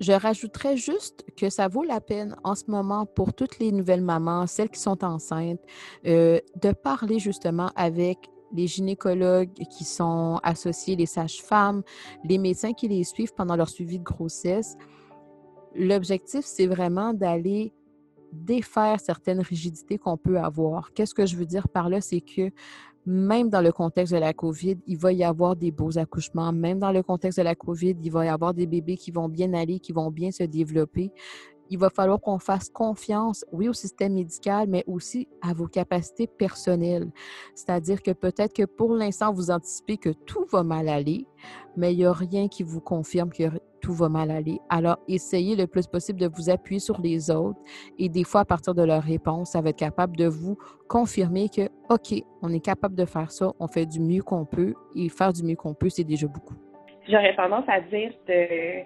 Je 0.02 0.10
rajouterais 0.10 0.76
juste 0.76 1.24
que 1.36 1.48
ça 1.48 1.68
vaut 1.68 1.84
la 1.84 2.00
peine 2.00 2.34
en 2.42 2.56
ce 2.56 2.64
moment 2.66 3.06
pour 3.06 3.32
toutes 3.32 3.60
les 3.60 3.70
nouvelles 3.70 4.02
mamans, 4.02 4.48
celles 4.48 4.68
qui 4.68 4.80
sont 4.80 5.04
enceintes, 5.04 5.60
euh, 6.06 6.40
de 6.60 6.72
parler 6.72 7.20
justement 7.20 7.70
avec 7.76 8.18
les 8.52 8.66
gynécologues 8.66 9.52
qui 9.52 9.84
sont 9.84 10.40
associés, 10.42 10.96
les 10.96 11.06
sages-femmes, 11.06 11.84
les 12.24 12.38
médecins 12.38 12.72
qui 12.72 12.88
les 12.88 13.04
suivent 13.04 13.32
pendant 13.32 13.54
leur 13.54 13.68
suivi 13.68 14.00
de 14.00 14.04
grossesse. 14.04 14.76
L'objectif, 15.76 16.44
c'est 16.44 16.66
vraiment 16.66 17.14
d'aller 17.14 17.72
défaire 18.32 18.98
certaines 18.98 19.40
rigidités 19.40 19.98
qu'on 19.98 20.16
peut 20.16 20.38
avoir. 20.38 20.92
Qu'est-ce 20.94 21.14
que 21.14 21.26
je 21.26 21.36
veux 21.36 21.46
dire 21.46 21.68
par 21.68 21.88
là? 21.88 22.00
C'est 22.00 22.22
que 22.22 22.50
même 23.04 23.50
dans 23.50 23.60
le 23.60 23.72
contexte 23.72 24.12
de 24.12 24.18
la 24.18 24.32
COVID, 24.32 24.78
il 24.86 24.96
va 24.96 25.12
y 25.12 25.24
avoir 25.24 25.56
des 25.56 25.70
beaux 25.70 25.98
accouchements. 25.98 26.52
Même 26.52 26.78
dans 26.78 26.92
le 26.92 27.02
contexte 27.02 27.38
de 27.38 27.44
la 27.44 27.54
COVID, 27.54 27.96
il 28.02 28.12
va 28.12 28.26
y 28.26 28.28
avoir 28.28 28.54
des 28.54 28.66
bébés 28.66 28.96
qui 28.96 29.10
vont 29.10 29.28
bien 29.28 29.52
aller, 29.54 29.80
qui 29.80 29.92
vont 29.92 30.10
bien 30.10 30.30
se 30.30 30.44
développer. 30.44 31.10
Il 31.70 31.78
va 31.78 31.90
falloir 31.90 32.20
qu'on 32.20 32.38
fasse 32.38 32.68
confiance, 32.68 33.44
oui, 33.52 33.68
au 33.68 33.72
système 33.72 34.14
médical, 34.14 34.66
mais 34.68 34.84
aussi 34.86 35.28
à 35.40 35.54
vos 35.54 35.66
capacités 35.66 36.26
personnelles. 36.26 37.10
C'est-à-dire 37.54 38.02
que 38.02 38.10
peut-être 38.10 38.52
que 38.54 38.64
pour 38.64 38.94
l'instant, 38.94 39.32
vous 39.32 39.50
anticipez 39.50 39.96
que 39.96 40.10
tout 40.10 40.44
va 40.50 40.62
mal 40.62 40.88
aller, 40.88 41.26
mais 41.76 41.92
il 41.92 41.98
n'y 41.98 42.04
a 42.04 42.12
rien 42.12 42.48
qui 42.48 42.62
vous 42.62 42.80
confirme 42.80 43.30
que 43.30 43.44
tout 43.82 43.92
va 43.92 44.08
mal 44.08 44.30
aller. 44.30 44.60
Alors, 44.70 44.98
essayez 45.08 45.56
le 45.56 45.66
plus 45.66 45.86
possible 45.86 46.20
de 46.20 46.28
vous 46.28 46.48
appuyer 46.48 46.78
sur 46.78 47.00
les 47.00 47.30
autres 47.30 47.58
et 47.98 48.08
des 48.08 48.24
fois, 48.24 48.42
à 48.42 48.44
partir 48.44 48.74
de 48.74 48.82
leur 48.82 49.02
réponse, 49.02 49.50
ça 49.50 49.60
va 49.60 49.70
être 49.70 49.78
capable 49.78 50.16
de 50.16 50.26
vous 50.26 50.56
confirmer 50.88 51.48
que, 51.48 51.68
OK, 51.90 52.22
on 52.42 52.52
est 52.52 52.60
capable 52.60 52.94
de 52.94 53.04
faire 53.04 53.30
ça, 53.30 53.52
on 53.58 53.66
fait 53.66 53.86
du 53.86 54.00
mieux 54.00 54.22
qu'on 54.22 54.44
peut 54.44 54.74
et 54.94 55.08
faire 55.08 55.32
du 55.32 55.42
mieux 55.42 55.56
qu'on 55.56 55.74
peut, 55.74 55.88
c'est 55.88 56.04
déjà 56.04 56.28
beaucoup. 56.28 56.54
J'aurais 57.08 57.34
tendance 57.34 57.64
à 57.66 57.80
dire 57.80 58.12
de 58.28 58.84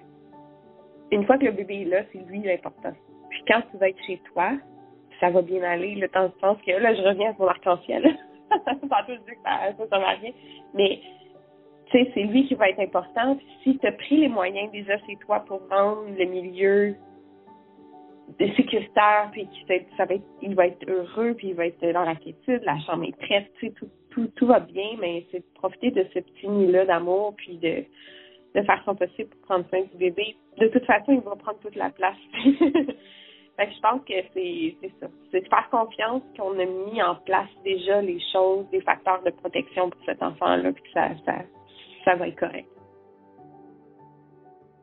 une 1.13 1.25
fois 1.25 1.39
que 1.39 1.45
le 1.45 1.53
bébé 1.53 1.83
est 1.83 1.85
là, 1.85 2.03
c'est 2.13 2.19
lui 2.27 2.41
l'important. 2.41 2.93
Puis 3.31 3.43
quand 3.49 3.63
tu 3.71 3.77
vas 3.79 3.89
être 3.89 4.05
chez 4.07 4.21
toi, 4.33 4.53
ça 5.21 5.31
va 5.31 5.43
bien 5.43 5.63
aller, 5.63 5.95
le 5.95 6.09
temps 6.09 6.27
de 6.27 6.33
sens 6.41 6.59
que 6.67 6.73
là, 6.73 6.95
je 6.95 7.03
reviens 7.03 7.31
à 7.31 7.35
mon 7.39 7.47
arc-en-ciel. 7.47 8.17
ça 8.51 9.05
peut 9.07 9.17
dire 9.17 9.35
que 9.35 9.43
ça, 9.45 9.73
ça, 9.77 9.85
ça 9.91 9.99
va 9.99 10.17
bien. 10.17 10.33
Mais 10.75 11.01
tu 11.87 11.99
sais, 11.99 12.11
c'est 12.15 12.23
lui 12.25 12.47
qui 12.47 12.55
va 12.55 12.69
être 12.69 12.81
important. 12.81 13.39
si 13.63 13.79
tu 13.79 13.87
as 13.87 13.93
pris 13.93 14.17
les 14.19 14.29
moyens 14.29 14.71
déjà 14.73 14.99
chez 15.07 15.17
toi 15.25 15.41
pour 15.41 15.61
rendre 15.69 16.07
le 16.17 16.25
milieu 16.25 16.97
sécuritaire, 18.39 19.31
puis 19.33 19.49
ça 19.97 20.05
va 20.05 20.15
être, 20.15 20.25
il 20.43 20.55
va 20.55 20.67
être 20.67 20.89
heureux, 20.89 21.35
puis 21.35 21.49
il 21.49 21.55
va 21.55 21.67
être 21.67 21.93
dans 21.93 22.05
la 22.05 22.17
quiétude, 22.17 22.61
la 22.65 22.79
chambre 22.81 23.05
est 23.05 23.17
prête, 23.17 23.53
tu 23.59 23.67
sais, 23.67 23.73
tout, 23.73 23.89
tout, 24.11 24.27
tout 24.35 24.47
va 24.47 24.61
bien, 24.61 24.97
mais 25.01 25.25
c'est 25.31 25.39
de 25.39 25.55
profiter 25.55 25.91
de 25.93 26.05
ce 26.13 26.19
petit 26.19 26.49
nid-là 26.49 26.87
d'amour, 26.87 27.35
puis 27.37 27.57
de, 27.59 27.85
de 28.57 28.63
faire 28.63 28.83
possible 28.85 29.29
pour 29.29 29.41
prendre 29.43 29.69
soin 29.69 29.83
du 29.83 29.97
bébé. 29.99 30.37
De 30.59 30.69
toute 30.69 30.85
façon, 30.87 31.13
il 31.13 31.21
va 31.21 31.37
prendre 31.37 31.59
toute 31.59 31.77
la 31.77 31.91
place. 31.91 32.17
fait 32.35 33.71
je 33.71 33.81
pense 33.81 34.01
que 34.07 34.15
c'est 34.35 34.93
ça. 35.01 35.07
C'est 35.31 35.43
de 35.43 35.49
faire 35.49 35.69
confiance 35.71 36.23
qu'on 36.37 36.59
a 36.59 36.65
mis 36.65 37.03
en 37.03 37.17
place 37.17 37.51
déjà 37.65 38.01
les 38.01 38.21
choses, 38.33 38.67
des 38.71 38.81
facteurs 38.81 39.23
de 39.23 39.31
protection 39.31 39.91
pour 39.91 40.01
cet 40.07 40.23
enfant-là, 40.23 40.73
puis 40.73 40.83
que 40.83 40.91
ça, 40.95 41.11
ça, 41.27 41.35
ça 42.05 42.15
va 42.17 42.29
être 42.29 42.39
correct. 42.39 42.69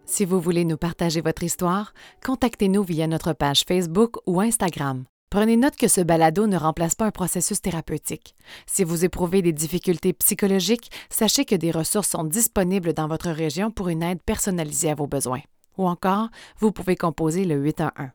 Si 0.06 0.26
vous 0.26 0.40
voulez 0.40 0.66
nous 0.66 0.78
partager 0.78 1.22
votre 1.22 1.44
histoire, 1.44 1.94
contactez-nous 2.24 2.84
via 2.84 3.08
notre 3.08 3.34
page 3.34 3.64
Facebook 3.68 4.18
ou 4.28 4.42
Instagram. 4.42 5.06
Prenez 5.34 5.58
note 5.58 5.78
que 5.78 5.88
ce 5.88 6.00
balado 6.00 6.46
ne 6.46 6.56
remplace 6.56 6.94
pas 6.94 7.08
un 7.08 7.12
processus 7.12 7.60
thérapeutique. 7.60 8.36
Si 8.68 8.84
vous 8.84 9.04
éprouvez 9.04 9.42
des 9.42 9.52
difficultés 9.52 10.14
psychologiques, 10.14 10.92
sachez 11.10 11.44
que 11.44 11.56
des 11.56 11.72
ressources 11.72 12.10
sont 12.10 12.24
disponibles 12.24 12.94
dans 12.94 13.08
votre 13.08 13.32
région 13.32 13.72
pour 13.72 13.90
une 13.90 14.04
aide 14.04 14.22
personnalisée 14.22 14.92
à 14.92 14.94
vos 14.94 15.08
besoins. 15.08 15.42
Ou 15.80 15.88
encore, 15.88 16.30
vous 16.60 16.72
pouvez 16.72 16.96
composer 16.96 17.46
le 17.46 17.56
811. 17.56 18.10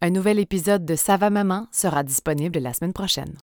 Un 0.00 0.10
nouvel 0.10 0.38
épisode 0.38 0.84
de 0.84 0.94
Sava 0.94 1.28
Maman 1.28 1.66
sera 1.72 2.04
disponible 2.04 2.60
la 2.60 2.72
semaine 2.72 2.92
prochaine. 2.92 3.34